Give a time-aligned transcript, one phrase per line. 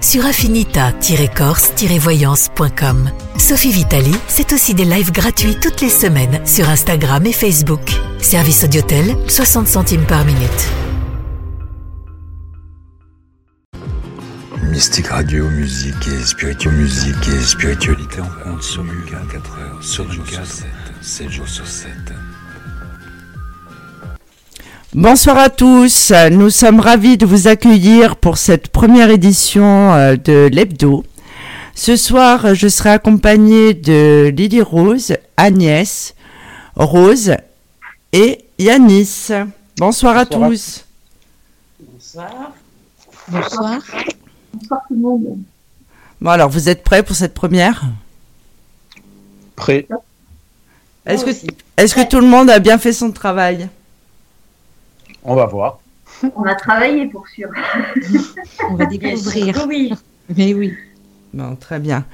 [0.00, 3.10] sur affinita-corse-voyance.com.
[3.36, 7.80] Sophie Vitali, c'est aussi des lives gratuits toutes les semaines sur Instagram et Facebook.
[8.20, 10.68] Service Audiotel, 60 centimes par minute.
[14.70, 20.64] Mystique Radio, musique et spiritualité, musique et spiritualité en compte sur 24 heures, sur 24,
[21.00, 21.90] 7 jours sur 7.
[24.94, 30.48] Bonsoir à tous, nous sommes ravis de vous accueillir pour cette première édition euh, de
[30.50, 31.04] l'Hebdo.
[31.74, 36.14] Ce soir, je serai accompagnée de Lily Rose, Agnès,
[36.74, 37.36] Rose
[38.14, 39.28] et Yanis.
[39.76, 40.86] Bonsoir, à tous.
[41.78, 42.52] Bonsoir.
[43.28, 43.80] Bonsoir.
[44.54, 45.38] Bonsoir tout le monde.
[46.18, 47.82] Bon alors, vous êtes prêts pour cette première?
[49.54, 49.86] Prêt.
[51.04, 51.30] Est-ce que,
[51.76, 53.68] est que tout le monde a bien fait son travail?
[55.28, 55.78] On va voir.
[56.34, 57.48] On a travaillé pour sûr.
[58.70, 59.54] On va découvrir.
[59.68, 59.92] Oui.
[60.36, 60.74] Mais oui.
[61.32, 62.04] Bon, très bien.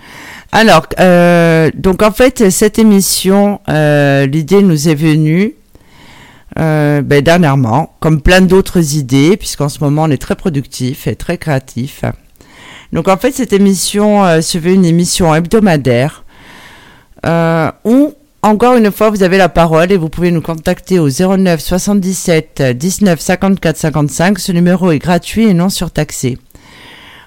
[0.52, 5.54] Alors, euh, donc en fait, cette émission, euh, l'idée nous est venue
[6.58, 11.16] euh, ben, dernièrement, comme plein d'autres idées, puisqu'en ce moment on est très productif et
[11.16, 12.04] très créatif.
[12.92, 16.24] Donc en fait, cette émission euh, se veut une émission hebdomadaire
[17.26, 18.14] euh, où,
[18.44, 22.62] encore une fois, vous avez la parole et vous pouvez nous contacter au 09 77
[22.76, 24.38] 19 54 55.
[24.38, 26.36] Ce numéro est gratuit et non surtaxé.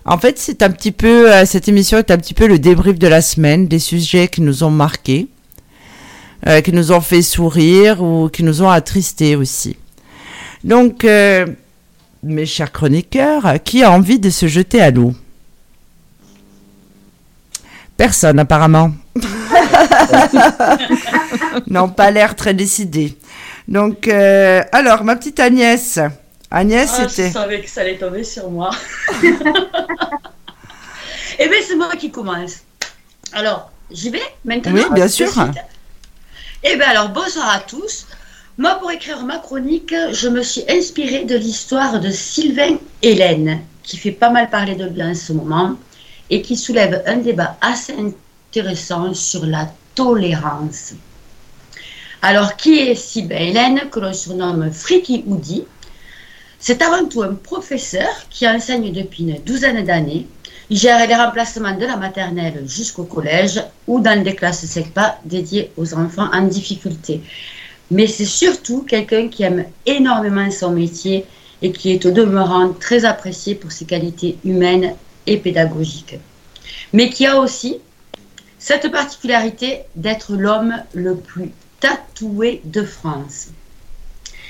[0.06, 3.00] En fait, c'est un petit peu, euh, cette émission est un petit peu le débrief
[3.00, 5.28] de la semaine, des sujets qui nous ont marqués,
[6.46, 9.76] euh, qui nous ont fait sourire ou qui nous ont attristés aussi.
[10.64, 11.48] Donc, euh,
[12.22, 15.16] mes chers chroniqueurs, qui a envie de se jeter à l'eau?
[17.98, 18.92] Personne apparemment.
[21.68, 23.18] non, pas l'air très décidé.
[23.68, 26.00] Donc, euh, alors, ma petite Agnès.
[26.50, 27.28] Agnès, Ah, c'était...
[27.30, 28.72] Je savais que ça allait tomber sur moi.
[31.40, 32.62] Eh bien, c'est moi qui commence.
[33.32, 34.72] Alors, j'y vais maintenant?
[34.74, 35.28] Oui, bien sûr.
[36.64, 38.08] Eh bien, alors, bonsoir à tous.
[38.58, 43.98] Moi, pour écrire ma chronique, je me suis inspirée de l'histoire de Sylvain Hélène, qui
[43.98, 45.76] fait pas mal parler de lui en ce moment,
[46.32, 47.94] et qui soulève un débat assez
[48.50, 50.94] intéressant sur la tolérance.
[52.22, 55.66] Alors, qui est Sylvain Hélène, que l'on surnomme Friki Houdi
[56.58, 60.28] C'est avant tout un professeur qui enseigne depuis une douzaine d'années.
[60.70, 65.72] Il gère les remplacements de la maternelle jusqu'au collège ou dans des classes SECPA dédiées
[65.78, 67.22] aux enfants en difficulté.
[67.92, 71.26] Mais c'est surtout quelqu'un qui aime énormément son métier
[71.62, 74.94] et qui est au demeurant très apprécié pour ses qualités humaines
[75.26, 76.20] et pédagogiques.
[76.92, 77.78] Mais qui a aussi
[78.68, 83.48] cette particularité d'être l'homme le plus tatoué de France.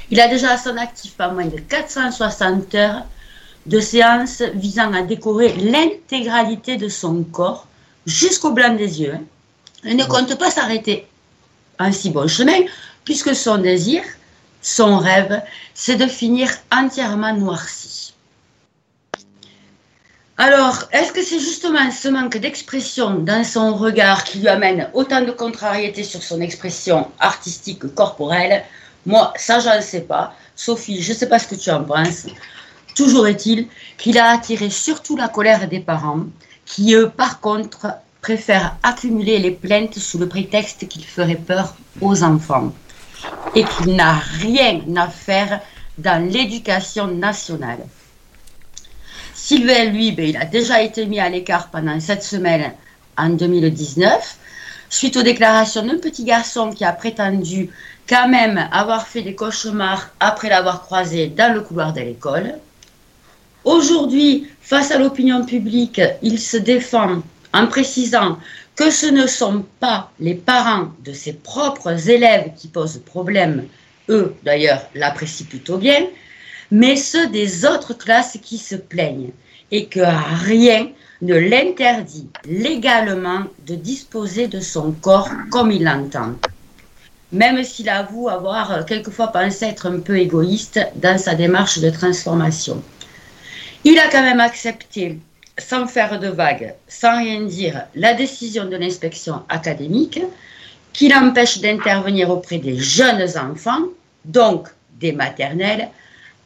[0.09, 3.05] Il a déjà à son actif pas moins de 460 heures
[3.67, 7.67] de séances visant à décorer l'intégralité de son corps
[8.07, 9.13] jusqu'au blanc des yeux.
[9.13, 9.21] hein.
[9.83, 11.05] Il ne compte pas s'arrêter
[11.77, 12.61] en si bon chemin,
[13.05, 14.01] puisque son désir,
[14.63, 15.43] son rêve,
[15.75, 18.06] c'est de finir entièrement noirci.
[20.39, 25.21] Alors, est-ce que c'est justement ce manque d'expression dans son regard qui lui amène autant
[25.21, 28.63] de contrariété sur son expression artistique corporelle?
[29.07, 30.35] Moi, ça, je ne sais pas.
[30.55, 32.27] Sophie, je ne sais pas ce que tu en penses.
[32.95, 36.25] Toujours est-il qu'il a attiré surtout la colère des parents,
[36.67, 37.87] qui eux, par contre,
[38.21, 42.73] préfèrent accumuler les plaintes sous le prétexte qu'il ferait peur aux enfants
[43.55, 45.61] et qu'il n'a rien à faire
[45.97, 47.79] dans l'éducation nationale.
[49.47, 52.73] Sylvain, lui, ben, il a déjà été mis à l'écart pendant cette semaine
[53.17, 54.37] en 2019,
[54.89, 57.69] suite aux déclarations d'un petit garçon qui a prétendu
[58.09, 62.55] quand même avoir fait des cauchemars après l'avoir croisé dans le couloir de l'école.
[63.63, 67.23] Aujourd'hui, face à l'opinion publique, il se défend
[67.53, 68.39] en précisant
[68.75, 73.65] que ce ne sont pas les parents de ses propres élèves qui posent problème,
[74.09, 76.05] eux d'ailleurs l'apprécient plutôt bien,
[76.71, 79.31] mais ceux des autres classes qui se plaignent
[79.71, 80.01] et que
[80.45, 80.89] rien
[81.21, 86.35] ne l'interdit légalement de disposer de son corps comme il l'entend.
[87.31, 92.81] Même s'il avoue avoir quelquefois pensé être un peu égoïste dans sa démarche de transformation.
[93.83, 95.19] Il a quand même accepté,
[95.57, 100.21] sans faire de vagues, sans rien dire, la décision de l'inspection académique
[100.93, 103.83] qui l'empêche d'intervenir auprès des jeunes enfants,
[104.25, 104.67] donc
[104.99, 105.89] des maternelles,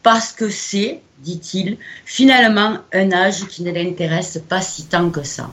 [0.04, 5.52] parce que c'est, dit-il, finalement un âge qui ne l'intéresse pas si tant que ça.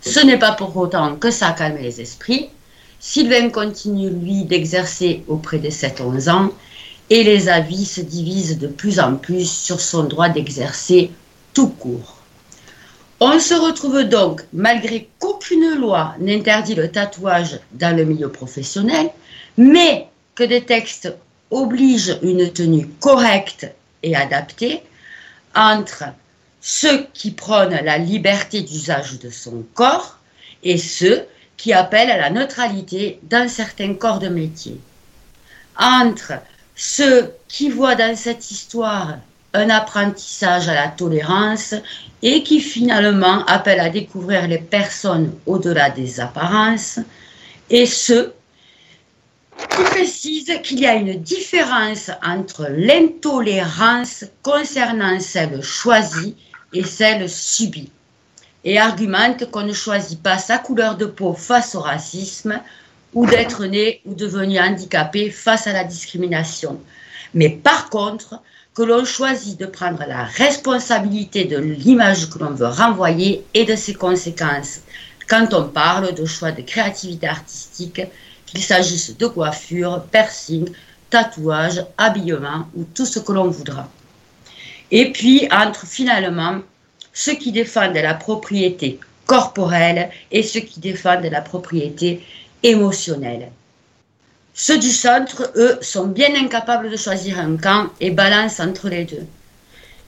[0.00, 2.48] Ce n'est pas pour autant que ça calme les esprits.
[3.00, 6.50] Sylvain continue, lui, d'exercer auprès des 7-11 ans
[7.10, 11.10] et les avis se divisent de plus en plus sur son droit d'exercer
[11.54, 12.16] tout court.
[13.20, 19.10] On se retrouve donc, malgré qu'aucune loi n'interdit le tatouage dans le milieu professionnel,
[19.56, 21.12] mais que des textes
[21.50, 23.66] obligent une tenue correcte
[24.02, 24.82] et adaptée
[25.54, 26.04] entre
[26.60, 30.18] ceux qui prônent la liberté d'usage de son corps
[30.62, 31.24] et ceux
[31.56, 34.80] qui appellent à la neutralité dans certains corps de métier.
[35.78, 36.34] Entre
[36.74, 39.18] ceux qui voient dans cette histoire
[39.54, 41.74] un apprentissage à la tolérance
[42.22, 47.00] et qui finalement appellent à découvrir les personnes au-delà des apparences,
[47.70, 48.34] et ceux
[49.58, 56.36] qui précisent qu'il y a une différence entre l'intolérance concernant celle choisie
[56.72, 57.90] et celle subie,
[58.64, 62.60] et argumentent qu'on ne choisit pas sa couleur de peau face au racisme,
[63.14, 66.78] ou d'être né ou devenu handicapé face à la discrimination.
[67.34, 68.40] Mais par contre,
[68.74, 73.74] que l'on choisit de prendre la responsabilité de l'image que l'on veut renvoyer et de
[73.74, 74.82] ses conséquences
[75.28, 78.00] quand on parle de choix de créativité artistique,
[78.50, 80.68] qu'il s'agisse de coiffure, piercing,
[81.10, 83.88] tatouage, habillement ou tout ce que l'on voudra.
[84.90, 86.60] Et puis, entre finalement
[87.12, 92.24] ceux qui défendent la propriété corporelle et ceux qui défendent la propriété
[92.62, 93.50] émotionnelle.
[94.54, 99.04] Ceux du centre, eux, sont bien incapables de choisir un camp et balancent entre les
[99.04, 99.26] deux.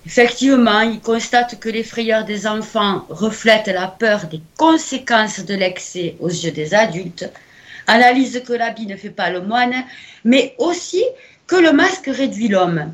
[0.07, 6.17] Effectivement, ils constatent que les frayeurs des enfants reflètent la peur des conséquences de l'excès
[6.21, 7.31] aux yeux des adultes,
[7.91, 9.85] analysent que l'habit ne fait pas le moine,
[10.25, 11.05] mais aussi
[11.47, 12.93] que le masque réduit l'homme.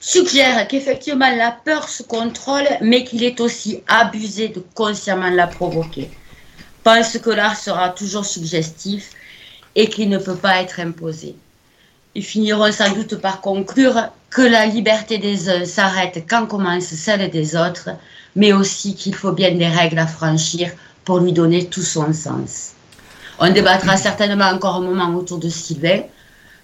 [0.00, 6.10] Suggèrent qu'effectivement la peur se contrôle, mais qu'il est aussi abusé de consciemment la provoquer
[6.84, 9.10] pense que l'art sera toujours suggestif
[9.74, 11.34] et qu'il ne peut pas être imposé.
[12.14, 17.28] Ils finiront sans doute par conclure que la liberté des uns s'arrête quand commence celle
[17.30, 17.90] des autres,
[18.36, 20.70] mais aussi qu'il faut bien des règles à franchir
[21.04, 22.73] pour lui donner tout son sens.
[23.38, 26.02] On débattra certainement encore un moment autour de Sylvain,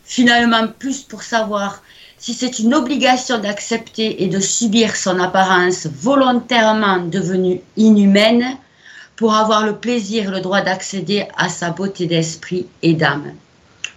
[0.05, 1.83] finalement plus pour savoir
[2.19, 8.57] si c'est une obligation d'accepter et de subir son apparence volontairement devenue inhumaine,
[9.21, 13.35] pour avoir le plaisir, le droit d'accéder à sa beauté d'esprit et d'âme.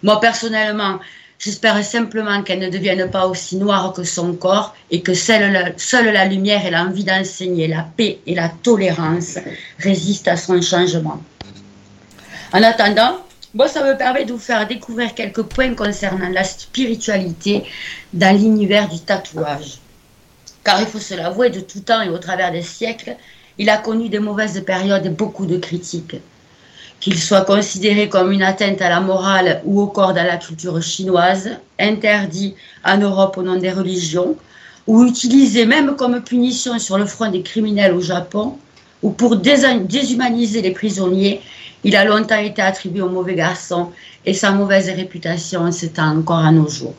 [0.04, 1.00] Moi, personnellement,
[1.40, 5.74] j'espère simplement qu'elle ne devienne pas aussi noire que son corps et que seule
[6.12, 9.40] la, lumière et l'envie d'enseigner la paix et la tolérance
[9.80, 11.22] résistent à son changement.
[12.56, 13.18] En attendant,
[13.68, 17.64] ça me permet de vous faire découvrir quelques points concernant la spiritualité
[18.14, 19.80] dans l'univers du tatouage.
[20.64, 23.16] Car il faut se l'avouer, de tout temps et au travers des siècles,
[23.58, 26.16] il a connu des mauvaises périodes et beaucoup de critiques.
[27.00, 30.80] Qu'il soit considéré comme une atteinte à la morale ou au corps dans la culture
[30.84, 32.54] chinoise, interdit
[32.86, 34.38] en Europe au nom des religions,
[34.86, 38.60] ou utilisé même comme punition sur le front des criminels au Japon,
[39.02, 41.42] ou pour déshumaniser les prisonniers,
[41.84, 43.92] il a longtemps été attribué au mauvais garçon
[44.26, 46.96] et sa mauvaise réputation s'étend encore à nos jours.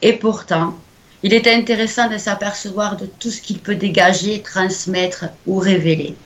[0.00, 0.74] Et pourtant,
[1.22, 6.16] il est intéressant de s'apercevoir de tout ce qu'il peut dégager, transmettre ou révéler.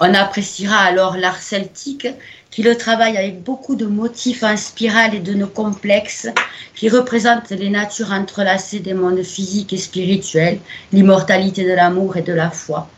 [0.00, 2.08] On appréciera alors l'art celtique
[2.50, 6.28] qui le travaille avec beaucoup de motifs en spirale et de nœuds complexes
[6.74, 10.58] qui représentent les natures entrelacées des mondes physiques et spirituels,
[10.92, 12.88] l'immortalité de l'amour et de la foi.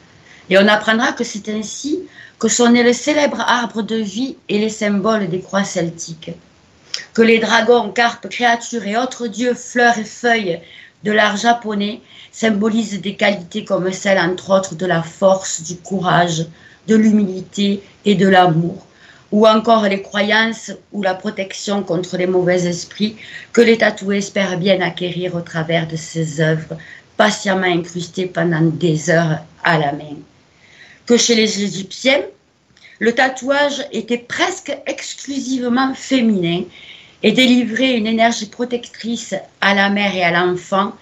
[0.50, 2.00] Et on apprendra que c'est ainsi
[2.38, 6.32] que sont nés le célèbre arbre de vie et les symboles des croix celtiques.
[7.12, 10.60] Que les dragons, carpes, créatures et autres dieux, fleurs et feuilles
[11.04, 12.00] de l'art japonais
[12.32, 16.46] symbolise des qualités comme celle, entre autres, de la force, du courage,
[16.86, 18.86] de l'humilité et de l'amour,
[19.30, 23.16] ou encore les croyances ou la protection contre les mauvais esprits
[23.52, 26.76] que les tatoués espèrent bien acquérir au travers de ces œuvres
[27.16, 30.16] patiemment incrustées pendant des heures à la main.
[31.08, 32.20] Que chez les Égyptiens,
[32.98, 36.64] le tatouage était presque exclusivement féminin
[37.22, 40.92] et délivrer une énergie protectrice à la mère et à l'enfant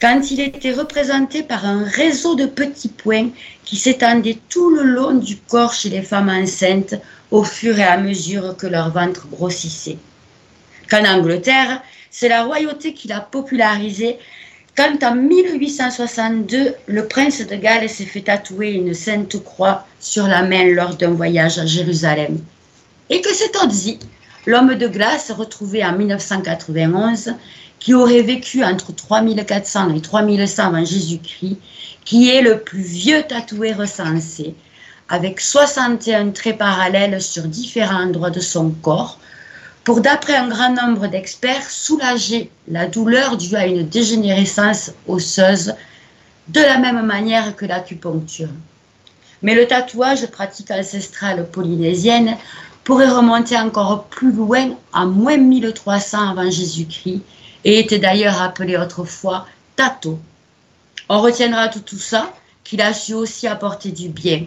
[0.00, 3.30] quand il était représenté par un réseau de petits points
[3.64, 6.94] qui s'étendaient tout le long du corps chez les femmes enceintes
[7.32, 9.98] au fur et à mesure que leur ventre grossissait.
[10.88, 14.16] Qu'en Angleterre, c'est la royauté qui l'a popularisé
[14.80, 20.42] quand en 1862, le prince de Galles s'est fait tatouer une sainte croix sur la
[20.42, 22.38] main lors d'un voyage à Jérusalem.
[23.10, 23.98] et que c'est Ozzy,
[24.46, 27.34] l'homme de glace retrouvé en 1991,
[27.78, 31.58] qui aurait vécu entre 3400 et 3100 avant Jésus-Christ,
[32.06, 34.54] qui est le plus vieux tatoué recensé,
[35.10, 39.18] avec 61 traits parallèles sur différents endroits de son corps,
[39.84, 45.74] pour, d'après un grand nombre d'experts, soulager la douleur due à une dégénérescence osseuse
[46.48, 48.48] de la même manière que l'acupuncture.
[49.42, 52.36] Mais le tatouage, pratique ancestrale polynésienne,
[52.84, 57.22] pourrait remonter encore plus loin, à moins 1300 avant Jésus-Christ,
[57.64, 59.46] et était d'ailleurs appelé autrefois
[59.76, 60.18] tato.
[61.08, 62.32] On retiendra tout, ça,
[62.64, 64.46] qu'il a su aussi apporter du bien.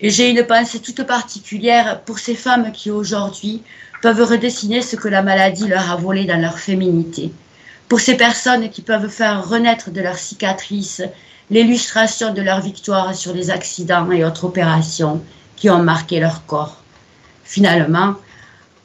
[0.00, 3.62] Et j'ai une pensée toute particulière pour ces femmes qui aujourd'hui
[4.00, 7.32] peuvent redessiner ce que la maladie leur a volé dans leur féminité.
[7.88, 11.02] Pour ces personnes qui peuvent faire renaître de leurs cicatrices
[11.50, 15.22] l'illustration de leur victoire sur les accidents et autres opérations
[15.56, 16.82] qui ont marqué leur corps.
[17.44, 18.14] Finalement,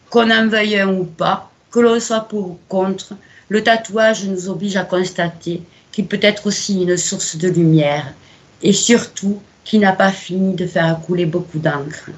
[0.10, 3.13] qu'on en veuille un ou pas, que l'on soit pour ou contre,
[3.50, 8.13] le tatouage nous oblige à constater qu'il peut être aussi une source de lumière
[8.62, 12.10] et surtout qu'il n'a pas fini de faire couler beaucoup d'encre.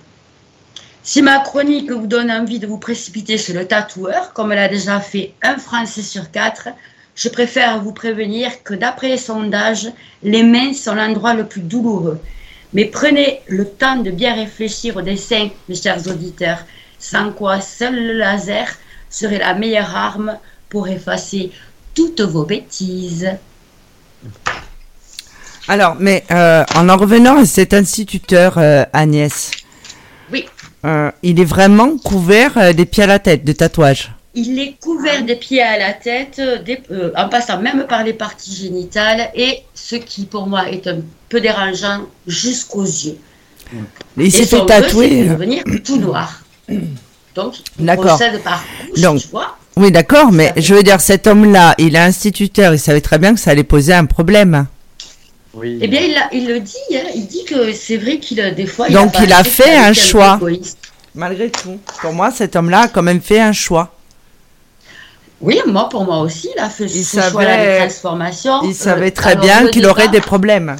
[1.08, 5.00] Si ma chronique vous donne envie de vous précipiter chez le tatoueur, comme l'a déjà
[5.00, 6.70] fait un Français sur quatre,
[7.16, 9.88] je préfère vous prévenir que d'après les sondages,
[10.24, 12.20] les mains sont l'endroit le plus douloureux.
[12.74, 16.66] Mais prenez le temps de bien réfléchir au dessin, mes chers auditeurs,
[16.98, 18.68] sans quoi seul le laser
[19.08, 21.52] serait la meilleure arme pour effacer
[21.94, 23.30] toutes vos bêtises.
[25.68, 29.52] Alors, mais euh, en en revenant à cet instituteur, euh, Agnès.
[30.86, 34.12] Euh, il est vraiment couvert euh, des pieds à la tête de tatouages.
[34.36, 38.14] Il est couvert des pieds à la tête, des- euh, en passant même par les
[38.14, 40.98] parties génitales, et ce qui pour moi est un
[41.30, 43.18] peu dérangeant jusqu'aux yeux.
[44.18, 45.30] Il s'est fait tatouer.
[45.30, 46.44] euh, devenir tout noir.
[47.34, 49.58] Donc, il procède par couche, Donc, tu vois.
[49.78, 53.34] Oui, d'accord, mais je veux dire, cet homme-là, il est instituteur, il savait très bien
[53.34, 54.68] que ça allait poser un problème.
[55.56, 55.80] Oui.
[55.82, 58.52] Eh bien, il, l'a- il le dit, hein, il dit que c'est vrai qu'il a
[58.52, 58.90] des fois.
[58.90, 60.36] Donc, il a fait un choix.
[60.42, 60.78] égoïste.
[61.14, 61.80] Malgré tout.
[62.02, 63.92] Pour moi, cet homme-là a quand même fait un choix.
[65.42, 68.62] Oui, moi, pour moi aussi, il a fait Il ce choix-là savait- de transformation.
[68.64, 70.76] Il Euh, savait très alors, bien qu'il aurait des problèmes.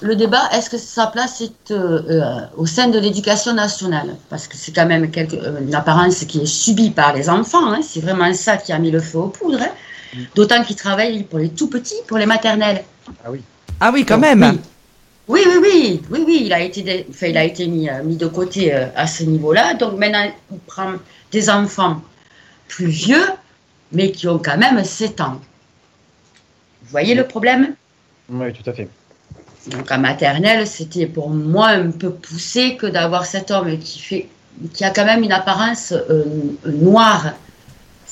[0.00, 2.22] Le débat, est-ce que sa place est euh, euh,
[2.56, 4.16] au sein de l'éducation nationale?
[4.28, 7.72] Parce que c'est quand même quelque, euh, une apparence qui est subie par les enfants.
[7.72, 7.80] hein.
[7.88, 9.60] C'est vraiment ça qui a mis le feu aux poudres.
[9.62, 10.18] hein.
[10.34, 12.82] D'autant qu'il travaille pour les tout petits, pour les maternelles.
[13.24, 13.42] Ah oui.
[13.84, 14.58] Ah oui, quand Donc, même.
[15.26, 17.88] Oui, oui, oui, oui, oui, oui, il a été, dé- enfin, il a été mis,
[17.90, 19.74] euh, mis de côté euh, à ce niveau-là.
[19.74, 20.92] Donc maintenant, il prend
[21.32, 22.00] des enfants
[22.68, 23.26] plus vieux,
[23.90, 25.40] mais qui ont quand même 7 ans.
[26.82, 27.74] Vous voyez le problème?
[28.28, 28.88] Oui, tout à fait.
[29.72, 34.28] Donc en maternelle, c'était pour moi un peu poussé que d'avoir cet homme qui fait,
[34.74, 36.24] qui a quand même une apparence euh,
[36.66, 37.32] noire.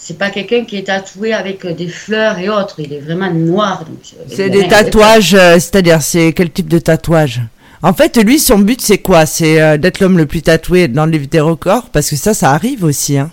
[0.03, 2.77] C'est pas quelqu'un qui est tatoué avec euh, des fleurs et autres.
[2.79, 3.85] Il est vraiment noir.
[4.29, 7.43] C'est des tatouages, euh, c'est-à-dire, c'est quel type de tatouage?
[7.83, 9.25] En fait, lui, son but, c'est quoi?
[9.25, 12.35] C'est euh, d'être l'homme le plus tatoué dans le livre des records Parce que ça,
[12.35, 13.17] ça arrive aussi.
[13.17, 13.31] Hein.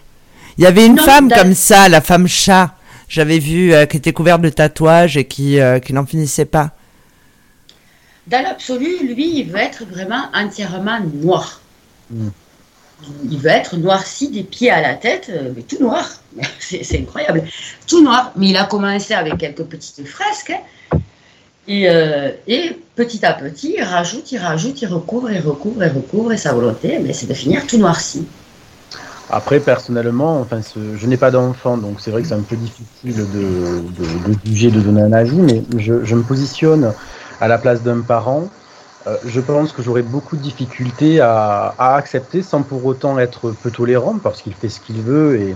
[0.57, 2.73] Il y avait une Non, femme comme ça, la femme chat,
[3.09, 6.71] j'avais vu, euh, qui était couverte de tatouages et qui, euh, qui n'en finissait pas.
[8.27, 11.61] Dans l'absolu, lui, il veut être vraiment entièrement noir.
[12.09, 12.29] Mm.
[13.29, 16.09] Il veut être noirci des pieds à la tête, euh, mais tout noir.
[16.59, 17.43] C'est incroyable.
[17.85, 18.31] Tout noir.
[18.35, 20.51] Mais il a commencé avec quelques petites fresques.
[20.51, 20.97] hein.
[21.67, 25.91] Et, euh, et petit à petit, il rajoute, il rajoute, il recouvre, il recouvre, il
[25.91, 26.31] recouvre.
[26.31, 28.25] Et sa volonté, mais c'est de finir tout noirci.
[29.29, 33.25] Après, personnellement, enfin, je n'ai pas d'enfant, donc c'est vrai que c'est un peu difficile
[33.33, 33.83] de,
[34.45, 36.93] juger, de donner un avis, mais je me positionne
[37.41, 38.49] à la place d'un parent.
[39.07, 43.71] Euh, je pense que j'aurais beaucoup de difficultés à, accepter sans pour autant être peu
[43.71, 45.55] tolérant, parce qu'il fait ce qu'il veut et,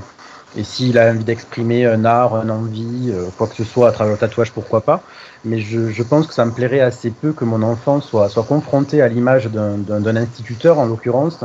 [0.56, 3.92] et s'il a envie d'exprimer un art, une envie, euh, quoi que ce soit à
[3.92, 5.04] travers le tatouage, pourquoi pas.
[5.44, 9.08] Mais je, pense que ça me plairait assez peu que mon enfant soit, confronté à
[9.08, 11.44] l'image d'un- instituteur, en l'occurrence,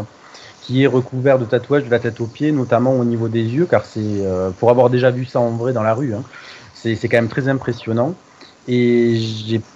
[0.60, 3.66] qui est recouvert de tatouages de la tête aux pieds, notamment au niveau des yeux,
[3.66, 6.22] car c'est, euh, pour avoir déjà vu ça en vrai dans la rue, hein,
[6.75, 8.14] c'est quand même très impressionnant.
[8.68, 9.20] Et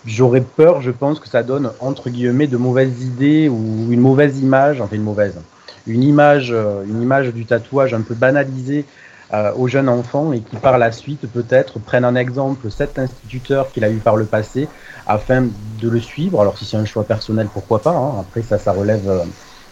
[0.05, 4.41] j'aurais peur, je pense, que ça donne, entre guillemets, de mauvaises idées ou une mauvaise
[4.41, 5.41] image, enfin une mauvaise,
[5.87, 8.85] une image, euh, une image du tatouage un peu banalisée
[9.33, 13.71] euh, aux jeunes enfants et qui par la suite peut-être prennent en exemple cet instituteur
[13.71, 14.67] qu'il a eu par le passé
[15.07, 15.43] afin
[15.81, 16.41] de le suivre.
[16.41, 19.23] Alors si c'est un choix personnel, pourquoi pas, hein, après ça, ça relève euh,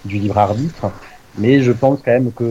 [0.05, 0.93] du libre arbitre.
[1.39, 2.49] Mais je pense quand même que,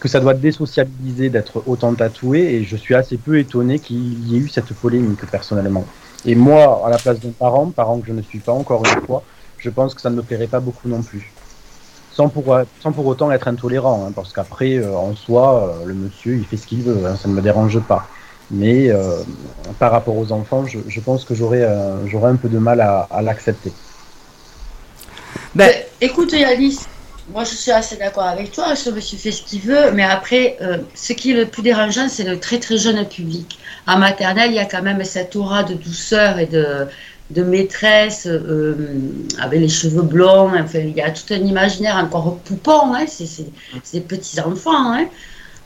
[0.00, 4.36] que ça doit désociabiliser d'être autant tatoué et je suis assez peu étonné qu'il y
[4.36, 5.92] ait eu cette polémique personnellement.
[6.24, 9.00] Et moi, à la place d'un parent, parent que je ne suis pas encore une
[9.06, 9.26] fois,
[9.58, 11.34] je pense que ça ne me plairait pas beaucoup non plus.
[12.10, 15.94] sans pour, sans pour autant être intolérant, hein, parce qu'après, euh, en soi, euh, le
[15.94, 18.10] monsieur, il fait ce qu'il veut, hein, ça ne me dérange pas.
[18.50, 19.22] Mais euh,
[19.78, 23.00] par rapport aux enfants, je, je pense que j'aurais euh, un peu de mal à,
[23.10, 23.72] à l'accepter.
[25.54, 26.88] Ben, Euh, Écoute Yanis,
[27.32, 30.56] moi je suis assez d'accord avec toi, ce monsieur fait ce qu'il veut, mais après,
[30.60, 33.58] euh, ce qui est le plus dérangeant, c'est le très très jeune public.
[33.86, 36.86] En maternelle, il y a quand même cette aura de douceur et de,
[37.30, 38.74] de maîtresse, euh,
[39.40, 43.46] avec les cheveux blonds, enfin, il y a tout un imaginaire encore poupon, hein, c'est
[43.92, 44.92] des petits enfants.
[44.92, 45.06] Hein.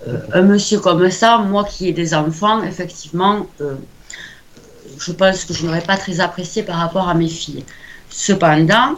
[0.09, 3.75] Euh, un monsieur comme ça, moi qui ai des enfants, effectivement, euh,
[4.99, 7.64] je pense que je n'aurais pas très apprécié par rapport à mes filles.
[8.09, 8.97] Cependant,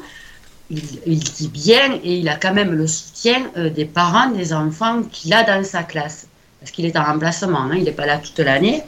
[0.73, 0.83] il,
[1.15, 5.03] il dit bien et il a quand même le soutien euh, des parents des enfants
[5.13, 6.27] qu'il a dans sa classe.
[6.59, 8.83] Parce qu'il est en remplacement, hein, il n'est pas là toute l'année.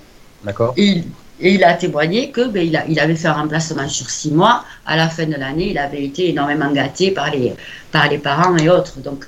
[0.44, 1.04] D'accord Et il,
[1.40, 4.30] et il a témoigné que ben, il, a- il avait fait un remplacement sur six
[4.30, 4.64] mois.
[4.86, 7.52] À la fin de l'année, il avait été énormément gâté par les,
[7.90, 8.98] par les parents et autres.
[9.00, 9.26] Donc,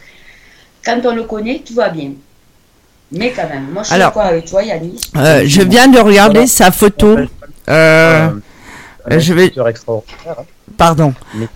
[0.85, 2.13] quand on le connaît, tout va bien.
[3.13, 5.01] Mais quand même, moi je suis d'accord avec toi, Yannis.
[5.17, 6.47] euh, je viens de regarder Voilà.
[6.47, 7.17] sa photo.
[7.69, 8.31] Euh,
[9.11, 10.45] Euh, je vais- extraordinaire, hein.
[10.77, 11.15] pardon.
[11.35, 11.47] Mais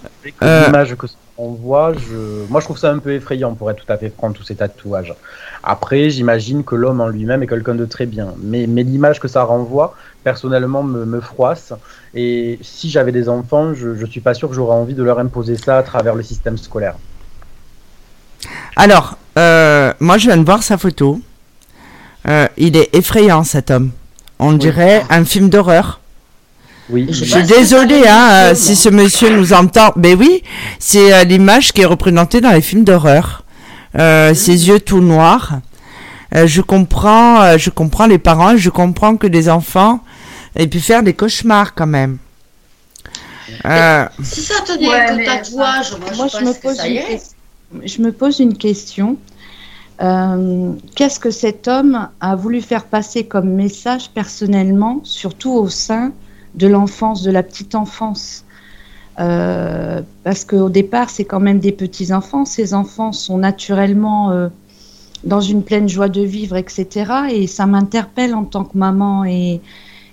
[0.43, 0.67] Euh.
[0.67, 1.07] l'image que
[1.39, 2.47] on voit, je...
[2.51, 4.57] moi je trouve ça un peu effrayant pour être tout à fait franc, tous ces
[4.57, 5.15] tatouages.
[5.63, 8.35] Après, j'imagine que l'homme en lui-même est quelqu'un de très bien.
[8.43, 11.73] Mais, mais l'image que ça renvoie, personnellement, me, me froisse.
[12.15, 15.19] Et si j'avais des enfants, je ne suis pas sûr que j'aurais envie de leur
[15.19, 16.97] imposer ça à travers le système scolaire.
[18.77, 21.21] Alors, euh, moi, je viens de voir sa photo.
[22.29, 23.91] Euh, il est effrayant, cet homme.
[24.39, 26.01] On dirait un film d'horreur.
[26.93, 29.93] Oui, Je Je suis désolée, hein, euh, si ce monsieur nous entend.
[29.97, 30.43] Mais oui,
[30.79, 33.45] c'est euh, l'image qui est représentée dans les films d'horreur.
[33.99, 35.61] Euh, Ses yeux tout noirs.
[36.35, 40.01] Euh, je comprends, euh, je comprends les parents, je comprends que les enfants
[40.55, 42.19] aient pu faire des cauchemars quand même.
[43.65, 46.93] Euh, Si ça tenait Ouais, que mais- tatouage, moi, Moi, je je me, pose une
[46.93, 47.17] irait.
[47.17, 49.17] ques- je me pose une question.
[50.03, 56.13] Euh, Qu'est-ce que cet homme a voulu faire passer comme message personnellement, surtout au sein
[56.55, 58.45] de l'enfance, de la petite enfance
[59.21, 62.45] Euh, Parce qu'au départ, c'est quand même des petits enfants.
[62.47, 64.49] Ces enfants sont naturellement euh,
[65.25, 67.33] dans une pleine joie de vivre, etc.
[67.33, 69.61] Et ça m'interpelle en tant que maman et,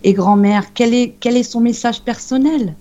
[0.04, 0.74] et grand-mère.
[0.74, 2.76] Quel est, quel est son message personnel,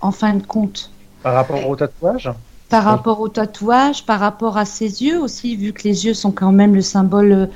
[0.00, 0.92] en fin de compte?
[1.22, 2.30] Par rapport au tatouage,
[2.68, 2.90] par Oui.
[2.90, 6.52] rapport au tatouage, par rapport à ses yeux aussi, vu que les yeux sont quand
[6.52, 7.46] même le symbole euh,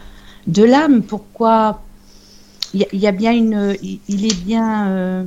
[0.46, 1.02] de l'âme.
[1.02, 1.82] Pourquoi?
[2.74, 4.88] Il y, a- il y a bien une, il, il est bien.
[4.88, 5.24] euh,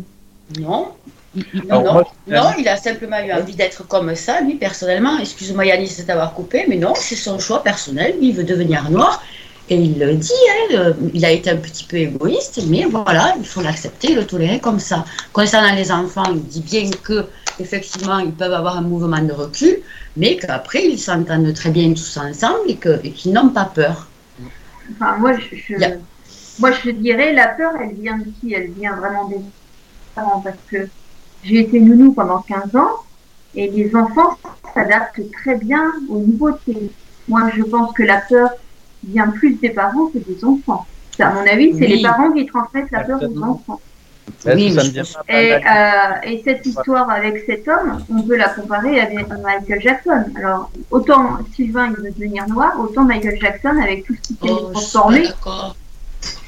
[0.60, 0.90] Non,
[1.36, 4.42] il- il- non, non, moi, je- non, il a simplement eu envie d'être comme ça,
[4.42, 5.18] lui, personnellement.
[5.20, 8.16] Excuse-moi, Yannis, de t'avoir coupé, mais non, c'est son choix personnel.
[8.20, 9.24] Lui, il veut devenir noir.
[9.70, 13.34] Et il le dit, hein, euh, il a été un petit peu égoïste, mais voilà,
[13.40, 15.06] il faut l'accepter, le tolérer comme ça.
[15.32, 17.26] Concernant les enfants, il dit bien que
[17.60, 19.80] effectivement, ils peuvent avoir un mouvement de recul,
[20.18, 24.08] mais qu'après, ils s'entendent très bien tous ensemble et qu'ils n'ont pas peur.
[25.00, 25.96] Enfin, moi, je, je- Yeah.
[26.60, 28.54] moi, je dirais, la peur, elle vient de qui?
[28.54, 29.38] Elle vient vraiment des
[30.16, 30.88] parents, parce que
[31.44, 32.92] j'ai été nounou pendant 15 ans,
[33.56, 34.38] et les enfants
[34.74, 36.92] s'adaptent très bien aux nouveautés.
[37.28, 38.50] Moi, je pense que la peur
[39.04, 40.86] vient plus des parents que des enfants.
[41.18, 41.98] Ça, À mon avis, c'est Oui.
[41.98, 43.80] les parents qui transmettent la peur aux enfants.
[44.46, 44.82] Oui, ça
[45.30, 45.60] Et, euh,
[46.24, 50.24] et cette histoire avec cet homme, on peut la comparer avec Michael Jackson.
[50.38, 54.50] Alors, autant Sylvain il veut devenir noir, autant Michael Jackson avec tout ce qui s'est
[54.50, 55.26] Oh, transformé.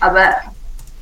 [0.01, 0.36] Ah bah,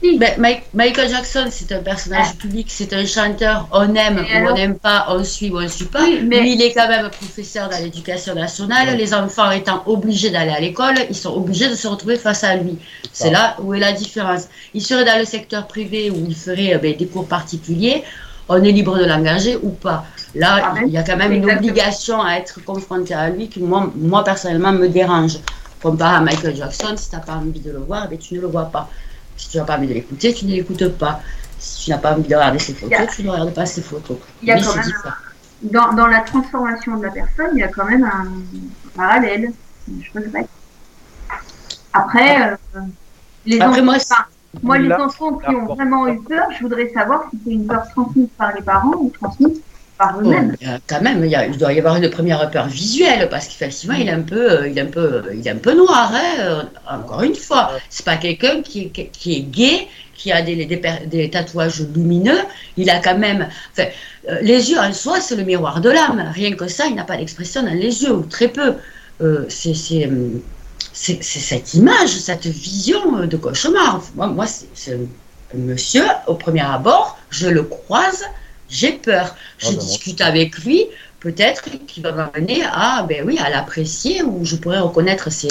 [0.04, 0.18] si.
[0.18, 4.50] Ben, Mike- Michael Jackson, c'est un personnage public, c'est un chanteur, on aime Et ou
[4.50, 6.04] on n'aime pas, on suit ou on ne suit pas.
[6.04, 8.96] Oui, mais- Lui, il est quand même professeur dans l'éducation nationale.
[8.98, 12.56] Les enfants étant obligés d'aller à l'école, ils sont obligés de se retrouver face à
[12.56, 12.78] lui.
[13.12, 14.48] C'est là où est la différence.
[14.74, 18.04] Il serait dans le secteur privé où il ferait euh, ben, des cours particuliers.
[18.50, 20.06] On est libre de l'engager ou pas.
[20.36, 23.62] Là, Ah, il y a quand même une obligation à être confronté à lui qui,
[23.62, 25.38] moi, moi personnellement, me dérange.
[25.82, 28.42] Comparé à Michael Jackson, si tu n'as pas envie de le voir, ben, tu ne
[28.42, 28.90] le vois pas.
[29.38, 31.22] Si tu n'as pas envie de l'écouter, tu ne l'écoutes pas.
[31.60, 33.82] Si tu n'as pas envie de regarder ses photos, a- tu ne regardes pas ses
[33.82, 34.18] photos.
[34.42, 34.92] Il y a quand même
[35.64, 38.28] dans, dans la transformation de la personne, il y a quand même un
[38.96, 39.52] parallèle.
[39.88, 40.48] Je regrette.
[41.94, 42.80] Après, euh,
[43.46, 44.26] les Après, enfants, moi, enfin,
[44.62, 47.84] moi, les enfants qui ont vraiment eu peur, je voudrais savoir si c'est une peur
[47.92, 49.62] transmise par les parents ou transmise
[49.98, 50.56] par Oh, eux-mêmes.
[50.66, 53.48] a quand même, il, y a- il doit y avoir une première peur visuelle parce
[53.48, 55.76] qu'effectivement, il est un peu, euh, il est un peu, euh, il est un peu
[55.76, 56.12] noir.
[56.14, 60.42] hein, euh, encore une fois, c'est pas quelqu'un qui, est- qui est gay, qui a
[60.42, 62.40] des, des, per- des tatouages lumineux.
[62.78, 63.88] Il a quand même, enfin,
[64.30, 66.32] euh, les yeux en soi, c'est le miroir de l'âme.
[66.34, 68.76] Rien que ça, il n'a pas d'expression dans les yeux ou très peu.
[69.22, 70.42] Euh, c'est, hum,
[70.92, 74.02] c'est, cette image, cette vision euh, de cauchemar.
[74.16, 78.24] Moi, moi c'est, c'est un monsieur au premier abord, je le croise,
[78.74, 79.36] j'ai peur.
[79.60, 80.88] Je Ah, ben, discute avec lui
[81.20, 85.48] peut-être qui va m'amener à, ben oui, à l'apprécier ou je pourrais reconnaître ses,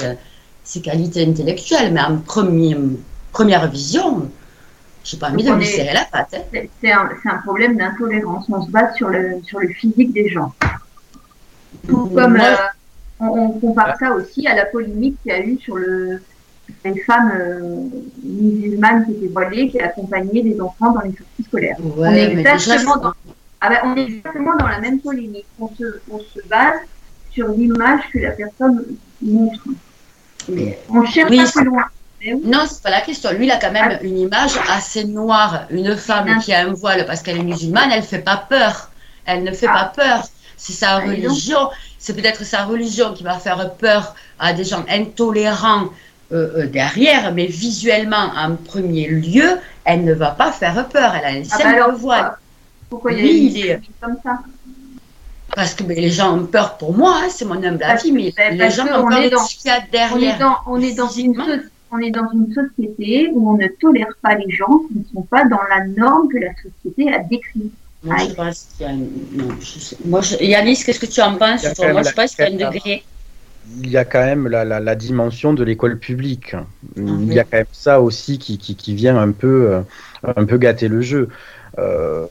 [0.65, 1.93] ses qualités intellectuelles.
[1.93, 2.77] Mais en premier,
[3.33, 4.31] première vision,
[5.03, 6.35] je n'ai pas envie de lui serrer la patte.
[6.35, 6.67] Hein.
[6.83, 8.45] C'est un, un, problème d'intolérance.
[8.51, 10.53] On se base sur le, sur le physique des gens.
[11.89, 12.57] comme euh,
[13.19, 16.21] on, on, compare ça aussi à la polémique qu'il y a eu sur le,
[16.85, 17.85] une femme euh,
[18.23, 21.77] musulmane qui était voilée, qui accompagnait des enfants dans les sorties scolaires.
[21.97, 23.13] on, est exactement dans,
[23.61, 25.47] ah ben, on est exactement dans la même polémique.
[25.61, 26.81] On se, on se base
[27.31, 28.85] sur l'image que la personne
[29.21, 29.63] montre.
[30.49, 31.85] Mais, on cherche oui, pas plus loin.
[32.45, 33.31] Non, c'est pas la question.
[33.33, 34.03] Lui, il a quand même ah.
[34.03, 35.67] une image assez noire.
[35.71, 36.41] Une femme ah.
[36.41, 38.91] qui a un voile parce qu'elle est musulmane, elle fait pas peur.
[39.27, 40.25] Elle ne fait pas peur.
[40.57, 41.71] C'est sa religion.
[41.99, 45.89] C'est peut-être sa religion qui va faire peur à des gens intolérants
[46.33, 51.15] euh, euh, derrière, mais visuellement, en premier lieu, elle ne va pas faire peur.
[51.15, 52.33] Elle a un simple ah bah voile.
[52.89, 54.41] Pourquoi il y a comme ça
[55.55, 58.71] parce que les gens ont peur pour moi, hein, c'est mon humble avis, mais les
[58.71, 60.63] gens ont peur de ce qu'il y a derrière.
[60.67, 61.35] On est, dans, une
[61.91, 65.23] on est dans une société où on ne tolère pas les gens qui ne sont
[65.23, 67.71] pas dans la norme que la société a décrite.
[68.03, 69.55] Moi, je pense qu'il y a non,
[70.07, 73.05] Moi, Yanis, qu'est-ce que tu en penses Moi, je pense qu'il y a un degré
[73.81, 76.57] il y a quand même la, la, dimension de l'école publique.
[76.97, 79.81] Il y a quand même ça aussi qui, qui, qui vient un peu, euh,
[80.37, 81.29] un peu gâter le jeu.
[81.79, 82.27] Euh,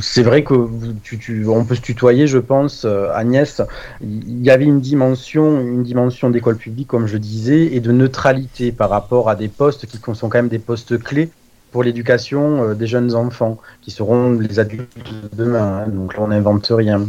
[0.00, 0.54] c'est vrai que
[1.02, 3.60] tu, tu, on peut se tutoyer, je pense, euh, Agnès.
[4.00, 8.72] Il y avait une dimension, une dimension d'école publique, comme je disais, et de neutralité
[8.72, 11.30] par rapport à des postes qui sont quand même des postes clés
[11.72, 15.84] pour l'éducation des jeunes enfants, qui seront les adultes de demain.
[15.84, 15.88] Hein.
[15.88, 17.06] donc là, on n'invente rien.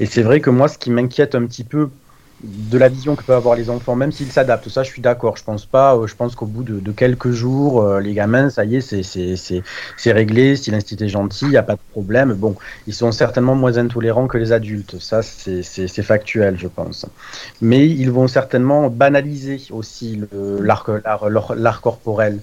[0.00, 1.88] Et c'est vrai que moi, ce qui m'inquiète un petit peu
[2.42, 4.68] de la vision que peuvent avoir les enfants, même s'ils s'adaptent.
[4.68, 5.36] Ça, je suis d'accord.
[5.36, 5.96] Je pense pas.
[5.96, 10.12] Euh, je pense qu'au bout de, quelques jours, euh, les gamins, ça y est, c'est
[10.12, 10.56] réglé.
[10.56, 12.34] Si l'institut est gentil, il n'y a pas de problème.
[12.34, 14.98] Bon, ils sont certainement moins intolérants que les adultes.
[14.98, 17.06] Ça, c'est factuel, je pense.
[17.60, 22.40] Mais ils vont certainement banaliser aussi l'art corporel.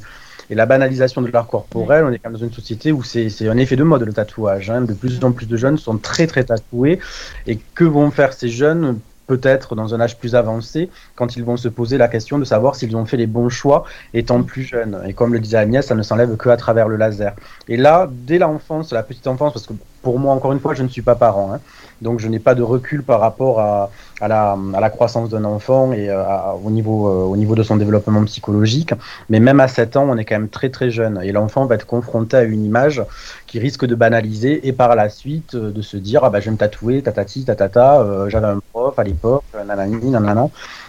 [0.51, 3.47] Et la banalisation de l'art corporel, on est quand même dans une société où c'est
[3.47, 4.71] un effet de mode le tatouage.
[4.71, 4.81] Hein.
[4.81, 6.99] De plus en plus de jeunes sont très très tatoués.
[7.45, 8.99] Et que vont faire ces jeunes
[9.29, 12.75] peut-être dans un âge plus avancé, quand ils vont se poser la question de savoir
[12.75, 13.83] s'ils ont fait les bons choix
[14.15, 14.99] étant plus jeunes.
[15.05, 17.35] Et comme le disait Agnès, ça ne s'enlève que à travers le laser.
[17.67, 20.83] Et là, dès l'enfance, la petite enfance, parce que pour moi, encore une fois, je
[20.83, 21.59] ne suis pas parent, hein,
[22.01, 23.89] donc je n'ai pas de recul par rapport à,
[24.21, 26.23] la, croissance d'un enfant et euh,
[26.63, 28.93] au, niveau, euh, au niveau de son développement psychologique.
[29.29, 31.19] Mais même à 7 ans, on est quand même très très jeune.
[31.23, 33.03] Et l'enfant va être confronté à une image
[33.47, 36.45] qui risque de banaliser et par la suite euh, de se dire ah bah, je
[36.45, 40.47] vais me tatouer, tatati, tatata, j'avais un prof à l'époque, nanani, nanana.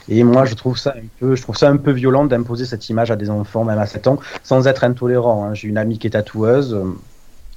[0.09, 2.89] Et moi, je trouve ça un peu, je trouve ça un peu violent d'imposer cette
[2.89, 5.45] image à des enfants, même à 7 ans, sans être intolérant.
[5.45, 5.55] Hein.
[5.55, 6.77] J'ai une amie qui est tatoueuse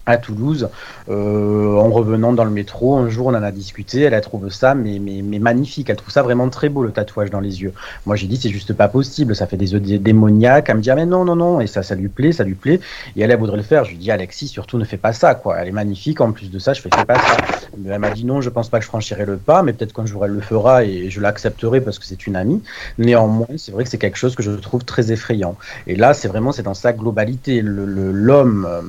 [0.05, 0.69] à Toulouse,
[1.09, 2.97] euh, en revenant dans le métro.
[2.97, 4.01] Un jour, on en a discuté.
[4.01, 5.89] Elle a trouvé ça, mais, mais, mais, magnifique.
[5.89, 7.73] Elle trouve ça vraiment très beau, le tatouage dans les yeux.
[8.05, 9.35] Moi, j'ai dit, c'est juste pas possible.
[9.35, 10.69] Ça fait des yeux démoniaques.
[10.69, 11.61] Elle me dit, ah, mais non, non, non.
[11.61, 12.79] Et ça, ça lui plaît, ça lui plaît.
[13.15, 13.85] Et elle, elle voudrait le faire.
[13.85, 15.57] Je lui dis, Alexis, surtout, ne fais pas ça, quoi.
[15.59, 16.19] Elle est magnifique.
[16.19, 17.37] En plus de ça, je fais, fais pas ça.
[17.85, 20.05] elle m'a dit, non, je pense pas que je franchirai le pas, mais peut-être qu'un
[20.05, 22.61] jour, elle le fera et je l'accepterai parce que c'est une amie.
[22.97, 25.55] Néanmoins, c'est vrai que c'est quelque chose que je trouve très effrayant.
[25.87, 27.61] Et là, c'est vraiment, c'est dans sa globalité.
[27.63, 28.81] L'homme, euh,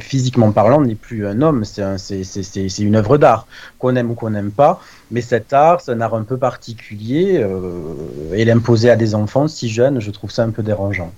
[0.00, 3.46] physiquement parlant, n'est plus un homme, c'est une œuvre d'art,
[3.78, 4.80] qu'on aime ou qu'on n'aime pas.
[5.10, 9.48] Mais cet art, c'est un art un peu particulier, euh, et l'imposer à des enfants
[9.48, 11.12] si jeunes, je trouve ça un peu dérangeant.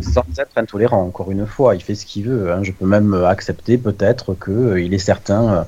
[0.00, 2.52] Sans être intolérant, encore une fois, il fait ce qu'il veut.
[2.52, 2.62] Hein.
[2.62, 5.62] Je peux même accepter peut-être qu'il euh, est certains euh,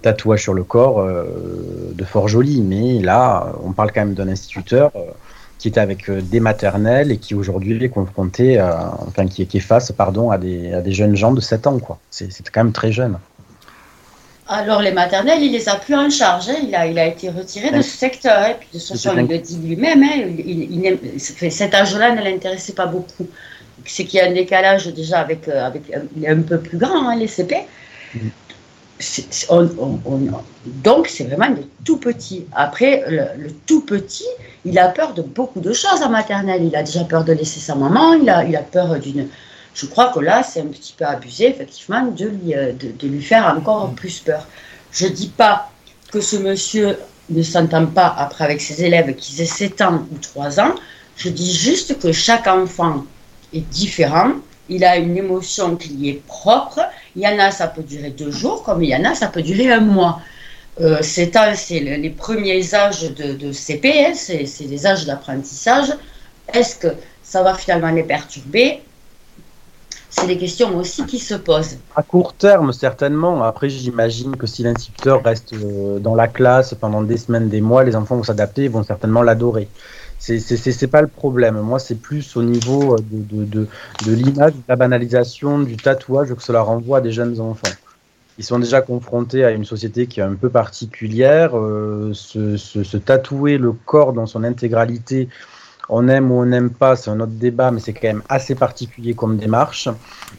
[0.00, 4.92] tatouages sur le corps de fort jolis, mais là, on parle quand même d'un instituteur
[5.64, 9.92] qui était avec euh, des maternelles et qui aujourd'hui est confronté, enfin qui, est face
[9.92, 11.78] pardon, à, des, à des jeunes gens de 7 ans.
[11.78, 11.98] quoi.
[12.10, 13.18] C'est quand même très jeune.
[14.46, 16.50] Alors les maternelles, il les a plus en charge.
[16.50, 16.56] Hein.
[16.68, 18.46] Il, a, il a été retiré de ce secteur.
[18.46, 18.56] Et hein.
[18.60, 20.02] puis de toute façon, il le dit lui-même.
[20.02, 20.34] Hein.
[20.36, 20.98] Il,
[21.50, 23.26] cet âge-là ne l'intéressait pas beaucoup.
[23.86, 26.76] C'est qu'il y a un décalage déjà avec, euh, avec il est un peu plus
[26.76, 27.56] grand, les CP.
[30.66, 32.46] Donc, c'est vraiment le tout petit.
[32.52, 34.26] Après, le, tout petit,
[34.64, 36.62] il a peur de beaucoup de choses en maternelle.
[36.64, 39.28] Il a déjà peur de laisser sa maman, il a, il a peur d'une.
[39.74, 43.22] Je crois que là, c'est un petit peu abusé, effectivement, de lui, euh, de, lui
[43.22, 44.46] faire encore plus peur.
[44.92, 45.70] Je ne dis pas
[46.12, 46.96] que ce monsieur
[47.30, 50.76] ne s'entend pas après avec ses élèves qui aient 7 ans ou 3 ans.
[51.16, 53.04] Je dis juste que chaque enfant
[53.52, 54.34] est différent
[54.68, 56.80] il a une émotion qui est propre.
[57.16, 59.28] Il y en a, ça peut durer deux jours, comme il y en a, ça
[59.28, 60.20] peut durer un mois.
[60.80, 61.30] Euh, c'est
[61.70, 65.92] les premiers âges de, CP, c'est les âges d'apprentissage.
[66.52, 66.88] Est-ce que
[67.22, 68.82] ça va finalement les perturber?
[70.10, 71.78] C'est des questions aussi qui se posent.
[71.96, 73.42] À court terme, certainement.
[73.42, 77.82] Après, j'imagine que si l'instituteur reste euh, dans la classe pendant des semaines, des mois,
[77.82, 79.68] les enfants vont s'adapter, ils vont certainement l'adorer.
[80.18, 81.60] C'est pas le problème.
[81.60, 83.68] Moi, c'est plus au niveau de, de, de,
[84.06, 87.72] de l'image, de la banalisation, du tatouage que cela renvoie à des jeunes enfants.
[88.38, 91.56] Ils sont déjà confrontés à une société qui est un peu particulière.
[91.56, 95.28] Euh, se, se, se, tatouer le corps dans son intégralité
[95.88, 98.54] on aime ou on n'aime pas, c'est un autre débat, mais c'est quand même assez
[98.54, 99.88] particulier comme démarche.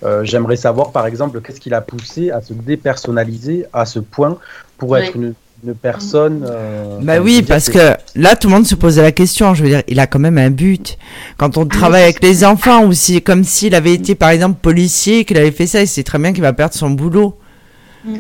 [0.04, 4.38] Euh, J'aimerais savoir, par exemple, qu'est-ce qui l'a poussé à se dépersonnaliser à ce point
[4.78, 5.34] pour être une,
[5.66, 6.46] une, personne.
[6.50, 9.54] Euh, bah oui, parce que là, tout le monde se posait la question.
[9.54, 10.98] Je veux dire, il a quand même un but.
[11.38, 15.26] Quand on travaille avec les enfants, ou si, comme s'il avait été, par exemple, policier,
[15.26, 17.38] qu'il avait fait ça, il sait très bien qu'il va perdre son boulot.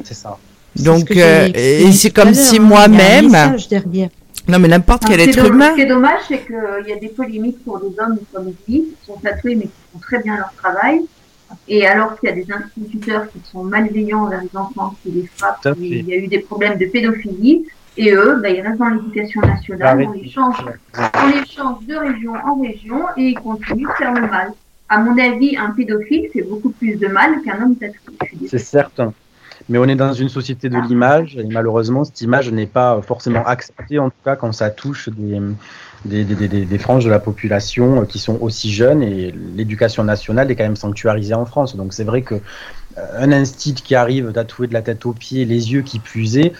[0.03, 0.37] C'est ça.
[0.75, 3.57] Donc, euh, et c'est comme si hein, moi-même.
[4.47, 5.71] Non, mais n'importe quel être humain.
[5.71, 8.85] Ce qui est dommage, c'est qu'il y a des polémiques pour des hommes comme ici,
[8.99, 11.01] qui sont tatoués, mais qui font très bien leur travail.
[11.67, 15.27] Et alors qu'il y a des instituteurs qui sont malveillants envers les enfants, qui les
[15.27, 17.65] frappent, il y a eu des problèmes de pédophilie,
[17.97, 20.57] et eux, bah, ils restent dans l'éducation nationale, on les, change,
[20.97, 24.51] on les change de région en région, et ils continuent de faire le mal.
[24.89, 28.47] À mon avis, un pédophile fait beaucoup plus de mal qu'un homme tatoué.
[28.47, 29.13] C'est certain.
[29.69, 33.43] Mais on est dans une société de l'image et malheureusement, cette image n'est pas forcément
[33.45, 35.41] acceptée, en tout cas quand ça touche des,
[36.05, 40.55] des, des, des, franges de la population qui sont aussi jeunes et l'éducation nationale est
[40.55, 41.75] quand même sanctuarisée en France.
[41.75, 45.45] Donc c'est vrai que euh, un instit qui arrive tatoué de la tête aux pieds,
[45.45, 46.53] les yeux qui puisaient,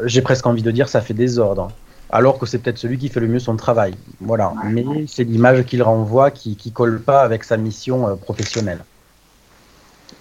[0.00, 1.68] euh, j'ai presque envie de dire ça fait désordre.
[2.10, 3.94] Alors que c'est peut-être celui qui fait le mieux son travail.
[4.20, 4.54] Voilà.
[4.64, 8.80] Mais c'est l'image qu'il renvoie qui, qui colle pas avec sa mission euh, professionnelle.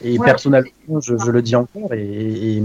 [0.03, 2.63] Et personnellement, je, je, le dis encore, et, et,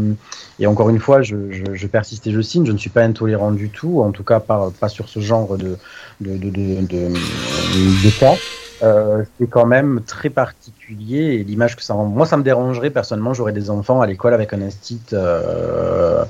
[0.58, 1.36] et encore une fois, je,
[1.72, 4.40] je, persiste et je signe, je ne suis pas intolérant du tout, en tout cas
[4.40, 5.78] pas, pas sur ce genre de,
[6.20, 8.34] de, de, de, de cas.
[8.82, 12.06] Euh, c'est quand même très particulier et l'image que ça rend.
[12.06, 13.32] Moi, ça me dérangerait personnellement.
[13.32, 16.24] J'aurais des enfants à l'école avec un instit euh,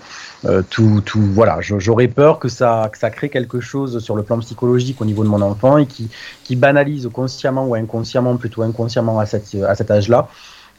[0.45, 1.23] euh, tout, tout.
[1.23, 5.07] Voilà, j'aurais peur que ça, que ça crée quelque chose sur le plan psychologique au
[5.07, 6.11] niveau de mon enfant et qui,
[6.45, 10.29] qui banalise consciemment ou inconsciemment, plutôt inconsciemment à, cette, à cet âge-là,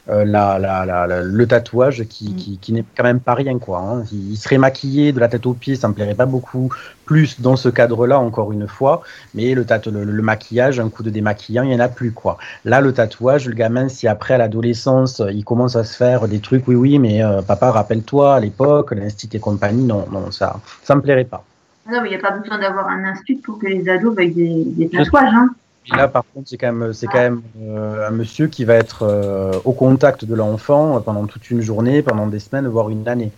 [0.10, 2.36] euh, la, la, la, le tatouage qui, mm.
[2.36, 3.80] qui, qui n'est quand même pas rien quoi.
[3.80, 4.04] Hein.
[4.12, 6.74] Il serait maquillé de la tête aux pieds, ça me plairait pas beaucoup
[7.06, 9.02] plus dans ce cadre-là encore une fois,
[9.34, 12.38] mais le, le, le, maquillage, un coup de démaquillant, il y en a plus quoi.
[12.66, 16.40] Là le tatouage, le gamin si après à l'adolescence il commence à se faire des
[16.40, 20.60] trucs, oui oui mais euh, papa rappelle-toi à l'époque l'institut et compagnie, non non ça
[20.84, 21.46] ça me plairait pas.
[21.90, 24.34] Non mais il n'y a pas besoin d'avoir un institut pour que les ados veuillent
[24.34, 25.50] des, des tatouages hein.
[25.86, 28.76] Et là, par contre, c'est quand même, c'est quand même euh, un monsieur qui va
[28.76, 33.08] être euh, au contact de l'enfant pendant toute une journée, pendant des semaines, voire une
[33.08, 33.32] année.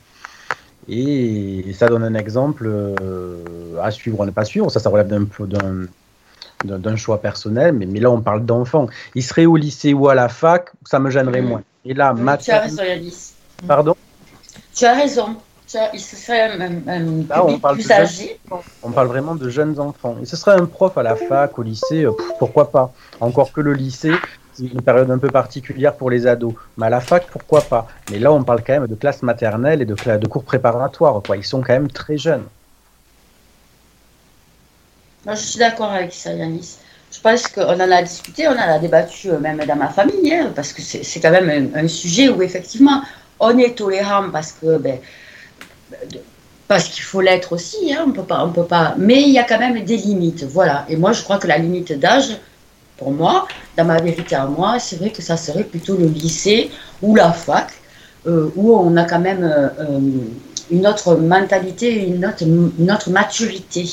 [0.88, 3.38] Et ça donne un exemple euh,
[3.82, 4.70] à suivre ou ne pas suivre.
[4.70, 5.26] Ça, ça relève d'un,
[6.64, 7.74] d'un, d'un choix personnel.
[7.74, 8.88] Mais, mais là, on parle d'enfant.
[9.16, 11.64] Il serait au lycée ou à la fac, ça me gênerait moins.
[11.84, 13.34] Et là, oui, tu as raison, Alice.
[13.68, 13.96] Pardon?
[14.76, 15.36] Tu as raison
[15.94, 18.40] il serait un, un Là, on parle plus âgé.
[18.84, 20.18] On parle vraiment de jeunes enfants.
[20.22, 23.62] Et ce serait un prof à la fac, au lycée, euh, pourquoi pas Encore que
[23.62, 24.14] le lycée,
[24.54, 26.54] c'est une période un peu particulière pour les ados.
[26.78, 29.82] Mais à la fac, pourquoi pas Mais là, on parle quand même de classe maternelle
[29.82, 31.22] et de, de cours préparatoires.
[31.26, 31.38] Quoi.
[31.38, 32.44] Ils sont quand même très jeunes.
[35.26, 36.78] Moi, je suis d'accord avec ça, Yanis.
[37.12, 40.34] Je pense qu'on en a discuté, on en a débattu euh, même dans ma famille,
[40.34, 43.02] hein, parce que c'est quand même un, un, sujet où effectivement
[43.40, 45.00] on est tolérant parce que ben,
[46.68, 48.96] parce qu'il faut l'être aussi, hein, on peut pas, on peut pas.
[48.98, 50.86] Mais il y a quand même des limites, voilà.
[50.90, 52.38] Et moi, je crois que la limite d'âge,
[52.98, 56.72] pour moi, dans ma vérité à moi, c'est vrai que ça serait plutôt le lycée
[57.02, 57.68] ou la fac,
[58.26, 60.00] euh, où on a quand même euh, euh
[60.72, 63.88] une autre mentalité, une autre, une autre maturité.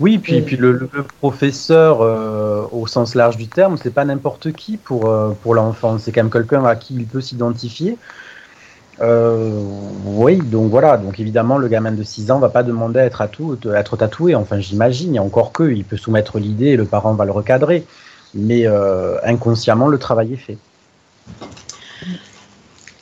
[0.00, 4.52] Oui, puis, puis le, le professeur, euh, au sens large du terme, c'est pas n'importe
[4.52, 5.98] qui pour, euh, pour l'enfant.
[5.98, 7.96] C'est quand même quelqu'un à qui il peut s'identifier.
[9.00, 9.50] Euh,
[10.04, 10.96] oui, donc voilà.
[10.96, 13.96] Donc évidemment, le gamin de 6 ans va pas demander à être, à tout, être
[13.96, 14.34] tatoué.
[14.34, 15.18] Enfin, j'imagine.
[15.20, 17.84] Encore que, il peut soumettre l'idée et le parent va le recadrer.
[18.34, 20.58] Mais euh, inconsciemment, le travail est fait.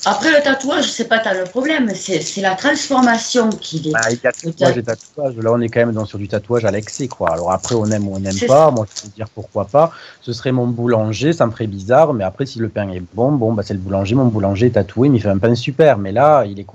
[0.04, 3.92] Après le tatouage, c'est pas le problème, c'est la transformation qui est.
[3.92, 5.36] Bah, il y a tatouage et tatouage.
[5.36, 7.32] Là, on est quand même dans, sur du tatouage à l'excès, quoi.
[7.32, 8.66] Alors après, on aime ou on n'aime pas.
[8.66, 8.70] Ça.
[8.70, 9.92] Moi, je peux dire pourquoi pas.
[10.20, 12.14] Ce serait mon boulanger, ça me ferait bizarre.
[12.14, 14.14] Mais après, si le pain est bon, bon, bah, c'est le boulanger.
[14.14, 15.98] Mon boulanger est tatoué, mais il fait un pain super.
[15.98, 16.66] Mais là, il est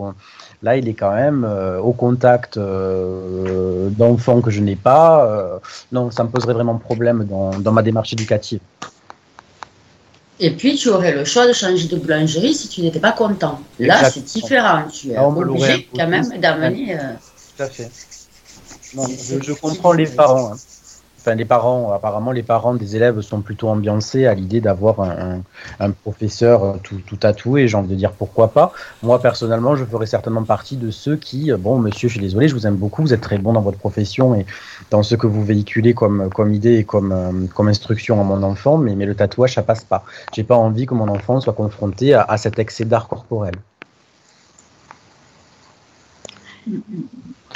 [0.64, 5.26] Là, il est quand même euh, au contact euh, d'enfants que je n'ai pas.
[5.26, 5.58] Euh,
[5.92, 8.60] non, ça me poserait vraiment problème dans, dans ma démarche éducative.
[10.44, 13.62] Et puis, tu aurais le choix de changer de boulangerie si tu n'étais pas content.
[13.78, 14.88] Là, c'est différent.
[14.92, 16.96] Tu es obligé quand même d'amener.
[16.96, 17.14] Euh...
[17.56, 17.92] Tout à fait.
[18.96, 20.54] Non, je, je, comprends les parents.
[20.54, 20.58] Hein.
[21.22, 25.42] Enfin les parents, apparemment les parents des élèves sont plutôt ambiancés à l'idée d'avoir un,
[25.80, 27.68] un, professeur tout, tout tatoué.
[27.68, 28.74] J'ai envie de dire pourquoi pas.
[29.04, 32.56] Moi personnellement, je ferais certainement partie de ceux qui, bon monsieur, je suis désolé, je
[32.56, 34.46] vous aime beaucoup, vous êtes très bon dans votre profession et
[34.90, 38.78] dans ce que vous véhiculez comme, comme idée et comme, comme instruction à mon enfant,
[38.78, 40.04] mais, mais le tatouage ça passe pas.
[40.34, 43.56] J'ai pas envie que mon enfant soit confronté à cet excès d'art corporel.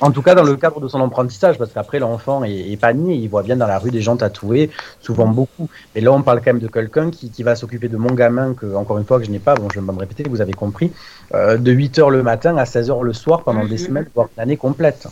[0.02, 3.28] En tout cas, dans le cadre de son apprentissage, parce qu'après, l'enfant est épanoui, il
[3.30, 5.70] voit bien dans la rue des gens tatoués, souvent beaucoup.
[5.94, 8.54] Mais là, on parle quand même de quelqu'un qui, qui, va s'occuper de mon gamin,
[8.54, 10.54] que, encore une fois, que je n'ai pas, bon, je vais me répéter, vous avez
[10.54, 10.91] compris,
[11.34, 14.58] euh, de 8h le matin à 16h le soir pendant des semaines, voire une année
[14.58, 15.08] complète.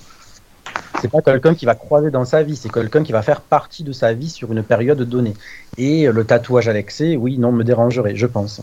[1.02, 3.84] C'est pas quelqu'un qui va croiser dans sa vie, c'est quelqu'un qui va faire partie
[3.84, 5.34] de sa vie sur une période donnée.
[5.78, 8.62] Et le tatouage à l'excès, oui, non, me dérangerait, je pense.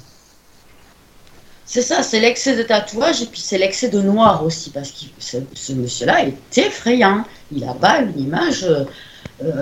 [1.73, 5.05] C'est ça, c'est l'excès de tatouage et puis c'est l'excès de noir aussi, parce que
[5.21, 7.23] ce, ce monsieur-là est effrayant.
[7.53, 8.65] Il a pas une image.
[8.65, 8.85] Euh,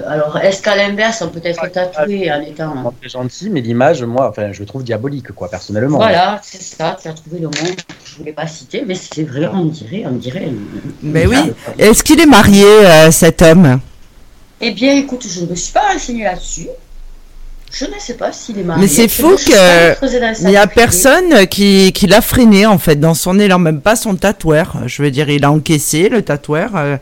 [0.07, 2.95] alors, est-ce qu'à l'inverse, on peut être tatoué en étant.
[2.99, 5.99] Très gentil, mais l'image, moi, enfin, je trouve diabolique, quoi, personnellement.
[5.99, 9.25] Voilà, c'est ça, tu as trouvé le mot que je voulais pas citer, mais c'est
[9.25, 10.49] vrai, on dirait, on dirait.
[11.03, 13.81] Mais oui, est-ce qu'il est marié, euh, cet homme?
[14.63, 16.69] Eh bien, écoute, je ne me suis pas renseigné là-dessus.
[17.73, 18.83] Je ne sais pas s'il est marié.
[18.83, 19.55] Mais c'est fou qu'il
[20.49, 24.17] n'y a personne qui, qui l'a freiné en fait dans son élan, même pas son
[24.17, 24.79] tatoueur.
[24.87, 26.71] Je veux dire, il a encaissé le tatoueur.
[26.77, 26.97] euh,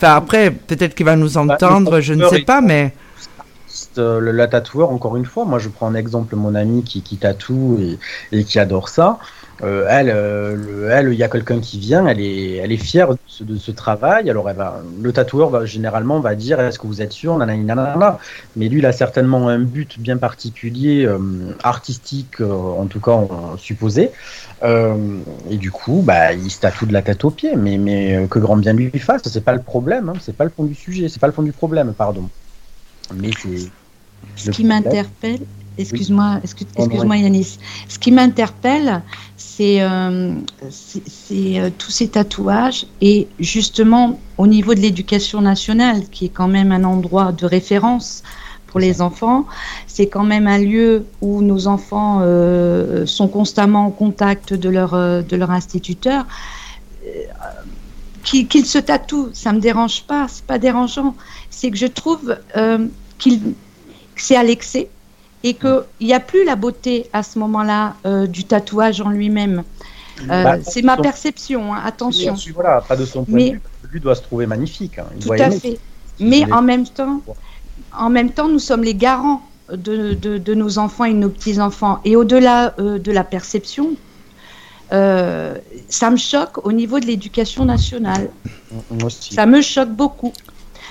[0.00, 2.92] Enfin après, peut-être qu'il va nous entendre, le je ne sais pas, mais
[3.98, 7.02] Euh, le- la tatoueur, encore une fois, moi je prends en exemple mon amie qui,
[7.02, 7.98] qui tatoue et,
[8.32, 9.18] et qui adore ça.
[9.62, 12.76] Euh, elle, euh, le- elle, il y a quelqu'un qui vient, elle est, elle est
[12.76, 13.08] fière
[13.40, 14.30] de ce, travail.
[14.30, 17.64] Alors, elle va, le tatoueur va généralement va dire est-ce que vous êtes sûr, nanani,
[17.64, 18.18] nanana.
[18.56, 21.08] Mais lui, il a certainement un but bien particulier,
[21.62, 23.20] artistique, en tout cas
[23.56, 24.10] supposé.
[24.64, 27.56] Et du coup, bah, il se tatoue de la tête aux pieds.
[27.56, 30.08] Mais, mais que grand bien lui fasse, c'est pas le problème.
[30.08, 32.28] Hein, c'est pas le fond du sujet, c'est pas le fond du problème, pardon.
[33.14, 33.72] Mais c'est
[34.36, 35.40] Ce qui m'interpelle,
[35.78, 39.02] excuse-moi, excuse, Oh, excuse-moi Yanis, ce qui m'interpelle,
[39.36, 40.34] c'est euh,
[40.70, 46.30] c'est- c'est, euh, tous ces tatouages et justement au niveau de l'éducation nationale, qui est
[46.30, 48.22] quand même un endroit de référence
[48.66, 49.46] pour les enfants,
[49.86, 54.94] c'est quand même un lieu où nos enfants euh, sont constamment en contact de leur,
[54.94, 56.26] euh, de leur instituteur.
[57.06, 57.08] Euh,
[58.24, 61.14] Qu'ils qu'ils se tatouent, ça me dérange pas, c'est pas dérangeant.
[61.50, 62.36] C'est que je trouve
[63.18, 63.48] qu'il que
[64.22, 64.88] c'est à l'excès
[65.44, 69.62] et qu'il n'y a plus la beauté à ce moment-là euh, du tatouage en lui-même.
[70.22, 72.34] Euh, Bah, c'est ma son- perception, hein, attention.
[72.54, 74.98] Voilà, pas de son point Mais- de vue, parce que lui doit se trouver magnifique.
[74.98, 75.06] hein.
[75.14, 75.60] Il Tout doit à aimer.
[75.60, 75.78] fait.
[76.16, 77.20] Si Mais en même temps,
[77.96, 81.28] en même temps, nous sommes les garants de, de- de nos enfants et de nos
[81.28, 82.00] petits-enfants.
[82.04, 83.90] Et au-delà euh, de la perception,
[84.90, 88.30] ça me choque au niveau de l'éducation nationale.
[88.90, 89.34] Moi aussi.
[89.34, 90.32] Ça me choque beaucoup.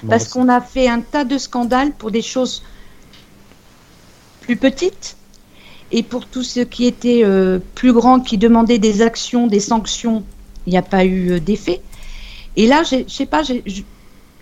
[0.03, 2.63] Moi Parce qu'on a fait un tas de scandales pour des choses
[4.47, 5.17] plus petites
[5.91, 10.23] et pour tout ce qui était euh, plus grand, qui demandait des actions, des sanctions,
[10.65, 11.81] il n'y a pas eu euh, d'effet.
[12.55, 13.41] Et là, je sais pas,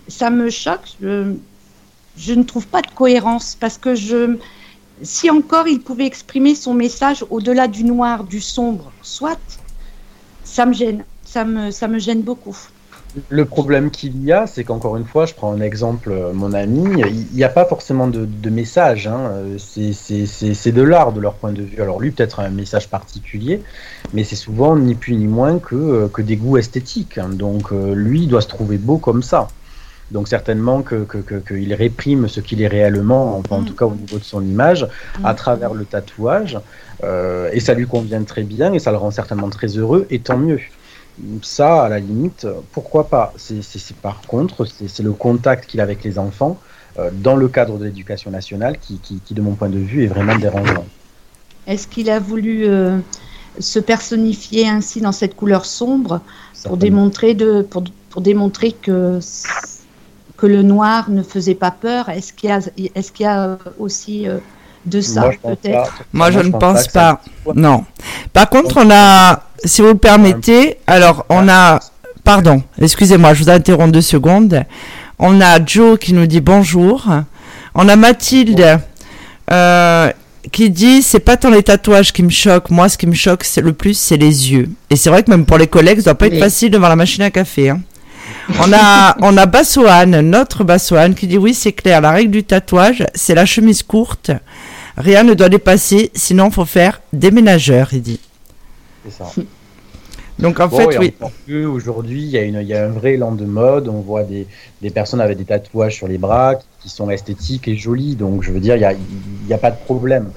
[0.07, 0.87] ça me choque.
[1.01, 4.37] Je, ne trouve pas de cohérence parce que je,
[5.01, 9.39] si encore il pouvait exprimer son message au-delà du noir, du sombre, soit,
[10.43, 11.03] ça me gêne.
[11.25, 12.55] Ça me gêne beaucoup.
[13.29, 16.51] Le problème qu'il y a, c'est qu'encore une fois, je prends un exemple, euh, mon
[16.53, 19.07] ami, il n'y a pas forcément de, de message.
[19.07, 19.19] Hein.
[19.31, 21.81] euh, c'est- de l'art de leur point de vue.
[21.81, 23.61] Alors lui, peut-être un message particulier,
[24.13, 27.17] mais c'est souvent ni plus ni moins que, euh, que des goûts esthétiques.
[27.17, 27.29] hein.
[27.31, 29.47] Donc lui, il doit se trouver beau comme ça.
[30.11, 33.85] Donc certainement que que- que- qu'il réprime ce qu'il est réellement, enfin, en tout cas
[33.85, 34.87] au niveau de son image,
[35.23, 36.59] à travers le tatouage.
[37.03, 40.19] euh, et ça lui convient très bien et ça le rend certainement très heureux, et
[40.19, 40.59] tant mieux.
[41.41, 43.33] Ça, à la limite, pourquoi pas?
[43.37, 46.57] C'est par contre, c'est le contact qu'il a avec les enfants
[46.99, 50.03] euh, dans le cadre de l'éducation nationale qui, qui, qui, de mon point de vue,
[50.03, 50.85] est vraiment dérangeant.
[51.67, 52.99] Est-ce qu'il a voulu euh,
[53.59, 56.21] se personnifier ainsi dans cette couleur sombre
[56.65, 59.19] pour démontrer, de, pour, pour démontrer que,
[60.37, 62.09] que le noir ne faisait pas peur?
[62.09, 64.39] Est-ce qu'il y a, est qu'il y a aussi euh,
[64.85, 67.21] de ça Moi, je pense peut-être moi je ne pense pas.
[67.55, 67.85] Non.
[68.33, 71.79] Par contre, on a, si vous le permettez, alors on a,
[72.23, 74.63] pardon, excusez-moi, je vous interromps deux secondes.
[75.19, 77.07] On a Joe qui nous dit bonjour.
[77.73, 78.79] On a Mathilde
[79.51, 80.11] euh,
[80.51, 82.69] qui dit c'est pas tant les tatouages qui me choquent.
[82.69, 84.69] Moi, ce qui me choque c'est le plus, c'est les yeux.
[84.89, 86.39] Et c'est vrai que même pour les collègues, ça doit pas être Oui.
[86.39, 87.69] facile devant la machine à café.
[87.69, 87.81] hein.
[88.49, 92.01] On a, on a Bassoane, notre Bassoane, qui dit oui, c'est clair.
[92.01, 94.31] La règle du tatouage, c'est la chemise courte.
[94.97, 98.19] Rien ne doit dépasser, sinon faut faire déménageur, il dit.
[99.03, 99.35] C'est ça.
[100.39, 101.13] Donc en Bon, fait, oui.
[101.65, 103.87] Aujourd'hui, il y, a une- il y a un vrai élan de mode.
[103.87, 104.47] On voit des,
[104.81, 108.15] des personnes avec des tatouages sur les bras qui sont esthétiques et jolies.
[108.15, 110.31] Donc, je veux dire, il n'y a, il y a pas de problème.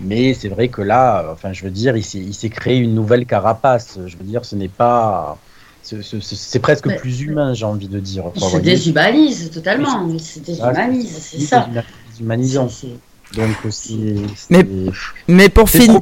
[0.00, 2.04] Mais c'est vrai que là, euh, enfin, je veux dire, il
[2.34, 3.98] s'est créé une nouvelle carapace.
[4.06, 5.38] Je veux dire, ce n'est pas.
[5.82, 6.96] Ce- ce- ce- C'est presque Ouais.
[6.96, 8.24] plus humain, j'ai envie de dire.
[8.34, 10.08] Il se déshumanise totalement.
[10.12, 11.68] Il se déshumanise, c'est ça.
[12.12, 12.68] Déshumanisant.
[12.68, 12.88] C'est-
[13.38, 13.94] Donc, c'est.
[14.50, 14.66] Mais-
[15.28, 16.00] Mais pour finir,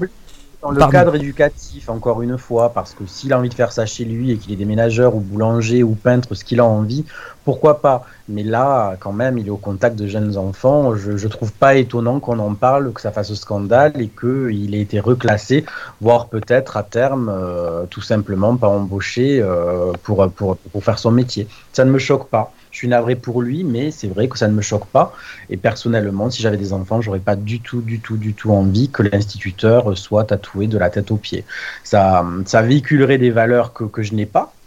[0.66, 0.92] dans le Pardon.
[0.92, 4.32] cadre éducatif, encore une fois, parce que s'il a envie de faire ça chez lui
[4.32, 7.04] et qu'il est déménageur ou boulanger ou peintre, ce qu'il a envie,
[7.44, 8.04] pourquoi pas?
[8.28, 10.96] Mais là, quand même, il est au contact de jeunes enfants.
[10.96, 14.80] Je ne trouve pas étonnant qu'on en parle, que ça fasse scandale et qu'il ait
[14.80, 15.64] été reclassé,
[16.00, 21.12] voire peut-être à terme, euh, tout simplement pas embauché euh, pour, pour, pour faire son
[21.12, 21.46] métier.
[21.72, 22.52] Ça ne me choque pas.
[22.76, 25.14] Je suis navré pour lui, mais c'est vrai que ça ne me choque pas.
[25.48, 28.90] Et personnellement, si j'avais des enfants, j'aurais pas du tout, du tout, du tout envie
[28.90, 31.46] que l'instituteur soit tatoué de la tête aux pieds.
[31.84, 34.58] Ça, ça véhiculerait des valeurs que, que je n'ai pas.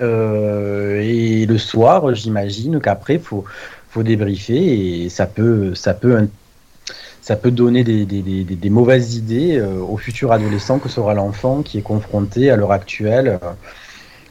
[0.00, 3.44] Euh, et le soir, j'imagine qu'après, faut,
[3.88, 6.28] faut débriefer et ça peut, ça peut,
[7.20, 11.14] ça peut donner des, des, des, des- mauvaises idées euh, au futur adolescent que sera
[11.14, 13.52] l'enfant qui est confronté à l'heure actuelle euh,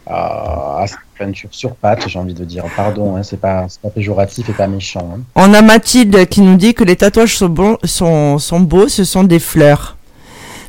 [0.10, 2.64] à, cette peinture sur pattes, j'ai envie de dire.
[2.76, 5.16] Pardon, hein, c'est pas, pas péjoratif et pas méchant.
[5.16, 5.22] hein.
[5.36, 9.04] on a Mathilde qui nous dit que les tatouages sont, bons, sont, sont beaux, ce
[9.04, 9.98] sont des fleurs.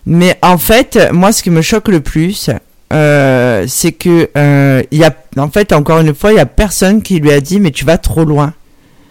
[0.06, 2.50] Mais en fait, moi, ce qui me choque le plus,
[2.92, 6.46] euh, c'est que euh, il y a, en fait, encore une fois, il y a
[6.46, 8.54] personne qui lui a dit, mais tu vas trop loin.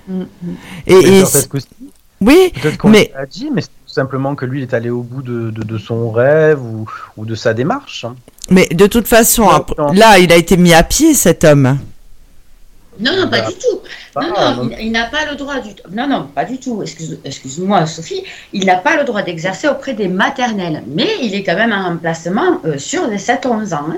[0.07, 0.25] Mm, mm.
[0.87, 1.23] Et, et
[2.21, 2.51] oui,
[2.85, 5.51] Mais- l'a dit, mais c'est tout simplement que lui il est allé au bout de,
[5.51, 8.05] de, de son rêve ou, ou de sa démarche.
[8.49, 9.91] Mais de toute façon, Non, après- non.
[9.93, 11.77] là, il a été mis à pied, cet homme.
[12.99, 13.79] Non, non, pas Bah, du tout.
[14.15, 14.21] Ah,
[14.55, 15.83] non, non, il, il n'a pas le droit du tout.
[15.91, 16.81] Non, non, pas du tout.
[16.81, 18.23] Excuse- Excuse-moi, Sophie.
[18.53, 20.81] Il n'a pas le droit d'exercer auprès des maternelles.
[20.87, 23.85] Mais il est quand même en remplacement euh, sur les 7-11 ans.
[23.91, 23.97] hein.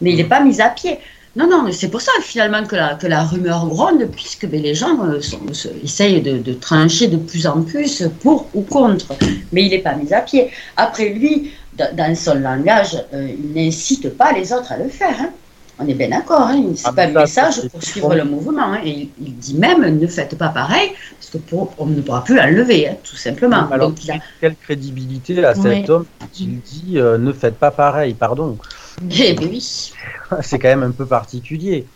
[0.00, 0.98] Mais il n'est pas mis à pied.
[1.34, 4.74] Non, non, c'est pour ça finalement que la, que la rumeur gronde, puisque ben, les
[4.76, 9.06] gens euh, sont- se- essayent de, de trancher de plus en plus pour ou contre.
[9.52, 10.50] Mais il n'est pas mis à pied.
[10.76, 15.14] Après, lui, dans, son langage, euh, il n'incite pas les autres à le faire.
[15.20, 15.30] hein.
[15.78, 16.40] On est bien d'accord.
[16.40, 16.62] Hein.
[16.74, 18.62] C'est Ah, pas un message pour suivre le mouvement.
[18.72, 18.80] hein.
[18.82, 22.24] Et il, il dit même ne faites pas pareil, parce que pour- on ne pourra
[22.24, 23.68] plus l'enlever, hein, tout simplement.
[23.70, 25.90] Alors, Donc, il a- quelle crédibilité a cet Ouais.
[25.90, 28.56] homme quand il dit euh, ne faites pas pareil Pardon,
[29.10, 29.92] Eh oui.
[30.40, 31.86] c'est quand même un peu particulier.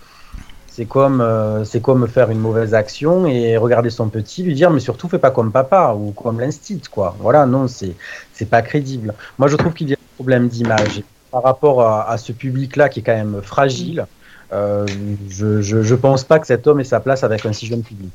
[0.81, 4.71] C'est comme, euh, c'est comme faire une mauvaise action et regarder son petit, lui dire
[4.71, 7.15] mais surtout fais pas comme papa ou comme l'instit quoi.
[7.21, 7.93] Voilà, non, c'est
[8.33, 9.13] c'est pas crédible.
[9.39, 12.89] Moi je trouve qu'il y a un problème d'image par rapport à, à ce public-là
[12.89, 14.07] qui est quand même fragile.
[14.55, 14.87] euh,
[15.29, 17.83] je, je, je pense pas que cet homme ait sa place avec un si jeune
[17.83, 18.09] public.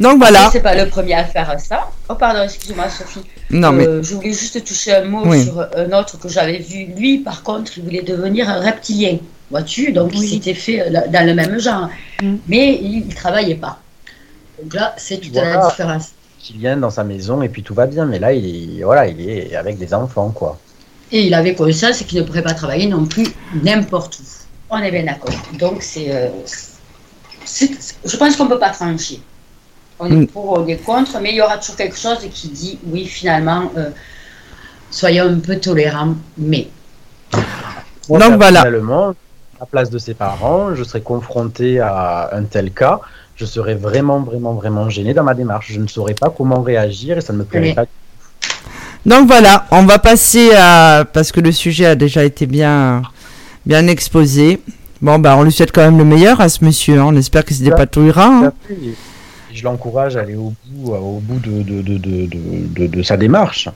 [0.00, 0.48] Donc voilà.
[0.50, 1.88] C'est pas le premier à faire ça.
[2.08, 3.22] Oh, pardon, excuse-moi, Sophie.
[3.50, 5.44] Non, mais Euh, je voulais juste toucher un mot Oui.
[5.44, 6.86] sur un autre que j'avais vu.
[6.96, 9.18] Lui, par contre, il voulait devenir un reptilien.
[9.50, 10.28] Vois-tu Donc, il Oui.
[10.28, 11.88] s'était fait euh, dans le même genre.
[12.22, 12.36] Mm.
[12.46, 13.78] Mais il ne travaillait pas.
[14.62, 15.68] Donc là, c'est toute la Voilà.
[15.68, 16.10] différence.
[16.38, 18.04] Qu'il vienne dans sa maison et puis tout va bien.
[18.06, 20.58] Mais là, il est, voilà, il est avec des enfants quoi.
[21.12, 23.26] Et il avait conscience qu'il ne pourrait pas travailler non plus
[23.64, 24.22] n'importe où.
[24.70, 25.34] On est bien d'accord.
[25.58, 26.14] Donc, c'est.
[26.14, 26.28] euh,
[28.04, 29.20] je pense qu'on ne peut pas trancher.
[29.98, 30.26] On est Mm.
[30.28, 33.70] pour, on est contre, mais il y aura toujours quelque chose qui dit oui, finalement,
[33.76, 33.90] euh,
[34.90, 36.68] soyons un peu tolérants, mais.
[38.08, 38.64] Donc, voilà.
[39.60, 43.00] La place de ses parents, je serais confronté à un tel cas,
[43.36, 45.70] je serais vraiment, vraiment, vraiment gêné dans ma démarche.
[45.72, 47.74] Je ne saurais pas comment réagir et ça ne me plairait Oui.
[47.74, 47.84] pas.
[49.06, 53.02] Donc voilà, on va passer à parce que le sujet a déjà été bien
[53.66, 54.60] bien exposé.
[55.00, 56.98] Bon bah on lui souhaite quand même le meilleur à ce monsieur.
[57.00, 57.04] hein.
[57.08, 58.26] On espère qu'il se dépatouillera.
[58.26, 58.52] hein.
[59.52, 63.68] Je l'encourage à aller au bout, au bout de, de- de- de sa démarche.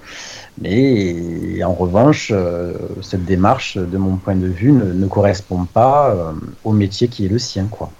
[0.61, 6.11] Mais en revanche, euh, cette démarche, de mon point de vue, ne, ne correspond pas
[6.11, 6.33] euh,
[6.63, 7.67] au métier qui est le sien.
[7.69, 7.91] Quoi.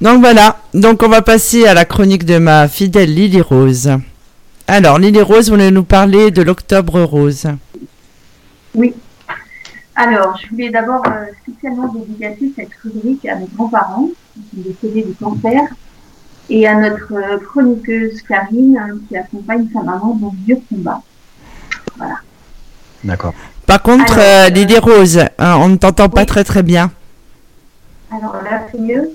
[0.00, 3.90] Donc voilà, donc on va passer à la chronique de ma fidèle Lily Rose.
[4.66, 7.46] Alors Lily Rose voulait nous parler de l'octobre rose?
[9.94, 15.02] Alors, je voulais d'abord euh, spécialement dédicacer cette rubrique à mes grands-parents, qui sont décédés
[15.02, 15.60] du cancer,
[16.48, 21.02] et à notre chroniqueuse Karine, hein, qui accompagne sa maman dans le vieux combat.
[23.04, 23.34] D'accord.
[23.66, 26.90] Par contre, Alors, euh, Lily Rose, hein, on ne t'entend pas très très bien.
[28.10, 29.10] Alors là, c'est mieux.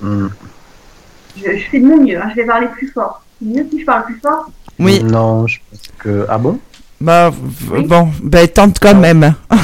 [0.00, 0.28] Hmm.
[1.36, 3.22] Je, je fais de mon mieux, hein, je vais parler plus fort.
[3.38, 6.26] C'est mieux si je parle plus fort Oui, Non, je pense que.
[6.28, 6.58] Ah bon?
[7.00, 7.30] Bah
[7.70, 7.86] Oui.
[7.86, 9.34] bon, bah tente quand même.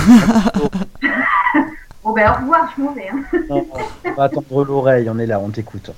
[2.05, 3.09] Bon ben au revoir, je m'en vais.
[3.09, 3.39] hein.
[3.49, 3.67] Non,
[4.05, 5.91] On va attendre l'oreille, on est là, on t'écoute.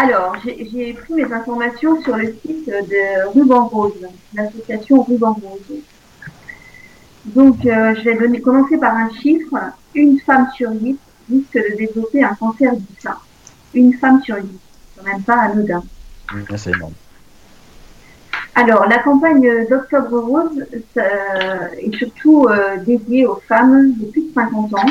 [0.00, 5.80] Alors, j'ai pris mes informations sur le site de Ruban Rose, l'association Ruban Rose.
[7.24, 9.56] Donc, euh, je vais donner, commencer par un chiffre.
[9.96, 13.16] Une femme sur huit risque de développer un cancer du sein.
[13.74, 14.60] Une femme sur huit.
[14.96, 15.82] Quand même pas anodin.
[16.56, 16.94] C'est énorme.
[18.54, 24.74] Alors, la campagne d'Octobre Rose est surtout euh, dédiée aux femmes de plus de 50
[24.74, 24.86] ans.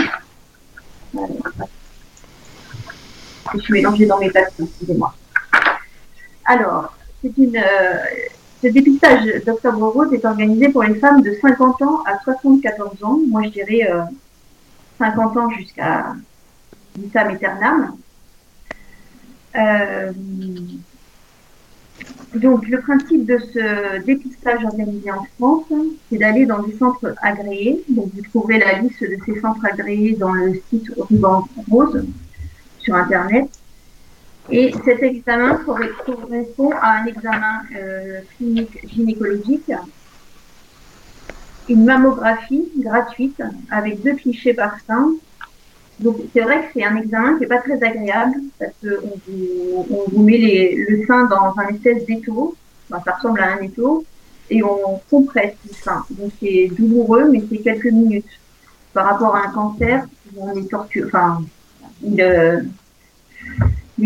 [1.15, 1.19] Euh,
[3.53, 5.13] je suis mélangée dans mes excusez-moi.
[6.45, 7.61] Alors, c'est une,
[8.61, 13.19] ce dépistage d'Octobre Rose est organisé pour les femmes de 50 ans à 74 ans.
[13.27, 13.89] Moi, je dirais
[14.97, 16.15] 50 ans jusqu'à
[16.97, 17.95] vitam aeternam.
[19.55, 20.11] Euh,
[22.35, 25.65] donc, le principe de ce dépistage organisé en France,
[26.09, 27.83] c'est d'aller dans des centres agréés.
[27.89, 32.05] Donc, vous trouverez la liste de ces centres agréés dans le site Ruban Rose
[32.87, 33.49] sur Internet.
[34.49, 39.71] Et cet examen correspond à un examen euh, clinique gynécologique,
[41.67, 45.09] une mammographie gratuite avec deux clichés par sein
[45.99, 49.87] donc c'est vrai que c'est un examen qui n'est pas très agréable parce qu'on vous,
[49.89, 52.55] on vous met le sein dans un espèce d'étau,
[52.89, 54.05] ça ressemble à un étau,
[54.49, 56.05] et on compresse le sein.
[56.11, 58.29] Donc c'est douloureux, mais c'est quelques minutes.
[58.93, 60.05] Par rapport à un cancer,
[60.37, 61.07] on est torturé.
[61.07, 61.43] Enfin,
[62.01, 62.61] les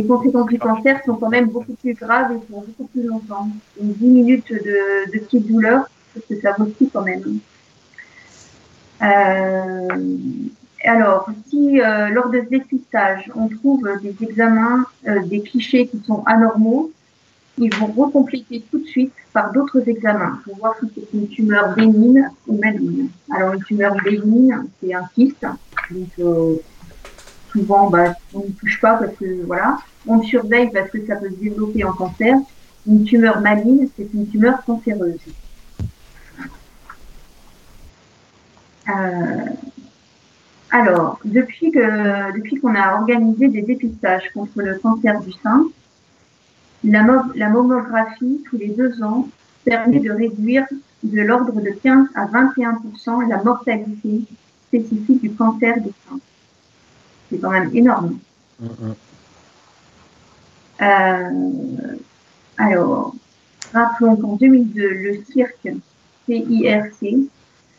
[0.05, 3.49] conséquences du cancer sont quand même beaucoup plus graves et sont beaucoup plus longtemps.
[3.79, 5.87] Donc 10 minutes de, de petite douleur,
[6.29, 7.39] que ça vaut le coup quand même.
[9.01, 9.87] Euh,
[10.83, 15.99] alors, si euh, lors de ce dépistage, on trouve des examens, euh, des clichés qui
[16.05, 16.91] sont anormaux,
[17.57, 21.75] ils vont recompléter tout de suite par d'autres examens pour voir si c'est une tumeur
[21.75, 23.07] bénigne ou maligne.
[23.31, 25.45] Alors, une tumeur bénigne, c'est un kyste.
[26.19, 26.55] Euh,
[27.51, 29.77] souvent, bah, on ne touche pas parce que, voilà,
[30.07, 32.37] on surveille parce que ça peut se développer en cancer.
[32.87, 35.19] Une tumeur maligne, c'est une tumeur cancéreuse.
[38.89, 39.45] Euh,
[40.71, 45.65] alors, depuis que depuis qu'on a organisé des dépistages contre le cancer du sein,
[46.83, 49.27] la, la mammographie tous les deux ans
[49.63, 50.65] permet de réduire
[51.03, 54.21] de l'ordre de 15 à 21% la mortalité
[54.67, 56.19] spécifique du cancer du sein.
[57.31, 58.19] C'est quand même énorme.
[58.61, 58.93] Mm-hmm.
[60.81, 61.95] Euh,
[62.57, 63.15] alors,
[63.73, 65.77] rappelons qu'en 2002, le CIRC,
[66.27, 67.29] CIRC,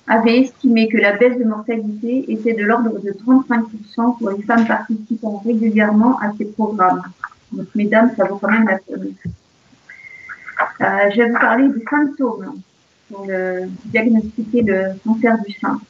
[0.09, 4.67] avait estimé que la baisse de mortalité était de l'ordre de 35% pour les femmes
[4.67, 7.03] participant régulièrement à ces programmes.
[7.53, 9.15] Donc, mesdames, ça vaut quand même la peine.
[10.81, 12.61] Euh, je vais vous parler des symptômes
[13.09, 13.27] pour
[13.87, 15.81] diagnostiquer le cancer du sein.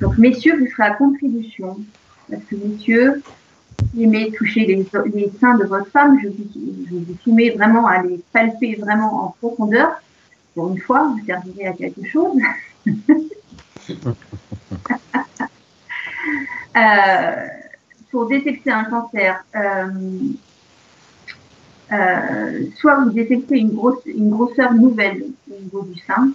[0.00, 1.78] Donc, messieurs, vous serez à contribution.
[2.32, 3.22] Parce que, messieurs,
[3.92, 4.86] si aimez toucher les,
[5.38, 6.46] seins de votre femme, je vous,
[6.90, 10.00] je soumets vraiment à les palper vraiment en profondeur.
[10.54, 12.38] Pour une fois, vous servirez à quelque chose.
[16.74, 17.46] Euh,
[18.10, 19.90] pour détecter un cancer, euh,
[21.92, 26.32] euh, soit vous détectez une, grosse, une grosseur nouvelle au niveau du sein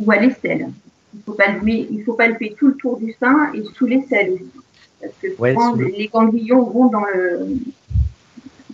[0.00, 0.70] ou à l'aisselle.
[1.14, 4.67] Il faut palper, il faut palper tout le tour du sein et sous l'aisselle aussi.
[5.00, 7.56] Parce que les ganglions vont dans le.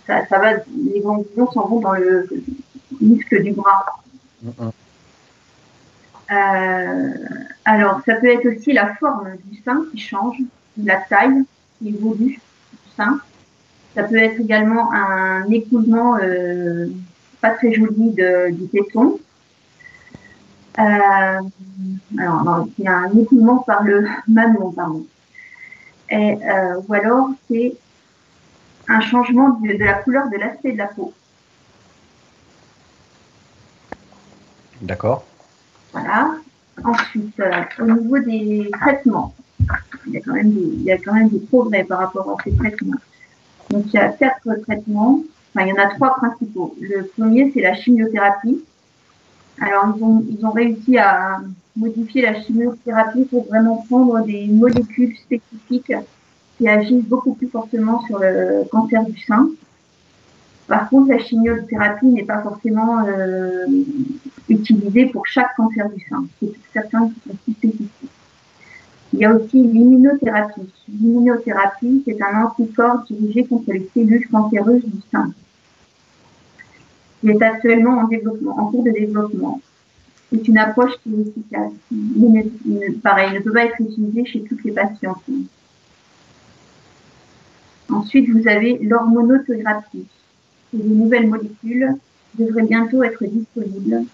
[0.07, 0.53] Ça, ça va,
[0.93, 2.27] les ganglions s'en vont dans le
[3.01, 3.85] muscle du bras.
[6.31, 7.13] Euh,
[7.65, 10.37] alors, ça peut être aussi la forme du sein qui change,
[10.77, 11.43] la taille
[11.77, 12.39] qui évolue
[12.71, 13.19] du sein.
[13.93, 16.87] Ça peut être également un écoulement euh,
[17.41, 19.19] pas très joli de, du téton.
[20.77, 21.39] Euh,
[22.19, 25.05] alors, il y a un écoulement par le mamelon, pardon.
[26.15, 27.75] Et, euh, ou alors, c'est
[28.87, 31.13] un changement de, de, la couleur de l'aspect de la peau.
[34.81, 35.25] D'accord.
[35.91, 36.35] Voilà.
[36.83, 39.33] Ensuite, euh, au niveau des traitements,
[40.07, 42.29] il y, a quand même des, il y a quand même des progrès par rapport
[42.29, 42.99] à ces traitements.
[43.69, 45.21] Donc, il y a quatre traitements.
[45.53, 46.75] Enfin, il y en a trois principaux.
[46.79, 48.63] Le premier, c'est la chimiothérapie.
[49.59, 51.41] Alors, ils ont, ils ont réussi à
[51.75, 55.93] modifier la chimiothérapie pour vraiment prendre des molécules spécifiques
[56.57, 59.49] qui agissent beaucoup plus fortement sur le cancer du sein.
[60.67, 63.65] Par contre, la chimiothérapie n'est pas forcément euh,
[64.49, 66.25] utilisée pour chaque cancer du sein.
[66.39, 67.91] C'est certains qui sont plus spécifiques.
[69.13, 70.69] Il y a aussi l'immunothérapie.
[70.89, 75.31] L'immunothérapie, c'est un anticorps dirigé contre les cellules cancéreuses du sein.
[77.25, 79.59] Il est actuellement en développement, en cours de développement.
[80.31, 81.71] C'est une approche qui est efficace.
[81.91, 82.45] Mais,
[83.01, 85.23] pareil, ne peut pas être utilisée chez toutes les patientes.
[87.89, 90.05] Ensuite, vous avez l'hormonothérapie.
[90.71, 91.95] Les nouvelles molécules
[92.37, 94.05] devraient bientôt être disponibles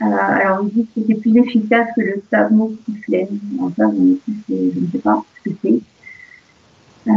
[0.00, 3.38] Euh, alors, il dit que c'était plus efficace que le tamoxifène.
[3.60, 3.92] Enfin,
[4.48, 5.80] je ne sais pas ce que c'est.
[7.08, 7.12] Euh,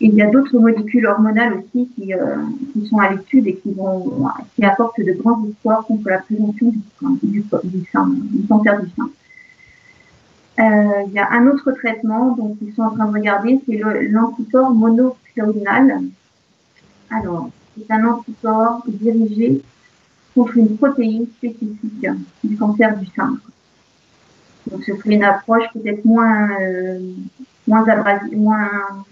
[0.00, 2.36] il y a d'autres molécules hormonales aussi qui, euh,
[2.72, 6.68] qui sont à l'étude et qui, vont, qui apportent de grands espoirs contre la prévention
[6.68, 6.80] du,
[7.22, 9.10] du, du, du cancer du sein.
[10.60, 13.80] Euh, il y a un autre traitement dont ils sont en train de regarder, c'est
[14.10, 16.02] l'anticorps monoclonal.
[17.10, 19.62] Alors, c'est un anticorps dirigé
[20.34, 22.06] contre une protéine spécifique
[22.44, 23.38] du cancer du sein.
[24.70, 27.00] Donc, ce serait une approche peut-être moins, euh,
[27.66, 27.84] moins,
[28.32, 29.04] moins,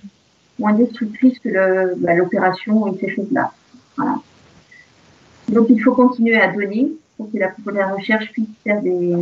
[0.58, 3.52] moins destructrice que bah, l'opération et ces choses-là.
[3.96, 4.16] Voilà.
[5.48, 9.14] Donc, il faut continuer à donner pour que la, la recherche puisse faire des,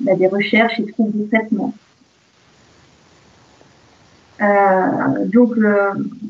[0.00, 1.74] bah, des recherches et trouver des traitements.
[4.42, 5.52] Euh, donc,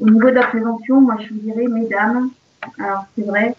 [0.01, 2.31] au niveau de la prévention, moi, je vous dirais, mesdames,
[2.79, 3.55] alors c'est vrai,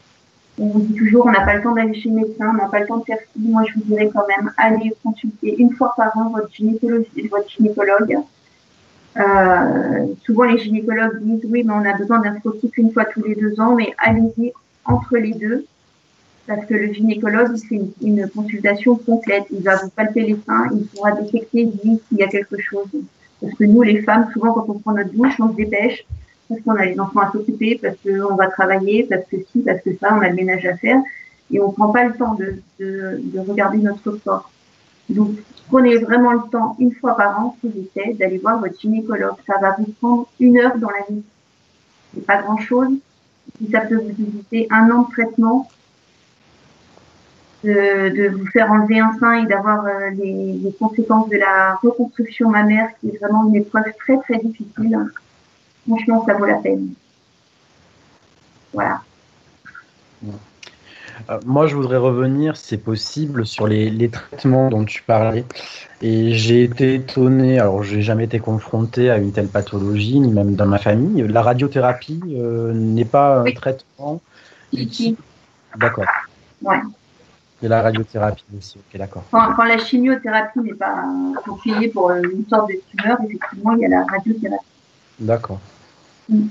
[0.57, 2.69] on vous dit toujours, on n'a pas le temps d'aller chez le médecin, on n'a
[2.69, 3.39] pas le temps de faire ci.
[3.39, 6.49] Moi, je vous dirais quand même, allez consulter une fois par an votre,
[7.29, 8.17] votre gynécologue.
[9.17, 13.23] Euh, souvent, les gynécologues disent, oui, mais on a besoin d'un scotique une fois tous
[13.23, 14.51] les deux ans, mais allez-y
[14.83, 15.65] entre les deux,
[16.47, 19.45] parce que le gynécologue, il fait une, consultation complète.
[19.51, 22.87] Il va vous palper les seins, il pourra détecter, s'il y a quelque chose.
[23.41, 26.05] Parce que nous, les femmes, souvent, quand on prend notre douche, on se dépêche
[26.47, 29.81] parce qu'on a les enfants à s'occuper, parce qu'on va travailler, parce que si, parce
[29.81, 31.01] que ça, on a le ménage à faire,
[31.51, 34.51] et on prend pas le temps de, de, de regarder notre corps.
[35.09, 35.31] Donc,
[35.67, 39.35] prenez vraiment le temps, une fois par an, s'il vous plaît, d'aller voir votre gynécologue.
[39.45, 41.23] Ça va vous prendre une heure dans la nuit.
[42.13, 42.89] C'est pas grand chose.
[43.57, 45.69] Si ça peut vous éviter un an de traitement,
[47.63, 51.75] de, de vous faire enlever un sein et d'avoir euh, les, les, conséquences de la
[51.75, 54.99] reconstruction mammaire, qui est vraiment une épreuve très très difficile
[55.87, 56.93] franchement, ça vaut la peine.
[58.73, 59.01] Voilà.
[61.29, 65.45] Euh, moi, je voudrais revenir, si c'est possible, sur les, traitements dont tu parlais.
[66.01, 70.55] Et j'ai été étonné, alors j'ai jamais été confronté à une telle pathologie, ni même
[70.55, 71.25] dans ma famille.
[71.27, 74.21] La radiothérapie euh, n'est pas un traitement.
[75.77, 76.05] D'accord.
[76.61, 76.81] Ouais.
[77.63, 79.23] Et la radiothérapie aussi, ok, d'accord.
[79.31, 81.05] Quand, la chimiothérapie n'est pas
[81.45, 84.65] conseillée pour une sorte de tumeur, effectivement, il y a la radiothérapie.
[85.19, 85.59] D'accord.
[86.29, 86.49] Une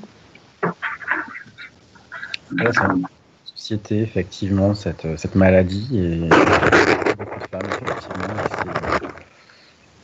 [3.65, 5.89] société, effectivement, cette, cette maladie.
[5.95, 6.29] Et,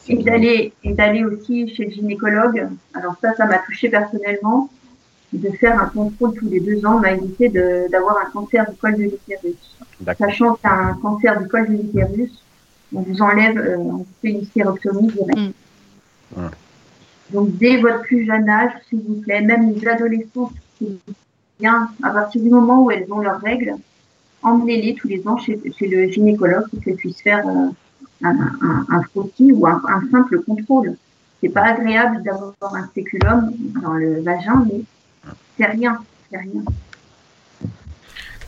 [0.08, 2.68] et d'aller et d'aller aussi chez le gynécologue.
[2.94, 4.70] Alors ça, ça m'a touché personnellement.
[5.32, 8.96] De faire un contrôle tous les deux ans m'a évité d'avoir un cancer du col
[8.96, 9.76] de l'utérus.
[10.18, 12.42] Sachant qu'un cancer du col de l'utérus,
[12.92, 15.54] on vous enlève, euh, on fait une stérectomie directe.
[16.34, 16.48] Mm.
[17.32, 20.50] Donc, dès votre plus jeune âge, s'il vous plaît, même les adolescents,
[21.60, 23.74] bien, à partir du moment où elles ont leurs règles,
[24.42, 27.68] emmenez-les tous les ans chez, le gynécologue pour qu'elles puissent faire euh,
[28.22, 29.80] un, un, frottis ou un,
[30.10, 30.96] simple contrôle.
[31.40, 33.52] C'est pas agréable d'avoir un spéculum
[33.82, 34.82] dans le vagin, mais
[35.56, 35.98] c'est rien,
[36.30, 36.62] c'est rien.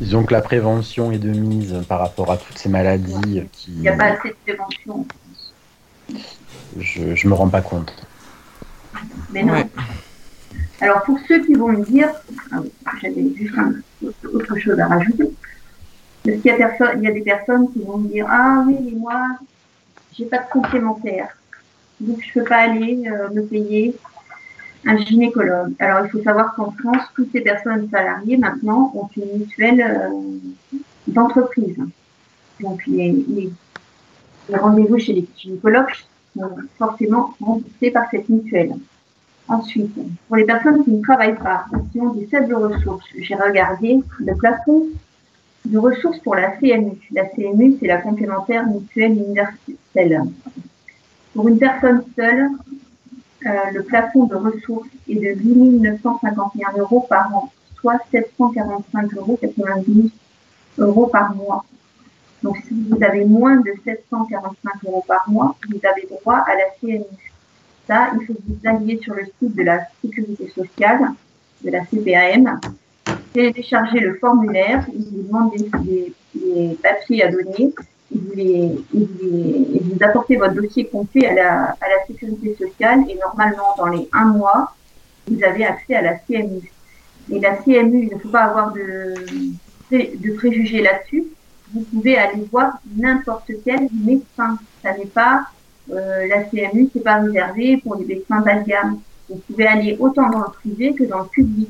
[0.01, 3.73] Disons que la prévention est de mise par rapport à toutes ces maladies qui.
[3.73, 5.07] Il n'y a pas assez de prévention.
[6.79, 7.93] Je ne me rends pas compte.
[9.31, 9.63] Mais non.
[10.83, 12.11] Alors pour ceux qui vont me dire,
[12.51, 13.55] ah j'avais juste
[14.03, 15.31] autre chose à rajouter.
[16.25, 19.39] Parce qu'il y, a des personnes qui vont me dire Ah oui, mais moi,
[20.13, 21.37] j'ai pas de complémentaire.
[22.01, 23.95] Donc je peux pas aller euh, me payer
[24.85, 25.73] un gynécologue.
[25.79, 30.79] Alors il faut savoir qu'en France, toutes ces personnes salariées maintenant ont une mutuelle euh,
[31.07, 31.79] d'entreprise.
[32.59, 33.13] Donc les,
[34.49, 35.95] les rendez-vous chez les gynécologues
[36.37, 38.75] sont forcément remboursés par cette mutuelle.
[39.53, 39.95] Ensuite,
[40.29, 44.35] pour les personnes qui ne travaillent pas, qui ont des faibles ressources, j'ai regardé le
[44.35, 44.87] plafond
[45.67, 46.99] de ressources pour la CMU.
[47.11, 50.23] La CMU, c'est la complémentaire mutuelle universelle.
[51.35, 52.49] Pour une personne seule,
[53.45, 59.39] euh, le plafond de ressources est de 8 951 euros par an, soit 745 euros
[59.39, 60.11] 92
[60.79, 61.67] euros par mois.
[62.43, 66.71] Donc, si vous avez moins de 745 euros par mois, vous avez droit à la
[66.81, 67.32] CMU
[67.87, 71.01] ça, il faut vous alliez sur le site de la sécurité sociale,
[71.65, 72.61] de la CPAM,
[73.33, 76.13] télécharger le formulaire, il vous demande des,
[76.83, 77.73] papiers à donner,
[78.15, 83.17] et vous, les, vous, apportez votre dossier complet à la, à la sécurité sociale et
[83.17, 84.75] normalement dans les un mois,
[85.29, 86.73] vous avez accès à la CMU.
[87.31, 89.15] Et la CMU, il ne faut pas avoir de,
[89.91, 91.25] de préjugés là-dessus.
[91.73, 94.59] Vous pouvez aller voir n'importe quel médecin.
[94.83, 95.47] Ça n'est pas
[95.91, 98.99] euh, la CMU, c'est pas réservé pour les médecins bas de gamme.
[99.29, 101.69] Vous pouvez aller autant dans le privé que dans le public.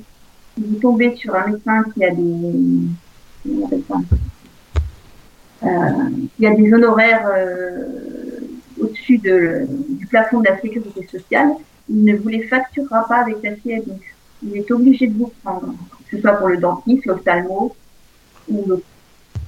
[0.55, 2.23] Si vous tombez sur un médecin qui a des,
[5.63, 5.69] euh,
[6.39, 7.27] il y a des honoraires
[8.81, 11.53] au-dessus de, du plafond de la sécurité sociale,
[11.89, 14.17] il ne vous les facturera pas avec la CMU.
[14.43, 15.75] Il est obligé de vous prendre,
[16.11, 17.75] que ce soit pour le dentiste, l'ophtalmo
[18.49, 18.65] ou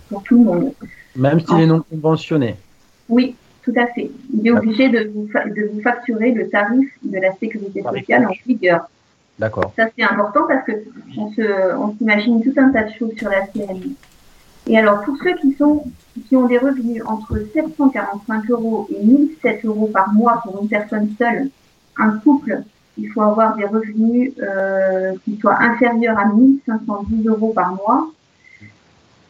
[0.09, 0.73] pour tout le monde.
[1.17, 2.57] Même s'il est non conventionné.
[3.09, 4.11] Oui, tout à fait.
[4.33, 8.33] Il est obligé de vous, de vous facturer le tarif de la sécurité sociale en
[8.47, 8.89] vigueur.
[9.39, 9.73] D'accord.
[9.77, 10.73] Ça, c'est important parce que
[11.17, 13.97] on s'imagine tout un tas de choses sur la CMU.
[14.67, 15.85] Et alors, pour ceux qui sont,
[16.29, 21.11] qui ont des revenus entre 745 euros et 1007 euros par mois pour une personne
[21.19, 21.51] seule,
[21.99, 22.63] un couple,
[22.97, 28.09] il faut avoir des revenus euh, qui soient inférieurs à 1510 euros par mois.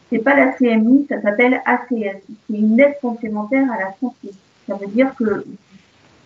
[0.09, 2.21] C'est pas la CMI, ça s'appelle ACS.
[2.27, 4.31] C'est une aide complémentaire à la santé.
[4.67, 5.45] Ça veut dire que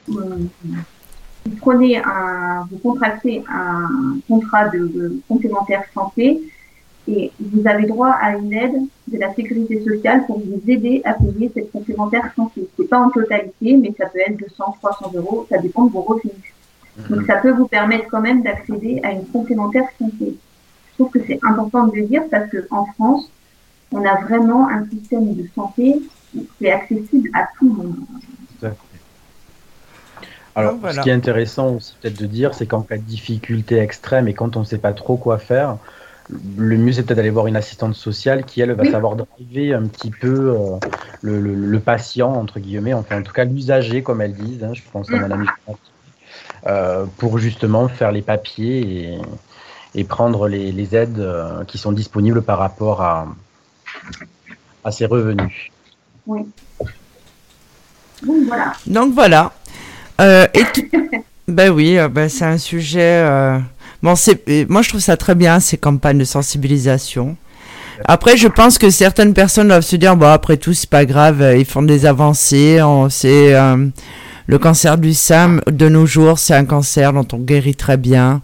[0.10, 0.48] euh,
[1.46, 6.42] vous prenez un, vous contractez un contrat de complémentaire santé
[7.08, 11.14] et vous avez droit à une aide de la sécurité sociale pour vous aider à
[11.14, 12.68] payer cette complémentaire santé.
[12.78, 16.02] C'est pas en totalité, mais ça peut être 200, 300 euros, ça dépend de vos
[16.02, 16.36] revenus.
[16.98, 17.16] Mhm.
[17.16, 20.36] Donc ça peut vous permettre quand même d'accéder à une complémentaire santé.
[20.90, 23.32] Je trouve que c'est important de le dire parce qu'en France,
[23.92, 27.96] on a vraiment un système de santé qui est accessible à tout le monde.
[30.56, 34.28] Alors, ce qui est intéressant aussi peut-être de dire, c'est qu'en cas de difficulté extrême
[34.28, 35.78] et quand on ne sait pas trop quoi faire,
[36.58, 39.88] le mieux, c'est peut-être d'aller voir une assistante sociale qui, elle, va savoir driver un
[39.88, 40.78] petit peu euh,
[41.22, 44.64] le, patient, entre guillemets, enfin, en tout cas, l'usager, comme elles disent.
[44.64, 45.22] Hein, je pense à mm.
[45.22, 45.46] Madame
[46.68, 49.18] euh, pour justement faire les papiers
[49.96, 53.28] et, prendre les, aides euh, qui sont disponibles par rapport à,
[54.84, 55.72] à ses revenus.
[56.28, 56.42] Oui.
[58.24, 58.74] Donc voilà.
[58.86, 59.52] Donc voilà.
[60.54, 60.64] et
[61.48, 63.24] ben oui, ben c'est un sujet
[64.02, 67.36] Bon, c'est, moi je trouve ça très bien ces campagnes de sensibilisation.
[68.06, 71.42] Après, je pense que certaines personnes doivent se dire, bon, après tout, c'est pas grave,
[71.42, 72.80] euh, ils font des avancées.
[73.10, 73.88] C'est euh,
[74.48, 78.42] le cancer du sein de nos jours, c'est un cancer dont on guérit très bien.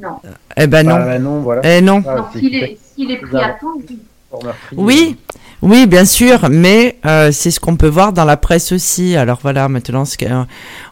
[0.00, 0.20] Non.
[0.56, 0.94] Eh ben non.
[0.94, 1.62] Ah, non, voilà.
[1.64, 2.00] Eh non.
[2.00, 3.98] non s'il est, est, pris à temps, oui.
[5.62, 9.14] Oui, bien sûr, mais euh, c'est ce qu'on peut voir dans la presse aussi.
[9.14, 10.44] Alors voilà, maintenant, euh,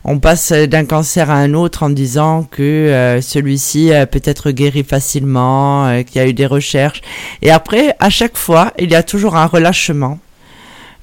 [0.04, 4.84] on passe d'un cancer à un autre en disant que euh, celui-ci peut être guéri
[4.84, 7.00] facilement, qu'il y a eu des recherches.
[7.40, 10.18] Et après, à chaque fois, il y a toujours un relâchement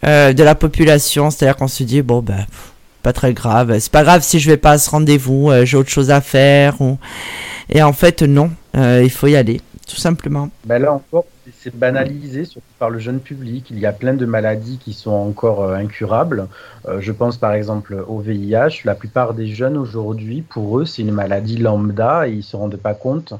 [0.04, 2.46] de la population, c'est-à-dire qu'on se dit bon ben
[3.02, 5.90] pas très grave, c'est pas grave si je vais pas à ce rendez-vous, j'ai autre
[5.90, 6.80] chose à faire.
[6.80, 7.00] Ou...
[7.70, 10.50] Et en fait, non, il faut y aller, tout simplement.
[10.64, 11.26] Ben là encore,
[11.66, 13.72] c'est banalisé, surtout par le jeune public.
[13.72, 16.48] Il y a plein de maladies qui sont encore euh, incurables.
[16.88, 18.84] Euh, je pense par exemple au VIH.
[18.84, 22.56] La plupart des jeunes aujourd'hui, pour eux, c'est une maladie lambda et ils ne se
[22.56, 23.34] rendent pas compte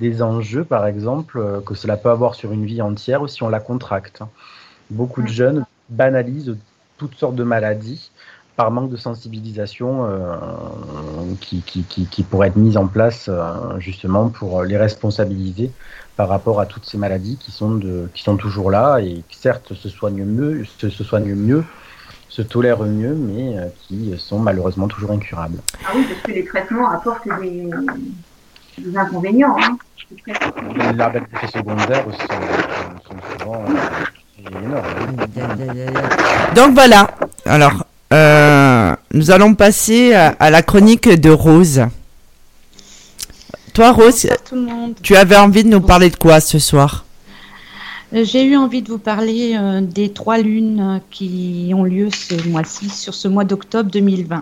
[0.00, 3.48] des enjeux, par exemple, euh, que cela peut avoir sur une vie entière si on
[3.48, 4.22] la contracte.
[4.90, 6.56] Beaucoup de jeunes banalisent
[6.96, 8.10] toutes sortes de maladies
[8.58, 10.04] par manque de sensibilisation
[11.40, 13.30] qui, qui, qui, qui, pourrait être mise en place
[13.78, 15.70] justement pour les responsabiliser
[16.18, 19.38] par rapport à toutes ces maladies qui sont, de, qui sont toujours là et qui
[19.38, 21.62] certes se soignent mieux, se, se soignent mieux,
[22.28, 25.58] se tolèrent mieux, mais euh, qui sont malheureusement toujours incurables.
[25.84, 27.70] Ah oui, parce que les traitements apportent des,
[28.78, 29.56] des inconvénients.
[29.60, 29.78] Hein.
[30.10, 35.16] Les effets secondaires sont, sont souvent euh, énormes.
[36.56, 37.06] Donc voilà.
[37.44, 37.84] Alors, euh,
[39.18, 41.82] nous allons passer à, à la chronique de Rose.
[43.74, 44.28] Toi, Rose,
[45.02, 47.04] tu avais envie de nous parler de quoi ce soir?
[48.14, 52.48] Euh, J'ai eu envie de vous parler euh, des trois lunes qui ont lieu ce
[52.48, 54.40] mois-ci, sur ce mois d'octobre 2020.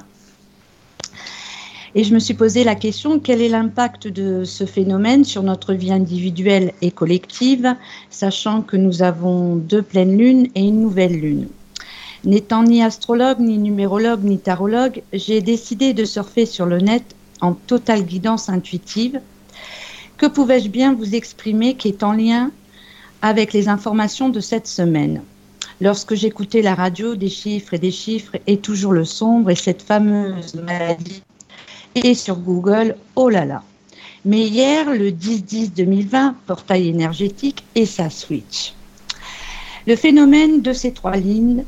[1.94, 5.72] Et je me suis posé la question, quel est l'impact de ce phénomène sur notre
[5.72, 7.74] vie individuelle et collective,
[8.10, 11.48] sachant que nous avons deux pleines lunes et une nouvelle lune?
[12.26, 17.04] N'étant ni astrologue, ni numérologue, ni tarologue, j'ai décidé de surfer sur le net
[17.40, 19.20] en totale guidance intuitive,
[20.16, 22.50] que pouvais-je bien vous exprimer qui est en lien
[23.22, 25.22] avec les informations de cette semaine?
[25.80, 29.82] Lorsque j'écoutais la radio, des chiffres et des chiffres, et toujours le sombre, et cette
[29.82, 31.22] fameuse maladie,
[31.94, 33.62] et sur Google, oh là là.
[34.24, 38.74] Mais hier, le 10-10-2020, portail énergétique, et ça switch.
[39.86, 41.64] Le phénomène de ces trois lignes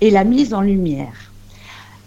[0.00, 1.32] est la mise en lumière.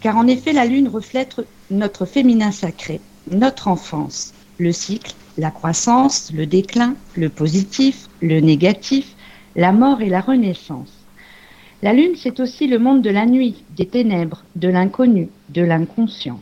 [0.02, 1.36] Car en effet, la Lune reflète
[1.70, 9.16] notre féminin sacré, notre enfance, le cycle, la croissance, le déclin, le positif, le négatif,
[9.56, 10.92] la mort et la renaissance.
[11.84, 16.40] La Lune, c'est aussi le monde de la nuit, des ténèbres, de l'inconnu, de l'inconscient.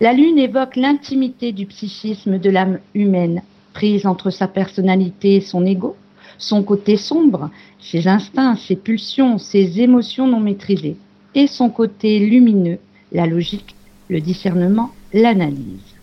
[0.00, 3.42] La Lune évoque l'intimité du psychisme de l'âme humaine,
[3.72, 5.96] prise entre sa personnalité et son ego,
[6.38, 10.96] son côté sombre, ses instincts, ses pulsions, ses émotions non maîtrisées,
[11.34, 12.78] et son côté lumineux,
[13.12, 13.74] la logique,
[14.08, 15.96] le discernement, l'analyse.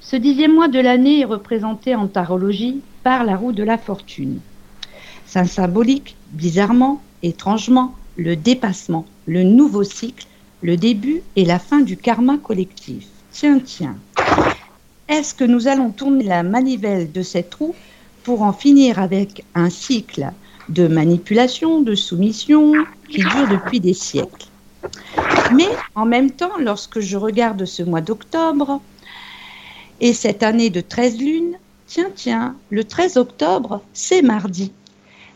[0.00, 4.40] Ce dixième mois de l'année est représenté en tarologie par la roue de la fortune.
[5.26, 10.26] C'est symbolique, bizarrement, étrangement, le dépassement, le nouveau cycle,
[10.62, 13.06] le début et la fin du karma collectif.
[13.30, 13.96] Tiens, tiens.
[15.08, 17.74] Est-ce que nous allons tourner la manivelle de cette roue
[18.26, 20.32] pour en finir avec un cycle
[20.68, 22.72] de manipulation, de soumission
[23.08, 24.48] qui dure depuis des siècles
[25.54, 28.80] Mais en même temps, lorsque je regarde ce mois d'octobre
[30.00, 31.56] et cette année de 13 lunes,
[31.86, 34.72] tiens, tiens, le 13 octobre, c'est mardi.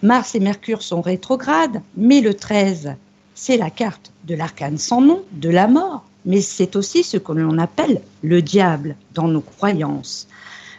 [0.03, 2.97] Mars et Mercure sont rétrogrades, mais le 13,
[3.37, 7.31] c'est la carte de l'arcane sans nom, de la mort, mais c'est aussi ce que
[7.31, 10.27] l'on appelle le diable dans nos croyances.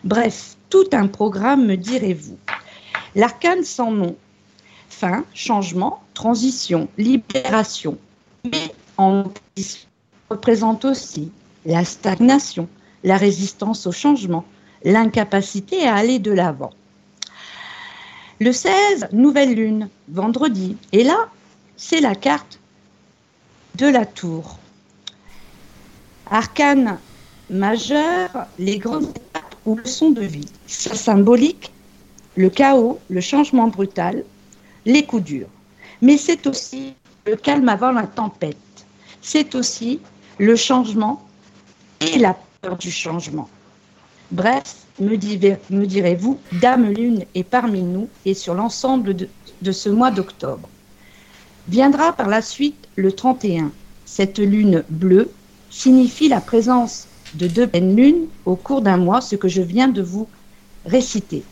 [0.04, 2.38] Bref, tout un programme, me direz-vous.
[3.14, 4.16] L'arcane sans nom,
[4.90, 7.98] fin, changement, transition, libération,
[8.46, 9.26] mais en
[10.30, 11.32] représente aussi
[11.66, 12.68] la stagnation,
[13.04, 14.46] la résistance au changement,
[14.84, 16.72] l'incapacité à aller de l'avant.
[18.40, 20.78] Le 16, nouvelle lune, vendredi.
[20.94, 21.30] Et là,
[21.76, 22.60] c'est la carte
[23.76, 24.58] de la tour.
[26.30, 26.98] Arcane
[27.50, 29.14] majeur, les grandes
[29.66, 30.50] ou leçons de vie.
[30.68, 31.72] Ça symbolique
[32.36, 34.24] le chaos, le changement brutal,
[34.86, 35.48] les coups durs.
[36.02, 36.94] Mais c'est aussi
[37.26, 38.58] le calme avant la tempête.
[39.22, 40.00] C'est aussi
[40.40, 41.22] le changement
[42.00, 43.50] et la peur du changement.
[44.32, 49.30] Bref, me, direz-vous, Dame Lune est parmi nous et sur l'ensemble de,
[49.62, 50.70] de ce mois d'octobre.
[51.68, 53.72] Viendra par la suite le 31.
[54.06, 55.32] Cette lune bleue
[55.70, 59.88] signifie la présence de deux pleines lunes au cours d'un mois, ce que je viens
[59.88, 60.28] de vous
[60.86, 61.44] réciter.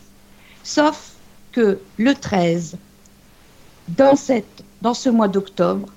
[0.63, 1.13] Sauf
[1.51, 2.77] que le 13,
[3.89, 5.87] dans, cette, dans ce mois d'octobre,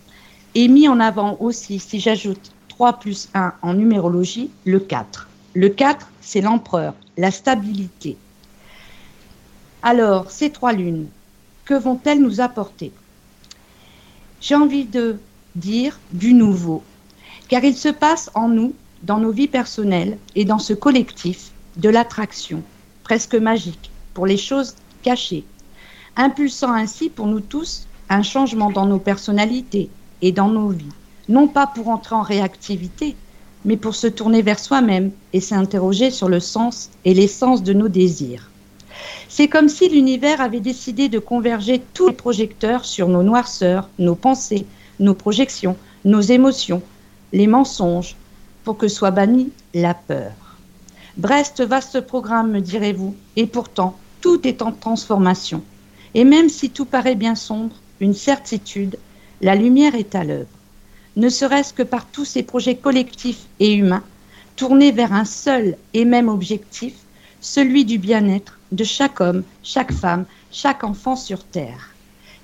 [0.55, 5.28] est mis en avant aussi, si j'ajoute 3 plus 1 en numérologie, le 4.
[5.55, 8.16] Le 4, c'est l'empereur, la stabilité.
[9.83, 11.09] Alors, ces trois lunes,
[11.64, 12.93] que vont-elles nous apporter?
[14.41, 15.18] J'ai envie de
[15.55, 16.83] dire du nouveau,
[17.49, 21.88] car il se passe en nous, dans nos vies personnelles et dans ce collectif, de
[21.88, 22.62] l'attraction,
[23.03, 25.44] presque magique, pour les choses cachées,
[26.16, 29.88] impulsant ainsi pour nous tous un changement dans nos personnalités
[30.20, 30.92] et dans nos vies,
[31.28, 33.16] non pas pour entrer en réactivité,
[33.64, 37.88] mais pour se tourner vers soi-même et s'interroger sur le sens et l'essence de nos
[37.88, 38.50] désirs.
[39.28, 44.14] C'est comme si l'univers avait décidé de converger tous les projecteurs sur nos noirceurs, nos
[44.14, 44.66] pensées,
[45.00, 46.82] nos projections, nos émotions,
[47.32, 48.16] les mensonges,
[48.64, 50.32] pour que soit bannie la peur.
[51.16, 55.62] Brest, vaste programme, me direz-vous, et pourtant, tout est en transformation.
[56.14, 58.98] Et même si tout paraît bien sombre, une certitude,
[59.40, 60.48] la lumière est à l'œuvre
[61.16, 64.02] ne serait-ce que par tous ces projets collectifs et humains,
[64.56, 66.94] tournés vers un seul et même objectif,
[67.40, 71.90] celui du bien-être de chaque homme, chaque femme, chaque enfant sur Terre.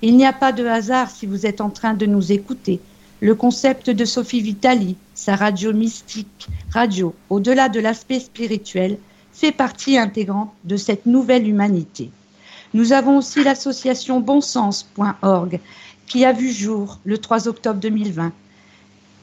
[0.01, 2.79] Il n'y a pas de hasard si vous êtes en train de nous écouter.
[3.21, 8.97] Le concept de Sophie Vitali, sa radio mystique, radio, au-delà de l'aspect spirituel,
[9.33, 12.11] fait partie intégrante de cette nouvelle humanité.
[12.73, 15.59] Nous avons aussi l'association bonsens.org
[16.07, 18.31] qui a vu jour le 3 octobre 2020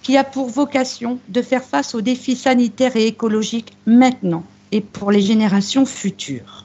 [0.03, 5.11] qui a pour vocation de faire face aux défis sanitaires et écologiques maintenant et pour
[5.11, 6.64] les générations futures.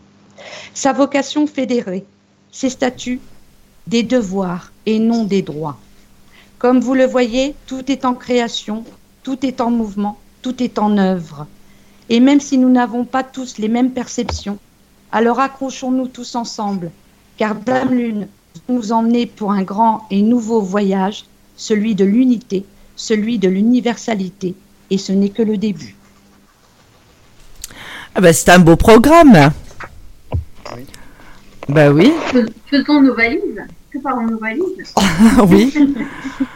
[0.73, 2.05] Sa vocation fédérée,
[2.51, 3.19] ses statuts,
[3.87, 5.79] des devoirs et non des droits.
[6.61, 8.83] Comme vous le voyez, tout est en création,
[9.23, 11.47] tout est en mouvement, tout est en œuvre.
[12.07, 14.59] Et même si nous n'avons pas tous les mêmes perceptions,
[15.11, 16.91] alors accrochons-nous tous ensemble,
[17.37, 18.27] car Dame Lune
[18.69, 21.25] nous emmener pour un grand et nouveau voyage,
[21.57, 22.63] celui de l'unité,
[22.95, 24.53] celui de l'universalité,
[24.91, 25.95] et ce n'est que le début.
[28.13, 29.51] Ah ben, c'est un beau programme.
[30.75, 30.85] Oui.
[31.69, 32.13] Ben oui.
[32.67, 33.63] Faisons nos valises.
[33.89, 34.93] Préparons nos valises.
[35.49, 35.73] oui.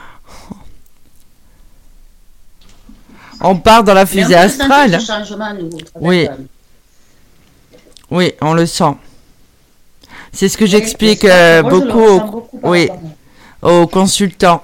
[3.42, 5.00] on part dans la fusée astrale.
[6.00, 6.28] oui.
[8.12, 8.96] Oui, on le sent.
[10.32, 12.90] C'est ce que j'explique euh, beaucoup, beaucoup, oui,
[13.62, 14.62] aux consultants.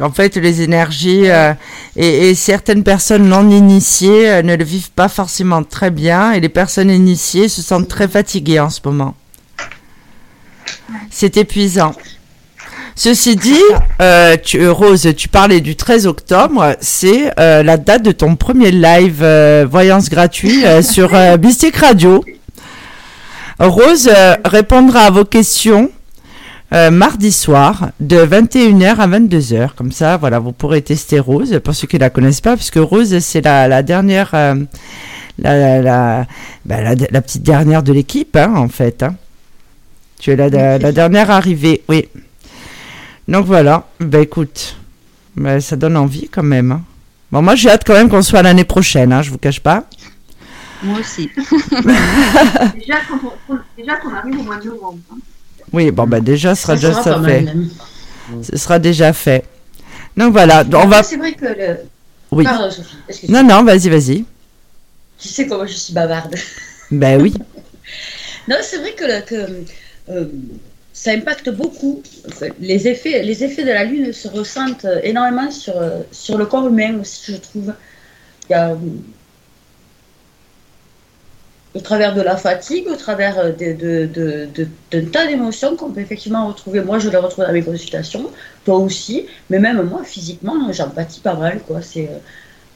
[0.00, 1.52] En fait, les énergies euh,
[1.94, 6.48] et, certaines personnes non initiées euh, ne le vivent pas forcément très bien et les
[6.48, 9.14] personnes initiées se sentent très fatiguées en ce moment.
[11.10, 11.94] C'est épuisant.
[12.96, 13.54] Ceci dit,
[14.02, 19.24] euh, tu, Rose, tu parlais du 13 octobre, c'est la date de ton premier live
[19.70, 21.10] voyance gratuit sur
[21.42, 22.24] Mystique Radio.
[23.58, 25.90] Rose euh, répondra à vos questions
[26.72, 29.70] euh, mardi soir de 21h à 22h.
[29.76, 33.18] Comme ça, voilà, vous pourrez tester Rose pour ceux qui la connaissent pas, puisque Rose,
[33.18, 34.54] c'est la, la dernière, euh,
[35.38, 36.26] la, la, la,
[36.64, 36.76] bah,
[37.10, 39.02] la- petite dernière de l'équipe, hein, en fait.
[39.02, 39.14] hein.
[40.18, 40.48] Tu es la
[40.92, 42.08] dernière arrivée, oui.
[43.30, 44.76] Donc voilà, bah écoute,
[45.36, 46.72] bah, ça donne envie quand même.
[46.72, 46.82] hein.
[47.32, 49.84] Bon, moi j'ai hâte quand même qu'on soit l'année prochaine, hein, je vous cache pas.
[50.82, 51.30] Moi aussi.
[52.76, 54.98] Déjà, qu'on arrive au mois de novembre.
[55.12, 55.16] hein.
[55.72, 57.40] Oui, bon, bah déjà, ce sera Ça déjà sera ça pas fait.
[57.42, 57.70] mal, même.
[58.42, 59.44] Ce sera déjà fait.
[60.16, 61.02] Donc voilà, on va.
[61.04, 61.76] C'est vrai que le.
[62.32, 62.44] Oui.
[62.44, 62.96] Pardon, Sophie.
[63.08, 63.42] excuse-moi.
[63.42, 64.24] Non, non, vas-y, vas-y.
[65.18, 66.34] Tu sais comment je suis bavarde.
[66.90, 67.34] Ben oui.
[68.48, 69.04] Non, c'est vrai que
[70.10, 70.24] euh,
[71.02, 72.02] ça impacte beaucoup.
[72.60, 76.44] Les effets, les effets de la Lune se ressentent euh, énormément sur, euh, sur le
[76.44, 77.72] corps humain aussi, je trouve.
[78.46, 78.76] Il y a, euh,
[81.74, 85.90] au travers de la fatigue, au travers euh, de, de, de, d'un tas d'émotions qu'on
[85.90, 86.82] peut effectivement retrouver.
[86.82, 88.30] Moi, je les retrouve dans mes consultations,
[88.66, 91.60] toi aussi, mais même moi, physiquement, j'en pâtis pas mal.
[91.66, 91.80] Quoi.
[91.80, 92.10] C'est,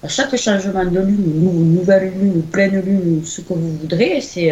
[0.03, 4.51] à chaque changement de lune, ou nouvelle lune, pleine lune, ce que vous voudrez, c'est,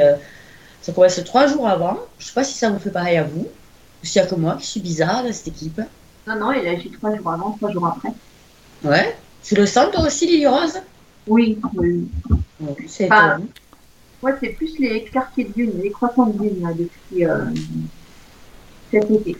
[0.82, 1.96] ça commence trois jours avant.
[2.18, 3.61] Je sais pas si ça vous fait pareil à vous, ou
[4.02, 5.80] s'il y a que moi qui suis bizarre dans cette équipe.
[6.26, 8.12] Non, non, il agit trois jours avant, trois jours après.
[8.84, 9.16] Ouais.
[9.42, 10.80] Tu le sens toi aussi, Lily Rose?
[11.26, 12.08] Oui, oui.
[12.60, 13.46] Ouais, C'est Pas- étonnant.
[14.22, 17.44] Moi, c'est plus les quartiers de lune, les croissants de lune, là, depuis euh,
[18.90, 19.36] cet été,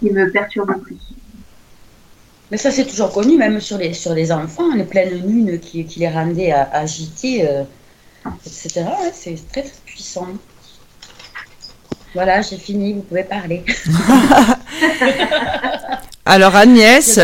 [0.00, 0.98] qui me perturbent le plus.
[2.50, 5.84] Mais ça, c'est toujours connu, même sur les, sur les enfants, les pleines lunes qui,
[5.86, 7.64] qui les rendaient à- agités, euh,
[8.46, 8.84] etc.
[9.00, 10.28] Ouais, c'est très, très puissant.
[12.14, 13.64] Voilà, j'ai fini, vous pouvez parler.
[16.24, 17.18] Alors Agnès,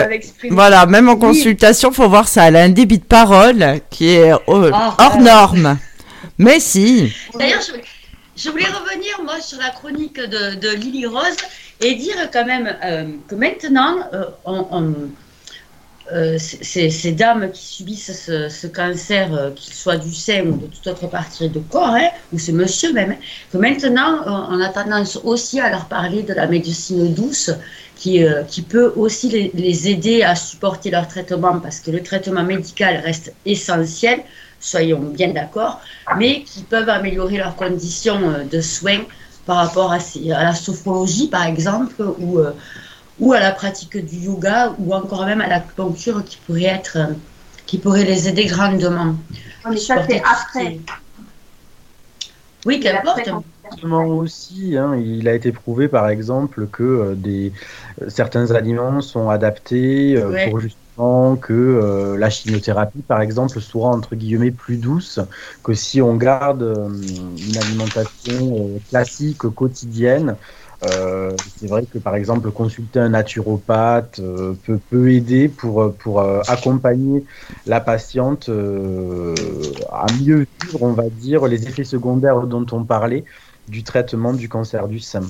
[0.50, 2.48] voilà, même en consultation, faut voir ça.
[2.48, 5.22] Elle a un débit de parole qui est euh, Ah, hors ouais.
[5.22, 5.78] norme.
[6.38, 7.12] Mais si.
[7.38, 7.72] D'ailleurs, je,
[8.42, 11.36] je voulais revenir, moi, sur la chronique de, de Lily Rose
[11.82, 14.94] et dire quand même euh, que maintenant, euh, on- on-
[16.12, 20.66] euh, ces, dames qui subissent ce, ce cancer, euh, qu'il soit du sein ou de
[20.66, 23.16] toute autre partie de corps, hein, ou ce monsieur même, hein,
[23.50, 27.50] que maintenant, on on a tendance aussi à leur parler de la médecine douce
[27.96, 32.42] qui, euh, qui peut aussi les, aider à supporter leur traitement parce que le traitement
[32.42, 34.20] médical reste essentiel,
[34.60, 35.80] soyons bien d'accord,
[36.18, 39.04] mais qui peuvent améliorer leurs conditions euh, de soins
[39.46, 42.52] par rapport à, à la sophrologie, par exemple, ou, euh,
[43.18, 46.98] ou à la pratique du yoga, ou encore même à l'acupuncture qui pourrait être,
[47.66, 49.14] qui pourrait les aider grandement.
[49.64, 50.78] Non, mais ça, c'est après.
[52.66, 53.28] Oui, qu'importe.
[53.82, 57.52] aussi, hein, il a été prouvé par exemple que euh, des,
[58.00, 60.48] euh, certains aliments sont adaptés euh, Ouais.
[60.48, 65.18] pour justement que euh, la chimiothérapie par exemple soit entre guillemets plus douce
[65.62, 70.36] que si on garde euh, une alimentation euh, classique quotidienne.
[70.82, 76.20] Euh, c'est vrai que par exemple consulter un naturopathe euh, peut, peut aider pour, pour
[76.20, 77.24] euh, accompagner
[77.66, 79.34] la patiente euh,
[79.92, 83.24] à mieux vivre, on va dire, les effets secondaires dont on parlait
[83.68, 85.22] du traitement du cancer du sein.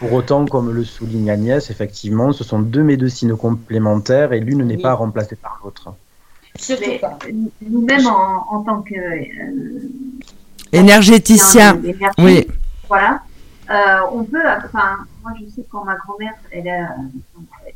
[0.00, 4.76] Pour autant, comme le souligne Agnès, effectivement, ce sont deux médecines complémentaires et l'une n'est
[4.76, 4.82] Oui.
[4.82, 5.94] pas remplacée par l'autre.
[6.58, 7.18] Surtout Mais pas.
[7.62, 9.88] Nous-mêmes, en, en tant que euh,
[10.72, 11.80] Énergéticien.
[12.18, 12.46] Oui.
[12.88, 13.22] Voilà.
[13.70, 16.96] Euh, on peut, enfin, moi je sais quand ma grand-mère, elle, a,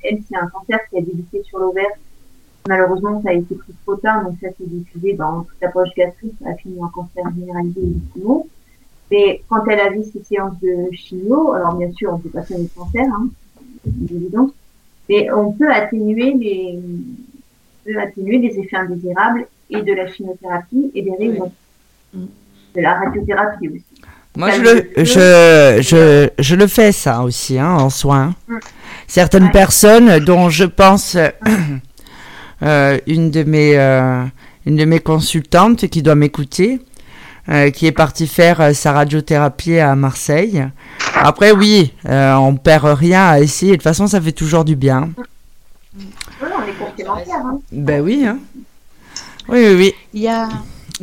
[0.02, 1.92] elle c'est un cancer qui a débuté sur l'ovaire.
[2.66, 5.90] Malheureusement, ça a été pris trop tard, donc ça s'est diffusé dans toute la poche
[5.96, 8.46] gastrique, ça a fini en cancer généralisé du poumon.
[9.10, 12.42] Mais quand elle a vu ces séances de chimio, alors bien sûr, on peut pas
[12.42, 13.28] soigner le cancer, hein,
[13.84, 14.50] c'est évident,
[15.08, 20.90] mais on peut atténuer les, on peut atténuer les effets indésirables et de la chimiothérapie
[20.94, 21.52] et des rayons.
[22.12, 22.24] Mm.
[22.74, 24.02] De la radiothérapie aussi.
[24.36, 28.34] Moi, je le, je, je, je le fais ça aussi hein, en soins.
[28.48, 28.56] Mm.
[29.06, 29.50] Certaines Ouais.
[29.52, 31.16] personnes dont je pense
[32.62, 34.24] euh, une de mes euh,
[34.66, 36.80] une de mes consultantes qui doit m'écouter,
[37.48, 40.66] euh, qui est partie faire euh, sa radiothérapie à Marseille.
[41.14, 43.72] Après, oui, euh, on perd rien à essayer.
[43.72, 45.10] De toute façon, ça fait toujours du bien.
[45.96, 46.04] Oui,
[46.40, 47.36] on est complémentaires.
[47.44, 47.58] Hein.
[47.70, 48.24] Ben oui.
[48.26, 48.38] Hein.
[49.48, 49.94] Oui, oui, oui.
[50.14, 50.48] Il y a,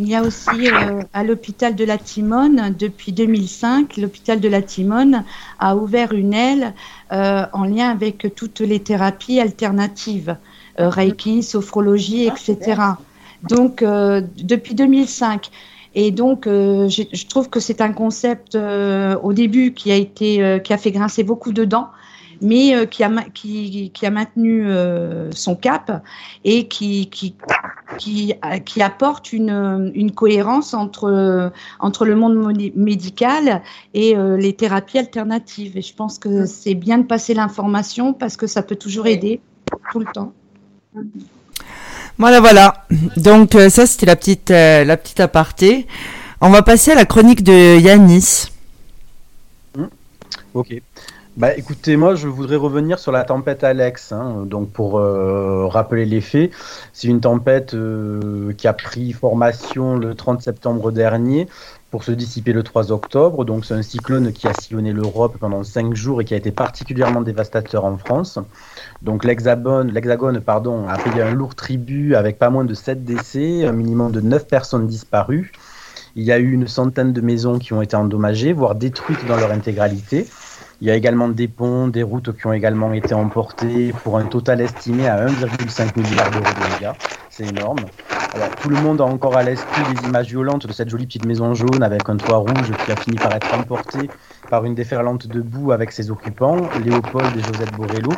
[0.01, 4.63] il y a aussi euh, à l'hôpital de la Timone, depuis 2005, l'hôpital de la
[4.63, 5.23] Timone
[5.59, 6.73] a ouvert une aile
[7.11, 10.35] euh, en lien avec toutes les thérapies alternatives,
[10.79, 12.81] euh, Reiki, sophrologie, Ah, etc.
[13.47, 15.49] Donc, depuis 2005.
[15.93, 20.73] Et donc, je, je trouve que c'est un concept au début qui a été, qui
[20.73, 21.89] a fait grincer beaucoup de dents,
[22.41, 26.03] mais euh, qui, a, qui, qui, a maintenu euh, son cap
[26.43, 27.35] et qui, qui,
[27.97, 28.33] qui,
[28.65, 33.61] qui apporte une, une, cohérence entre, entre le monde médical
[33.93, 35.77] et les thérapies alternatives.
[35.77, 39.39] Et je pense que c'est bien de passer l'information parce que ça peut toujours aider
[39.91, 40.33] tout le temps.
[42.17, 42.85] Voilà, voilà.
[43.17, 45.87] Donc ça, c'était la petite, la petite aparté.
[46.41, 48.47] On va passer à la chronique de Yanis.
[49.75, 49.85] Mmh.
[50.55, 50.81] Ok.
[51.37, 54.11] Bah, écoutez, moi, je voudrais revenir sur la tempête Alex.
[54.11, 54.43] Hein.
[54.45, 56.51] donc, pour euh, rappeler les faits,
[56.91, 61.47] c'est une tempête euh, qui a pris formation le 30 septembre dernier
[61.89, 63.45] pour se dissiper le 3 octobre.
[63.45, 66.51] Donc, c'est un cyclone qui a sillonné l'Europe pendant 5 jours et qui a été
[66.51, 68.37] particulièrement dévastateur en France.
[69.01, 73.71] Donc, l'Hexagone, pardon, a payé un lourd tribut avec pas moins de 7 décès, un
[73.71, 75.53] minimum de 9 personnes disparues.
[76.17, 79.37] Il y a eu une centaine de maisons qui ont été endommagées, voire détruites dans
[79.37, 80.27] leur intégralité.
[80.81, 84.27] Il y a également des ponts, des routes qui ont également été emportées pour un
[84.27, 86.93] total estimé à 1,5 milliard d'euros de dégâts.
[87.29, 87.91] C'est énorme.
[88.33, 91.23] Alors, tout le monde a encore à l'esprit les images violentes de cette jolie petite
[91.23, 94.11] maison jaune avec un toit rouge qui a fini par être emporté
[94.51, 98.11] par une déferlante de boue avec ses occupants, Léopold et Josette Borello,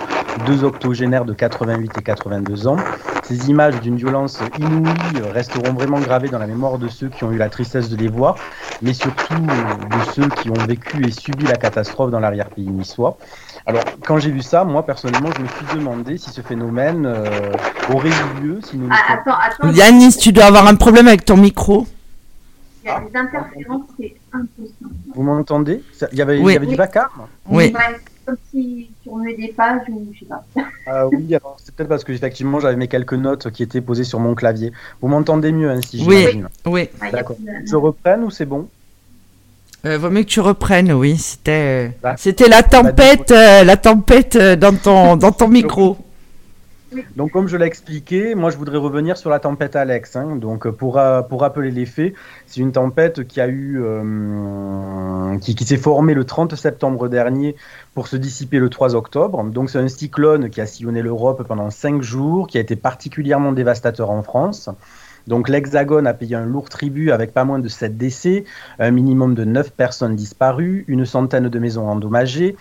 [0.47, 2.77] deux octogénaires de 88 et 82 ans.
[3.21, 7.31] Ces images d'une violence inouïe resteront vraiment gravées dans la mémoire de ceux qui ont
[7.31, 8.35] eu la tristesse de les voir,
[8.81, 13.15] mais surtout de ceux qui ont vécu et subi la catastrophe dans l'arrière-pays niçois.
[13.67, 17.51] Alors, quand j'ai vu ça, moi personnellement, je me suis demandé si ce phénomène euh,
[17.93, 18.59] aurait eu lieu.
[18.63, 21.85] Si nous ah, attends, attends, Yanis, tu dois avoir un problème avec ton micro.
[22.83, 24.89] Il y a des interférences, c'est impossible.
[25.15, 25.81] Vous m'entendez?
[26.11, 27.73] Il y avait, il y avait du vacarme Oui.
[28.25, 30.43] comme si tu remuais des pages ou je sais pas.
[30.87, 34.03] Ah oui, alors c'est peut-être parce que effectivement j'avais mes quelques notes qui étaient posées
[34.05, 34.71] sur mon clavier.
[35.01, 36.89] Vous m'entendez mieux ainsi hein, j'imagine Oui.
[37.01, 37.09] oui.
[37.11, 37.37] D'accord.
[37.65, 38.69] Je reprenne ou c'est bon?
[39.85, 41.17] Euh, vaut mieux que tu reprennes, oui.
[41.17, 45.97] C'était, bah, c'était la tempête, euh, la tempête euh, dans ton, dans ton micro.
[47.15, 50.15] Donc, comme je l'ai expliqué, moi je voudrais revenir sur la tempête Alex.
[50.15, 50.35] Hein.
[50.35, 52.13] Donc, pour, pour rappeler les faits,
[52.45, 57.55] c'est une tempête qui a eu, euh, qui, qui s'est formée le 30 septembre dernier
[57.93, 59.43] pour se dissiper le 3 octobre.
[59.43, 63.51] Donc, c'est un cyclone qui a sillonné l'Europe pendant 5 jours, qui a été particulièrement
[63.51, 64.69] dévastateur en France.
[65.27, 68.43] Donc l'Hexagone a payé un lourd tribut avec pas moins de 7 décès,
[68.79, 72.55] un minimum de 9 personnes disparues, une centaine de maisons endommagées,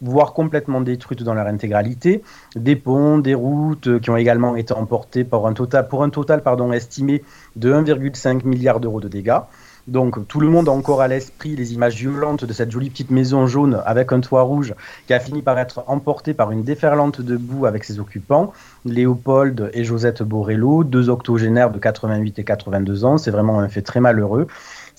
[0.00, 2.22] voire complètement détruites dans leur intégralité,
[2.56, 6.42] des ponts, des routes qui ont également été emportées pour un total, pour un total
[6.42, 7.22] pardon, estimé
[7.56, 9.40] de 1,5 milliard d'euros de dégâts.
[9.88, 13.10] Donc tout le monde a encore à l'esprit les images violentes de cette jolie petite
[13.10, 14.74] maison jaune avec un toit rouge
[15.06, 18.52] qui a fini par être emportée par une déferlante de boue avec ses occupants,
[18.84, 23.16] Léopold et Josette Borello, deux octogénaires de 88 et 82 ans.
[23.16, 24.46] C'est vraiment un fait très malheureux.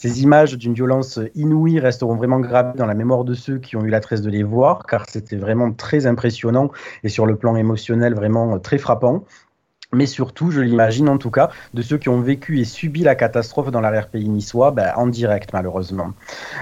[0.01, 3.83] Ces images d'une violence inouïe resteront vraiment gravées dans la mémoire de ceux qui ont
[3.83, 6.71] eu la tresse de les voir, car c'était vraiment très impressionnant
[7.03, 9.25] et sur le plan émotionnel vraiment très frappant
[9.91, 13.15] mais surtout, je l'imagine en tout cas, de ceux qui ont vécu et subi la
[13.15, 16.13] catastrophe dans l'arrière-pays niçois, ben, en direct malheureusement.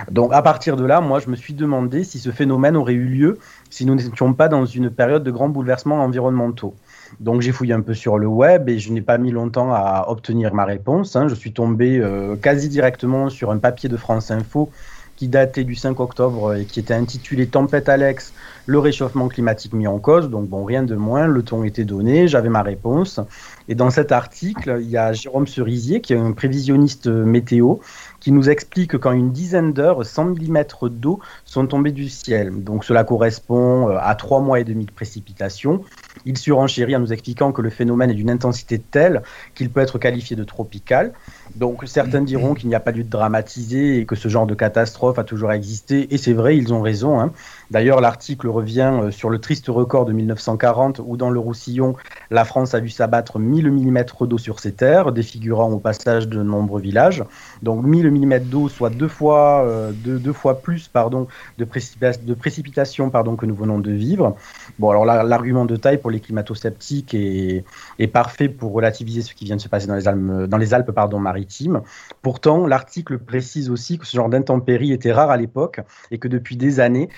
[0.09, 3.05] Donc à partir de là, moi je me suis demandé si ce phénomène aurait eu
[3.05, 3.37] lieu
[3.69, 6.73] si nous n'étions pas dans une période de grands bouleversements environnementaux.
[7.19, 10.05] Donc j'ai fouillé un peu sur le web et je n'ai pas mis longtemps à
[10.07, 11.15] obtenir ma réponse.
[11.15, 11.27] Hein.
[11.27, 14.69] Je suis tombé euh, quasi directement sur un papier de France Info
[15.17, 18.33] qui datait du 5 octobre et qui était intitulé Tempête Alex,
[18.67, 20.29] le réchauffement climatique mis en cause.
[20.29, 23.19] Donc bon, rien de moins, le ton était donné, j'avais ma réponse.
[23.67, 27.77] Et dans cet article, il y a Jérôme Cerisier, qui est un prévisionniste météo,
[28.19, 32.63] qui nous explique qu'en une dizaine d'heures, 100 mm d'eau sont tombés du ciel.
[32.63, 35.83] Donc cela correspond euh, à trois mois et demi de précipitations.
[36.25, 39.21] Il surenchérit en nous expliquant que le phénomène est d'une intensité telle
[39.55, 41.13] qu'il peut être qualifié de tropical.
[41.55, 44.55] Donc certains diront qu'il n'y a pas lieu de dramatiser et que ce genre de
[44.55, 46.13] catastrophe a toujours existé.
[46.13, 47.19] Et c'est vrai, ils ont raison.
[47.19, 47.31] Hein.
[47.69, 51.95] D'ailleurs, l'article revient euh, sur le triste record de 1940 où dans le Roussillon,
[52.31, 56.41] la France a vu s'abattre 1000 mm d'eau sur ses terres, défigurant au passage de
[56.41, 57.23] nombreux villages.
[57.61, 61.27] Donc 1000 mm d'eau, soit deux fois, euh, deux, fois plus pardon,
[61.57, 64.35] de, de précipitations que nous venons de vivre.
[64.79, 67.63] Bon, alors l'argument de taille pour les climato-sceptiques est,
[68.11, 70.91] parfait pour relativiser ce qui vient de se passer dans les Alpes, dans les Alpes
[70.91, 71.81] pardon, maritimes.
[72.21, 75.81] Pourtant, l'article précise aussi que ce genre d'intempéries était rare à l'époque
[76.11, 77.09] et que depuis des années,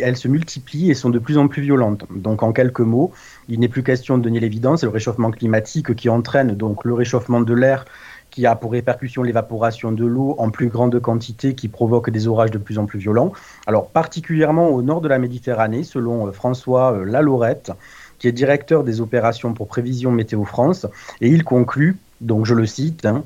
[0.00, 2.04] elles se multiplient et sont de plus en plus violentes.
[2.14, 3.12] Donc, en quelques mots,
[3.48, 6.94] il n'est plus question de donner l'évidence, c'est le réchauffement climatique qui entraîne donc le
[6.94, 7.84] réchauffement de l'air
[8.32, 12.50] qui a pour répercussion l'évaporation de l'eau en plus grande quantité qui provoque des orages
[12.50, 13.32] de plus en plus violents.
[13.66, 17.72] Alors particulièrement au nord de la Méditerranée, selon euh, François euh, Lalorette,
[18.18, 20.86] qui est directeur des opérations pour prévision Météo France,
[21.20, 23.22] et il conclut, donc je le cite, hein,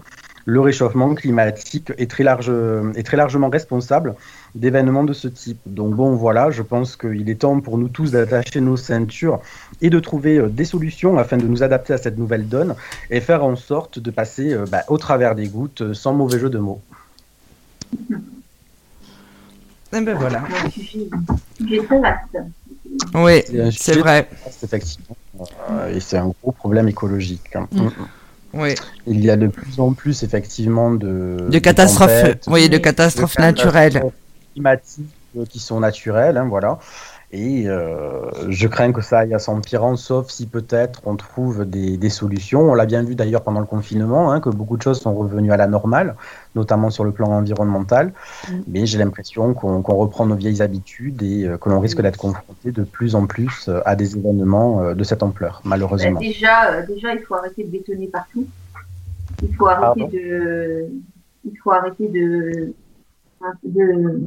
[0.48, 2.50] le réchauffement climatique est très, large,
[2.94, 4.14] est très largement responsable
[4.54, 5.58] d'événements de ce type.
[5.66, 9.40] Donc bon, voilà, je pense qu'il est temps pour nous tous d'attacher nos ceintures
[9.82, 12.74] et de trouver euh, des solutions afin de nous adapter à cette nouvelle donne
[13.10, 16.38] et faire en sorte de passer euh, bah, au travers des gouttes euh, sans mauvais
[16.38, 16.80] jeu de mots.
[19.92, 20.42] Et ben voilà.
[23.14, 23.42] Oui,
[23.72, 24.28] C'est vrai.
[24.62, 25.16] effectivement.
[25.92, 27.54] Et c'est un gros problème écologique.
[27.56, 27.68] hein.
[27.72, 27.88] Mm.
[28.56, 28.74] Oui.
[29.06, 33.36] Il y a de plus en plus, effectivement, de, De catastrophes, tempêtes, oui, de catastrophes
[33.36, 33.92] de naturelles.
[33.92, 34.12] catastrophes
[34.54, 35.06] climatiques
[35.36, 36.78] euh, qui sont naturelles, hein, voilà.
[37.32, 41.96] Et euh, je crains que ça aille à s'empirant, sauf si peut-être on trouve des,
[41.96, 42.60] des solutions.
[42.70, 45.50] On l'a bien vu d'ailleurs pendant le confinement, hein, que beaucoup de choses sont revenues
[45.52, 46.14] à la normale,
[46.54, 48.12] notamment sur le plan environnemental.
[48.48, 48.52] Mm.
[48.68, 52.16] Mais j'ai l'impression qu'on qu'on reprend nos vieilles habitudes et euh, que l'on risque d'être
[52.16, 56.20] confronté de plus en plus euh, à des événements euh, de cette ampleur, Bah, malheureusement.
[56.20, 58.46] déjà, euh, déjà, il faut arrêter de bétonner partout.
[59.42, 60.86] Il faut arrêter Pardon de,
[61.44, 62.72] il faut arrêter de,
[63.62, 64.20] de,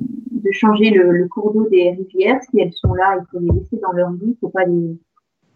[0.52, 2.42] changer le, cours d'eau des rivières.
[2.44, 4.20] Si elles sont là, il faut les laisser dans leur vie.
[4.26, 4.36] Il les,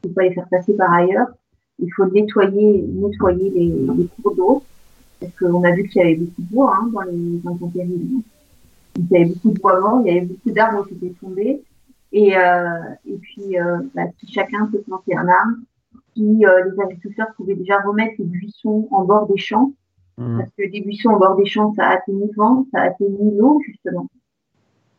[0.03, 1.27] faut pas les faire passer par ailleurs.
[1.80, 4.64] Il faut nettoyer, nettoyer les, cours d'eau.
[5.19, 7.57] Parce qu'on a vu qu'il y avait beaucoup de bois hein, dans les dans.
[8.95, 11.61] Il y avait beaucoup de bois il y avait beaucoup d'arbres qui étaient tombés.
[12.11, 12.80] Et, euh,
[13.22, 15.57] puis, euh, bah, si chacun peut planter un arbre,
[16.15, 19.73] si euh, les agriculteurs pouvaient déjà remettre les buissons en bord des champs,
[20.18, 20.38] Mm.
[20.40, 23.60] parce que des buissons en bord des champs, ça atténue le vent, ça atténue l'eau,
[23.65, 24.07] justement.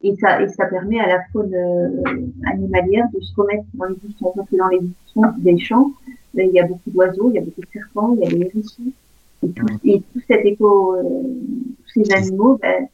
[0.02, 2.02] Et ça, et ça permet à la faune euh,
[2.46, 4.32] animalière de se remettre dans les buissons.
[4.34, 5.92] Parce que dans les buissons des champs,
[6.34, 8.30] ben, il y a beaucoup d'oiseaux, il y a beaucoup de serpents, il y a
[8.30, 8.82] des hérissons.
[9.42, 11.22] Et tout, et tout cet éco, euh,
[11.94, 12.86] tous ces animaux ben,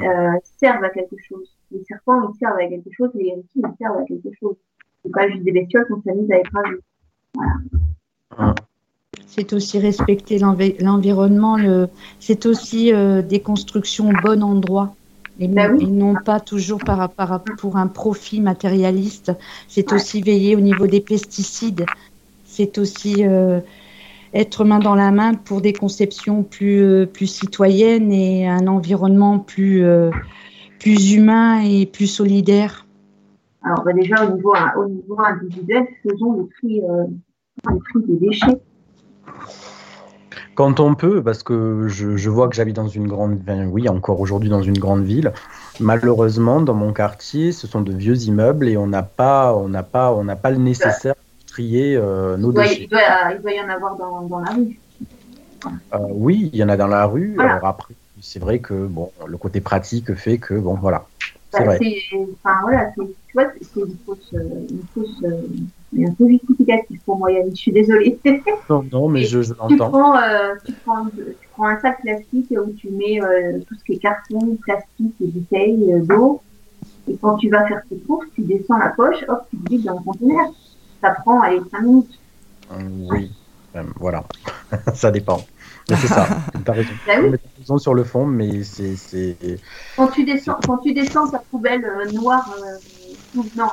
[0.00, 1.48] euh, servent à quelque chose.
[1.70, 4.56] Les serpents, ils servent à quelque chose, les hérissons, ils servent à quelque chose.
[5.02, 6.80] C'est pas juste des bestioles qu'on s'amuse à écraser.
[9.26, 11.88] C'est aussi respecter l'envi- l'environnement, le...
[12.18, 14.94] c'est aussi euh, des constructions au bon endroit.
[15.38, 15.84] Et, oui.
[15.84, 19.32] et non pas toujours par, par, pour un profit matérialiste.
[19.68, 21.86] C'est aussi veiller au niveau des pesticides.
[22.44, 23.60] C'est aussi euh,
[24.34, 29.38] être main dans la main pour des conceptions plus, euh, plus citoyennes et un environnement
[29.38, 29.84] plus,
[30.80, 32.86] plus humain et plus solidaire.
[33.62, 38.60] Alors bah, déjà au niveau, au niveau individuel, faisons le tri, le tri des déchets.
[40.58, 43.88] Quand on peut, parce que je, je vois que j'habite dans une grande, enfin, oui,
[43.88, 45.32] encore aujourd'hui dans une grande ville.
[45.78, 49.84] Malheureusement, dans mon quartier, ce sont de vieux immeubles et on n'a pas, on n'a
[49.84, 52.82] pas, on n'a pas le nécessaire pour trier euh, nos Il doit, déchets.
[52.82, 53.00] il, doit,
[53.36, 54.80] il doit y en avoir dans, dans la rue.
[55.94, 57.34] Euh, oui, il y en a dans la rue.
[57.36, 57.52] Voilà.
[57.52, 61.06] Alors après, c'est vrai que bon, le côté pratique fait que bon, voilà,
[61.52, 61.78] c'est Bah, vrai.
[62.42, 63.02] Enfin voilà, tu
[63.32, 65.22] vois, c'est c'est une fausse, euh, une fausse,
[65.96, 67.56] un faux justificatif pour moi, Yannick.
[67.56, 68.18] Je suis désolée.
[68.68, 69.90] Non, non, mais je, je tu l'entends.
[69.90, 73.84] prends, euh, tu prends, tu prends un sac plastique où tu mets euh, tout ce
[73.84, 76.42] qui est carton, plastique et bouteilles euh, d'eau.
[77.08, 79.86] Et quand tu vas faire tes courses, tu descends la poche, hop, tu le vides
[79.86, 80.52] dans le conteneur.
[81.00, 82.18] Ça prend, allez, 5 minutes.
[83.10, 83.30] Oui,
[83.76, 84.24] euh, voilà,
[84.94, 85.40] ça dépend.
[85.88, 86.28] Mais c'est ça.
[86.64, 86.90] T'as raison.
[87.06, 87.36] Bah oui.
[87.58, 89.36] Raison sur le fond, mais c'est, c'est,
[89.96, 92.76] Quand tu descends, quand tu descends ta poubelle euh, noire, euh,
[93.32, 93.68] tout non,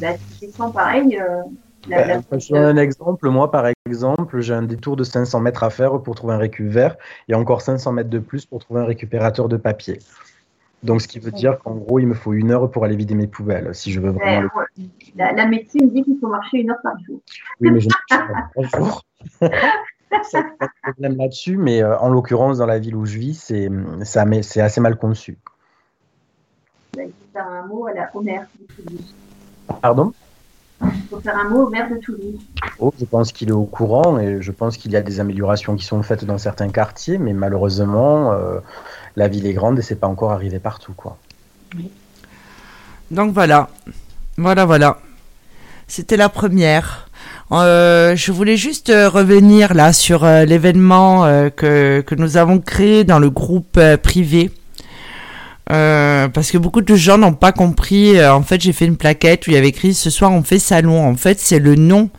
[0.00, 1.18] tu descends pareil.
[1.18, 1.42] Euh,
[1.88, 3.28] la, la- Ben, je donne un exemple.
[3.28, 6.66] Moi, par exemple, j'ai un détour de 500 mètres à faire pour trouver un récup
[6.66, 6.96] vert
[7.28, 9.98] et encore 500 mètres de plus pour trouver un récupérateur de papier.
[10.82, 13.14] Donc, ce qui veut dire qu'en gros, il me faut une heure pour aller vider
[13.14, 14.48] mes poubelles si je veux vraiment le.
[14.54, 14.88] ouais.
[15.16, 17.20] la, la médecine dit qu'il faut marcher une heure par jour.
[17.60, 19.02] Oui, mais je ne marche pas trois jours.
[20.22, 23.34] Ça, pas de problème là-dessus, mais euh, en l'occurrence, dans la ville où je vis,
[23.34, 25.38] c'est, assez mal conçu.
[26.94, 29.14] Faire un mot à la, de Toulouse.
[29.80, 30.12] Pardon
[31.10, 32.40] faut faire un mot au maire de Toulouse.
[32.78, 35.76] Oh, je pense qu'il est au courant et je pense qu'il y a des améliorations
[35.76, 38.60] qui sont faites dans certains quartiers, mais malheureusement, euh,
[39.16, 41.16] la ville est grande et c'est pas encore arrivé partout, quoi.
[43.10, 43.68] Donc voilà,
[44.36, 44.98] voilà, voilà.
[45.86, 47.08] C'était la première.
[47.52, 52.58] Euh, je voulais juste euh, revenir là sur euh, l'événement euh, que, que nous avons
[52.58, 54.50] créé dans le groupe euh, privé.
[55.72, 58.18] Euh, parce que beaucoup de gens n'ont pas compris.
[58.18, 60.42] Euh, en fait, j'ai fait une plaquette où il y avait écrit ce soir on
[60.42, 61.06] fait salon.
[61.06, 62.10] En fait, c'est le nom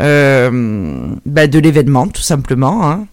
[0.00, 2.90] euh, bah, de l'événement, tout simplement.
[2.90, 3.06] hein.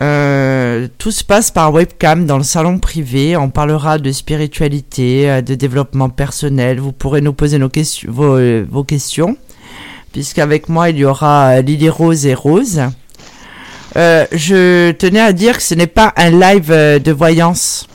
[0.00, 3.36] Euh, tout se passe par webcam dans le salon privé.
[3.36, 6.78] On parlera de spiritualité, euh, de développement personnel.
[6.78, 8.38] Vous pourrez nous poser nos questions, vos,
[8.70, 9.36] vos questions,
[10.12, 12.80] puisqu'avec moi il y aura Lily Rose et Rose.
[13.96, 17.88] Je tenais à dire que ce n'est pas un live de voyance.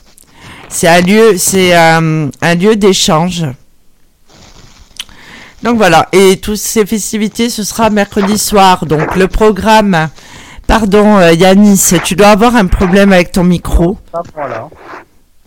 [0.74, 3.44] C'est un lieu, c'est euh, un lieu d'échange.
[5.62, 8.84] Donc voilà, et toutes ces festivités, ce sera mercredi soir.
[8.84, 10.08] Donc le programme
[10.66, 13.96] pardon, euh, Yanis, tu dois avoir un problème avec ton micro.
[14.10, 14.68] Pas moi là.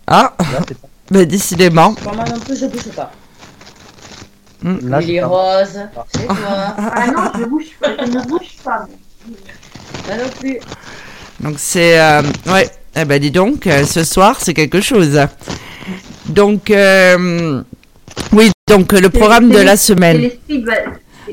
[0.06, 1.92] Ah, Là, c'est pas- bah, décidément.
[1.92, 3.10] Pour moi non plus, je bouge pas.
[4.64, 6.06] là, Il est pas- rose, c'est toi.
[6.96, 8.86] Ah non, je bouge pas, je ne bouge pas.
[10.06, 10.58] Moi non plus.
[11.40, 12.70] Donc c'est euh, ouais.
[13.00, 15.20] Eh ben dis donc, euh, ce soir c'est quelque chose.
[16.26, 17.62] Donc euh,
[18.32, 20.30] oui, donc le programme de la semaine.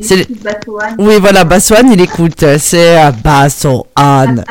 [0.02, 0.96] C'est Batoine.
[1.00, 2.44] Oui, voilà, Bassoane, il écoute.
[2.58, 4.44] C'est euh, Basso Anne.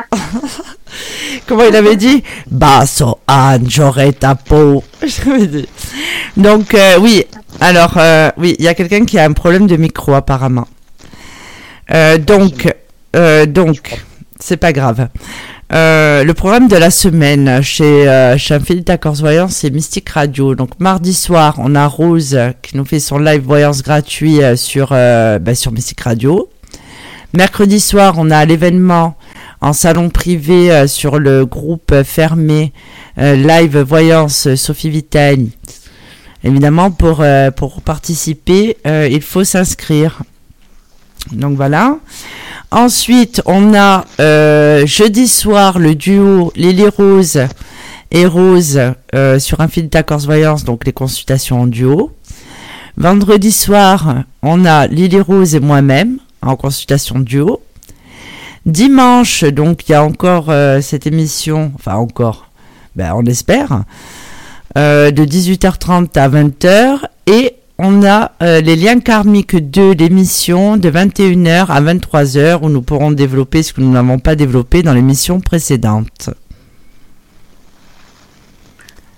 [1.47, 2.23] Comment il avait dit?
[2.49, 4.83] Basso Anne, j'aurai ta peau.
[6.37, 7.25] Donc, euh, oui,
[7.59, 10.67] alors, euh, oui, il y a quelqu'un qui a un problème de micro, apparemment.
[11.91, 12.73] Euh, donc,
[13.47, 14.03] donc,
[14.39, 15.07] c'est pas grave.
[15.73, 18.59] Euh, le programme de la semaine chez, euh, chez
[19.01, 20.53] Corse Voyance, c'est Mystique Radio.
[20.53, 24.89] Donc mardi soir, on a Rose qui nous fait son live voyance gratuit euh, sur,
[24.91, 26.49] euh, bah, sur Mystique Radio.
[27.33, 29.15] Mercredi soir, on a l'événement
[29.59, 32.71] en salon privé sur le groupe fermé
[33.17, 35.51] live voyance Sophie Vitali.
[36.43, 37.25] Évidemment, pour,
[37.57, 40.21] pour participer, il faut s'inscrire.
[41.31, 41.97] Donc voilà.
[42.71, 47.39] Ensuite, on a euh, jeudi soir le duo Lily Rose
[48.11, 48.79] et Rose
[49.13, 52.11] euh, sur Infinita Corse Voyance, donc les consultations en duo.
[52.97, 57.61] Vendredi soir, on a Lily Rose et moi-même en consultation duo.
[58.65, 62.49] Dimanche, donc il y a encore euh, cette émission, enfin encore,
[62.95, 63.83] ben, on espère,
[64.75, 66.99] de 18h30 à 20h.
[67.27, 72.81] Et on a euh, les liens karmiques 2, l'émission de 21h à 23h où nous
[72.81, 76.29] pourrons développer ce que nous n'avons pas développé dans l'émission précédente.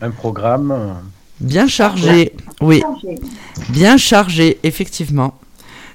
[0.02, 0.72] Un programme.
[0.72, 0.94] euh,
[1.40, 2.82] Bien chargé, oui,
[3.70, 5.38] bien chargé, effectivement.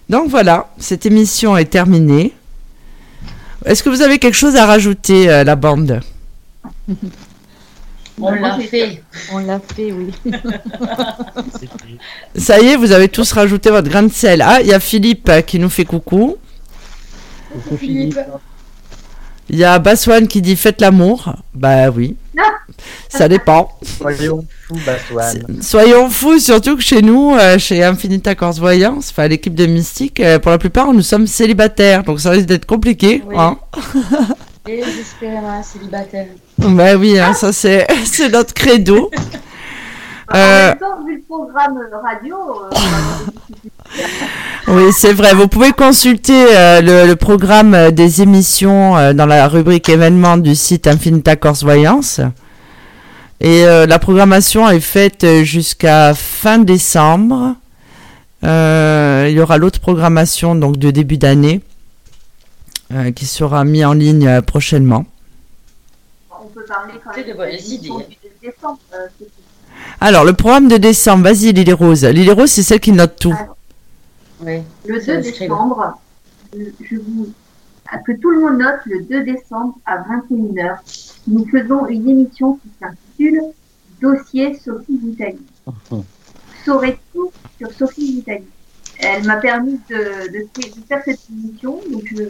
[0.08, 2.32] Donc voilà, cette émission est terminée.
[3.64, 6.00] Est-ce que vous avez quelque chose à rajouter, euh, la bande?
[8.22, 9.02] On l'a fait.
[9.32, 10.12] On l'a fait, oui.
[12.36, 14.42] Ça y est, vous avez tous rajouté votre grain de sel.
[14.42, 16.36] Ah, il y a Philippe euh, qui nous fait coucou.
[17.52, 18.18] coucou, Philippe.
[19.50, 21.34] Il y a Baswan qui dit faites l'amour.
[21.52, 22.16] Bah oui.
[23.08, 23.68] Ça dépend.
[23.82, 25.62] Soyons fous, Bassoane.
[25.62, 30.20] Soyons fous, surtout que chez nous, euh, chez Infinita Corse Voyance, enfin l'équipe de Mystique,
[30.20, 33.22] euh, pour la plupart, nous sommes célibataires, donc ça risque d'être compliqué.
[33.26, 33.34] Oui.
[33.36, 33.58] Hein
[34.64, 36.26] Désespérément célibataire.
[36.68, 37.86] Bah oui, hein, ça c'est
[38.32, 39.10] notre credo.
[40.32, 44.00] En Euh, même temps, vu le programme radio, euh.
[44.68, 45.34] Oui, c'est vrai.
[45.34, 50.54] Vous pouvez consulter euh, le, le programme euh, des émissions dans la rubrique événements du
[50.54, 52.20] site Infinita Corse Voyance.
[53.40, 57.56] Et la programmation est faite jusqu'à fin décembre.
[58.44, 61.60] Il y aura l'autre programmation donc de début d'année
[63.16, 65.06] qui sera mis en ligne prochainement.
[66.62, 68.18] Peut parler quand même de bonnes l'émission idées.
[68.40, 68.78] du décembre.
[68.94, 69.06] euh,
[70.00, 72.04] Alors, le programme de décembre, vas-y Lily Rose.
[72.04, 73.34] Lily Rose, c'est celle qui note tout.
[74.40, 74.60] Oui.
[74.86, 75.40] Le C'est 2 inscrit.
[75.44, 75.98] décembre,
[76.54, 77.32] je vous
[78.06, 80.78] que tout le monde note le 2 décembre à 21h.
[81.28, 83.42] Nous faisons une émission qui s'intitule
[84.00, 85.38] Dossier Sophie Vitali.
[86.64, 88.44] Saurez tout sur Sophie Vitali.
[88.98, 89.96] Elle m'a permis de,
[90.32, 92.24] de, de faire cette émission, donc je,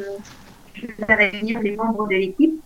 [0.74, 2.60] je vais réunir les membres de l'équipe.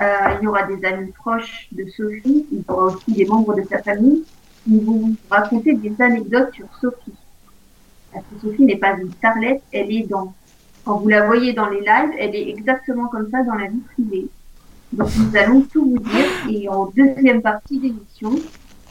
[0.00, 0.04] Euh,
[0.40, 3.62] il y aura des amis proches de Sophie, il y aura aussi des membres de
[3.68, 4.24] sa famille
[4.64, 7.14] qui vont vous raconter des anecdotes sur Sophie.
[8.12, 10.34] Parce que Sophie n'est pas une starlette, elle est dans.
[10.84, 13.80] Quand vous la voyez dans les lives, elle est exactement comme ça dans la vie
[13.94, 14.26] privée.
[14.92, 18.32] Donc nous allons tout vous dire et en deuxième partie d'émission,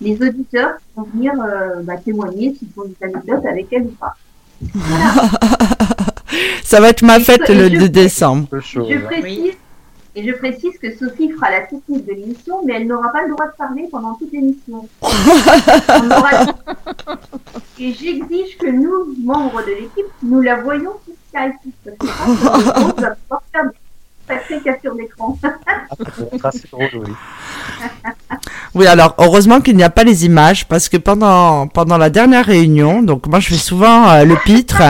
[0.01, 4.15] les auditeurs vont venir euh, bah, témoigner s'ils ont des anecdotes avec elle ou pas.
[6.63, 8.47] Ça va être ma Et fête et le je- 2 décembre.
[8.59, 9.53] Je précise,
[10.15, 13.31] et je précise que Sophie fera la technique de l'émission, mais elle n'aura pas le
[13.33, 14.87] droit de parler pendant toute l'émission.
[15.01, 16.45] Aura-
[17.79, 21.73] Et j'exige que nous, membres de l'équipe, nous la voyons sur Skype.
[21.83, 22.23] Parce que ça,
[22.77, 23.77] on va pouvoir faire des
[26.41, 27.11] Ça, c'est drôle, oui.
[28.73, 32.45] Oui, alors heureusement qu'il n'y a pas les images parce que pendant pendant la dernière
[32.45, 34.81] réunion, donc moi je fais souvent euh, le pitre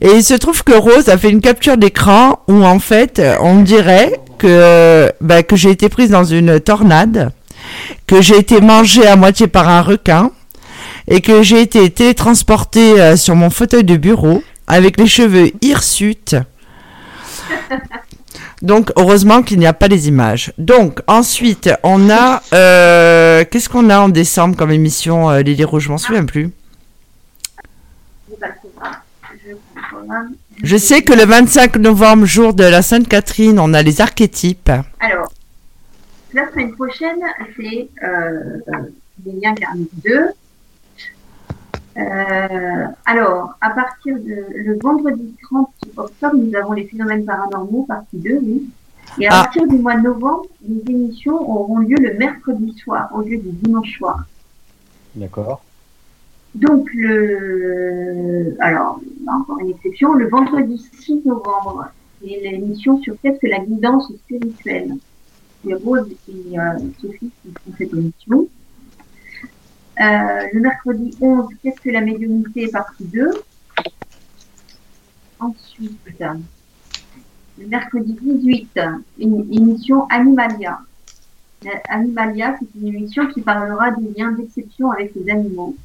[0.00, 3.60] et il se trouve que Rose a fait une capture d'écran où en fait on
[3.60, 7.32] dirait que bah, que j'ai été prise dans une tornade,
[8.06, 10.30] que j'ai été mangée à moitié par un requin
[11.06, 16.36] et que j'ai été télétransportée euh, sur mon fauteuil de bureau avec les cheveux hirsutes.
[18.62, 20.52] Donc heureusement qu'il n'y a pas les images.
[20.56, 25.84] Donc ensuite on a euh, qu'est-ce qu'on a en décembre comme émission euh, Lily Rouge,
[25.84, 26.50] je m'en souviens plus.
[30.62, 34.70] Je sais que le 25 novembre, jour de la Sainte Catherine, on a les archétypes.
[35.00, 35.32] Alors,
[36.32, 37.20] la semaine prochaine,
[37.56, 38.58] c'est euh,
[39.26, 40.28] les liens karmiques 2.
[41.96, 48.16] Euh, alors, à partir de le vendredi 30 octobre, nous avons les phénomènes paranormaux, partie
[48.18, 48.68] 2, oui.
[49.20, 49.42] Et à Ah.
[49.44, 53.50] partir du mois de novembre, les émissions auront lieu le mercredi soir au lieu du
[53.50, 54.24] dimanche soir.
[55.14, 55.62] D'accord.
[56.54, 61.88] Donc, le, alors, encore une exception, le vendredi 6 novembre,
[62.20, 64.94] c'est l'émission sur qu'est-ce que la guidance spirituelle.
[65.64, 66.62] C'est Rose et euh,
[67.00, 68.48] Sophie qui font cette émission.
[70.00, 73.30] Euh, le mercredi 11, qu'est-ce que la médiumnité, partie 2.
[75.42, 75.98] Ensuite,
[77.58, 78.80] le mercredi 18,
[79.18, 80.78] une émission Animalia.
[81.88, 85.76] Animalia, c'est une émission qui parlera des liens d'exception avec les animaux.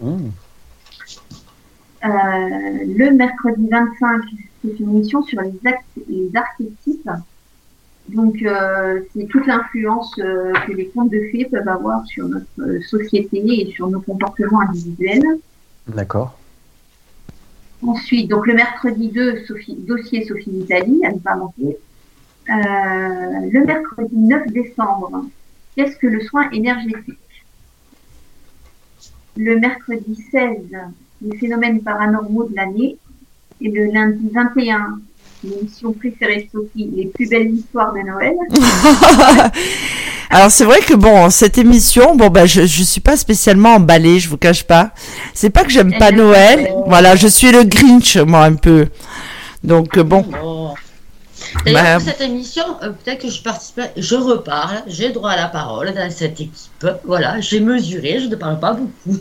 [0.00, 0.28] Mmh.
[2.02, 2.08] Euh,
[2.86, 4.22] le mercredi 25,
[4.62, 7.10] c'est une émission sur les, actes, les archétypes.
[8.08, 12.82] Donc, euh, c'est toute l'influence euh, que les contes de fées peuvent avoir sur notre
[12.88, 15.38] société et sur nos comportements individuels.
[15.86, 16.39] D'accord.
[17.86, 21.78] Ensuite, donc le mercredi 2, Sophie, dossier Sophie Vitali, à ne pas manquer.
[22.48, 22.52] Euh,
[23.50, 25.24] le mercredi 9 décembre,
[25.76, 27.18] qu'est-ce que le soin énergétique?
[29.36, 30.58] Le mercredi 16,
[31.22, 32.98] les phénomènes paranormaux de l'année.
[33.62, 35.00] Et le lundi 21,
[35.44, 38.36] l'émission préférée de Sophie, les plus belles histoires de Noël.
[40.30, 44.20] Alors c'est vrai que bon, cette émission, bon bah je je suis pas spécialement emballée,
[44.20, 44.90] je vous cache pas.
[45.34, 48.86] C'est pas que j'aime pas Noël, voilà, je suis le Grinch moi un peu.
[49.64, 50.74] Donc euh, bon, Bon.
[51.64, 55.36] D'ailleurs, Bah, pour cette émission, euh, peut-être que je participe, je reparle, j'ai droit à
[55.36, 56.86] la parole dans cette équipe.
[57.04, 59.18] Voilà, j'ai mesuré, je ne parle pas beaucoup.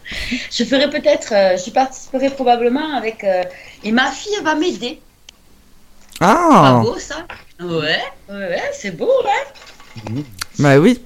[0.50, 3.24] je ferai peut-être, euh, je participerai probablement avec.
[3.24, 3.42] euh,
[3.82, 5.00] et ma fille, va m'aider.
[6.20, 7.26] Pas ah, beau ça?
[7.60, 9.46] Ouais, ouais, ouais, c'est beau, ouais.
[10.58, 10.98] Bah oui.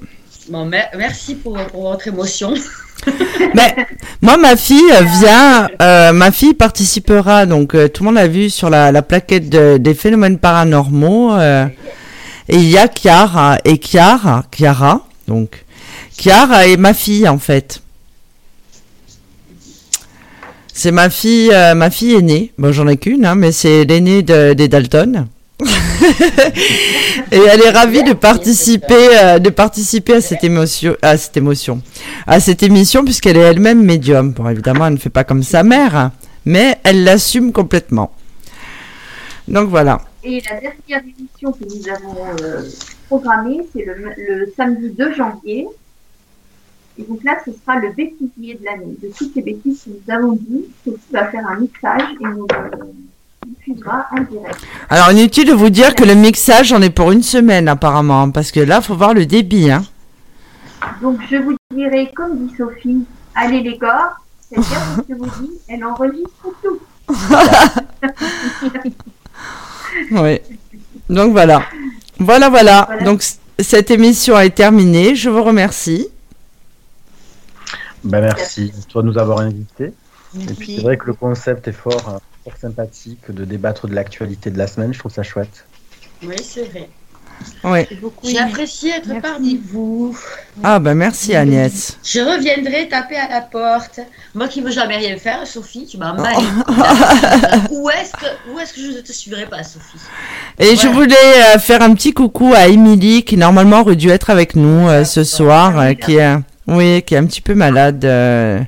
[0.49, 2.55] Bon, mer- merci pour, pour votre émotion.
[3.55, 3.75] Mais
[4.21, 8.51] moi, ma fille vient, euh, ma fille participera, donc euh, tout le monde a vu
[8.51, 11.33] sur la, la plaquette de- des phénomènes paranormaux.
[11.35, 11.67] euh,
[12.49, 15.65] et il y a Chiara et Chiara, Chiara, donc
[16.19, 17.81] Chiara est ma fille en fait.
[20.73, 22.53] C'est ma fille, ma fille aînée.
[22.59, 25.27] Bon, j'en ai qu'une, hein, mais c'est l'aînée de- des Dalton.
[27.33, 31.83] et elle est ravie de participer, euh, de participer à cette émotion, à cette émotion,
[32.27, 34.33] à cette émission puisqu'elle est elle-même médium.
[34.33, 36.13] Bon, évidemment, elle ne fait pas comme sa mère, hein,
[36.45, 38.13] mais elle l'assume complètement.
[39.49, 40.01] Donc voilà.
[40.23, 42.63] Et la dernière émission que nous avons euh,
[43.09, 45.67] programmée, c'est le, samedi 2 janvier.
[46.99, 48.97] Et donc là, ce sera le bêtisier de l'année.
[49.03, 52.47] De toutes les bêtises que nous avons dit, Sophie va faire un mixage et nous.
[54.89, 58.31] Alors, inutile de vous dire que le mixage, j'en ai pour une semaine apparemment, hein,
[58.31, 59.71] parce que là, faut voir le débit.
[59.71, 59.85] Hein.
[61.03, 63.05] Donc je vous dirai, comme dit Sophie,
[63.35, 66.81] allez les gars, c'est-à-dire que je vous dis, elle enregistre tout.
[70.13, 70.41] Oui.
[71.09, 71.63] Donc voilà.
[72.19, 72.85] Voilà, voilà.
[72.87, 73.03] Voilà.
[73.03, 73.25] Donc
[73.59, 75.15] cette émission est terminée.
[75.15, 76.09] Je vous remercie.
[78.05, 79.93] Ben merci toi de nous avoir invités.
[80.39, 82.21] Et puis c'est vrai que le concept est fort,
[82.61, 84.93] sympathique de débattre de l'actualité de la semaine.
[84.93, 85.65] Je trouve ça chouette.
[86.23, 86.89] Oui, c'est vrai.
[87.65, 87.87] Oui.
[88.23, 90.15] J'ai apprécié être parmi vous.
[90.63, 91.97] Ah ben merci Agnès.
[92.05, 94.01] Je reviendrai taper à la porte.
[94.35, 96.35] Moi qui ne veux jamais rien faire, Sophie, tu m'as mal.
[97.71, 99.99] où est-ce que, où est-ce que je ne te suivrai pas, Sophie?
[100.59, 101.17] Et je voulais
[101.55, 105.05] euh, faire un petit coucou à Émilie qui normalement aurait dû être avec nous euh,
[105.05, 106.37] ce soir, euh, qui est
[106.71, 108.61] oui, qui est un petit peu malade, euh,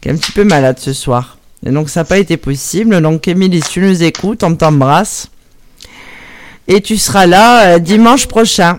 [0.00, 1.37] qui est un petit peu malade ce soir.
[1.66, 3.00] Et donc ça n'a pas été possible.
[3.00, 5.28] Donc Émilie, si tu nous écoutes, on t'embrasse.
[6.68, 8.78] Et tu seras là euh, dimanche prochain.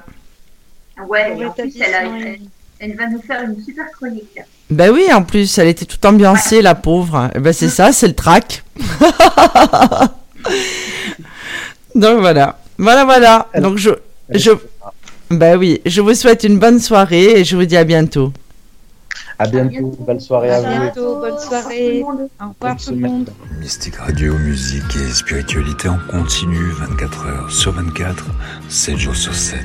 [1.07, 2.39] Ouais, et en plus, elle, a- elle,
[2.79, 4.39] elle va nous faire une super chronique.
[4.69, 7.29] Ben oui, en plus, elle était toute ambiancée, la pauvre.
[7.35, 8.63] Eh ben c'est ça, c'est le trac.
[11.95, 12.59] Donc voilà.
[12.77, 13.47] Voilà, voilà.
[13.59, 13.89] Donc je,
[14.29, 14.51] je,
[15.31, 18.31] ben oui, je vous souhaite une bonne soirée et je vous dis à bientôt.
[19.41, 19.95] À bientôt.
[20.05, 20.81] Belle soirée à À vous.
[20.81, 22.03] bientôt, bonne soirée.
[22.03, 22.25] Au revoir
[22.59, 23.29] Bonne tout le monde.
[23.59, 28.25] Mystique Radio, musique et spiritualité en continu, 24 heures sur 24,
[28.67, 29.59] 7 jours sur 7.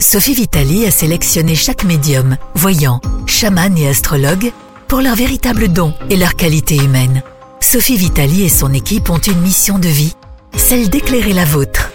[0.00, 4.52] Sophie Vitali a sélectionné chaque médium, voyant, chaman et astrologue
[4.86, 7.22] pour leur véritable don et leur qualité humaine.
[7.60, 10.14] Sophie Vitali et son équipe ont une mission de vie,
[10.54, 11.90] celle d'éclairer la vôtre.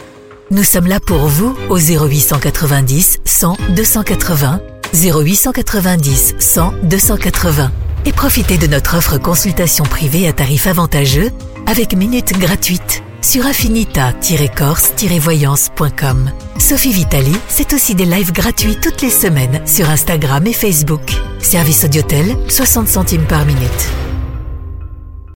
[0.52, 4.60] Nous sommes là pour vous au 0890 100 280,
[4.94, 7.72] 0890 100 280.
[8.06, 11.32] et profitez de notre offre consultation privée à tarif avantageux
[11.68, 16.32] avec minutes gratuites sur affinita-corse-voyance.com.
[16.57, 21.14] Sophie Vitali, c'est aussi des lives gratuits toutes les semaines sur Instagram et Facebook.
[21.40, 23.90] Service Audiotel, 60 centimes par minute.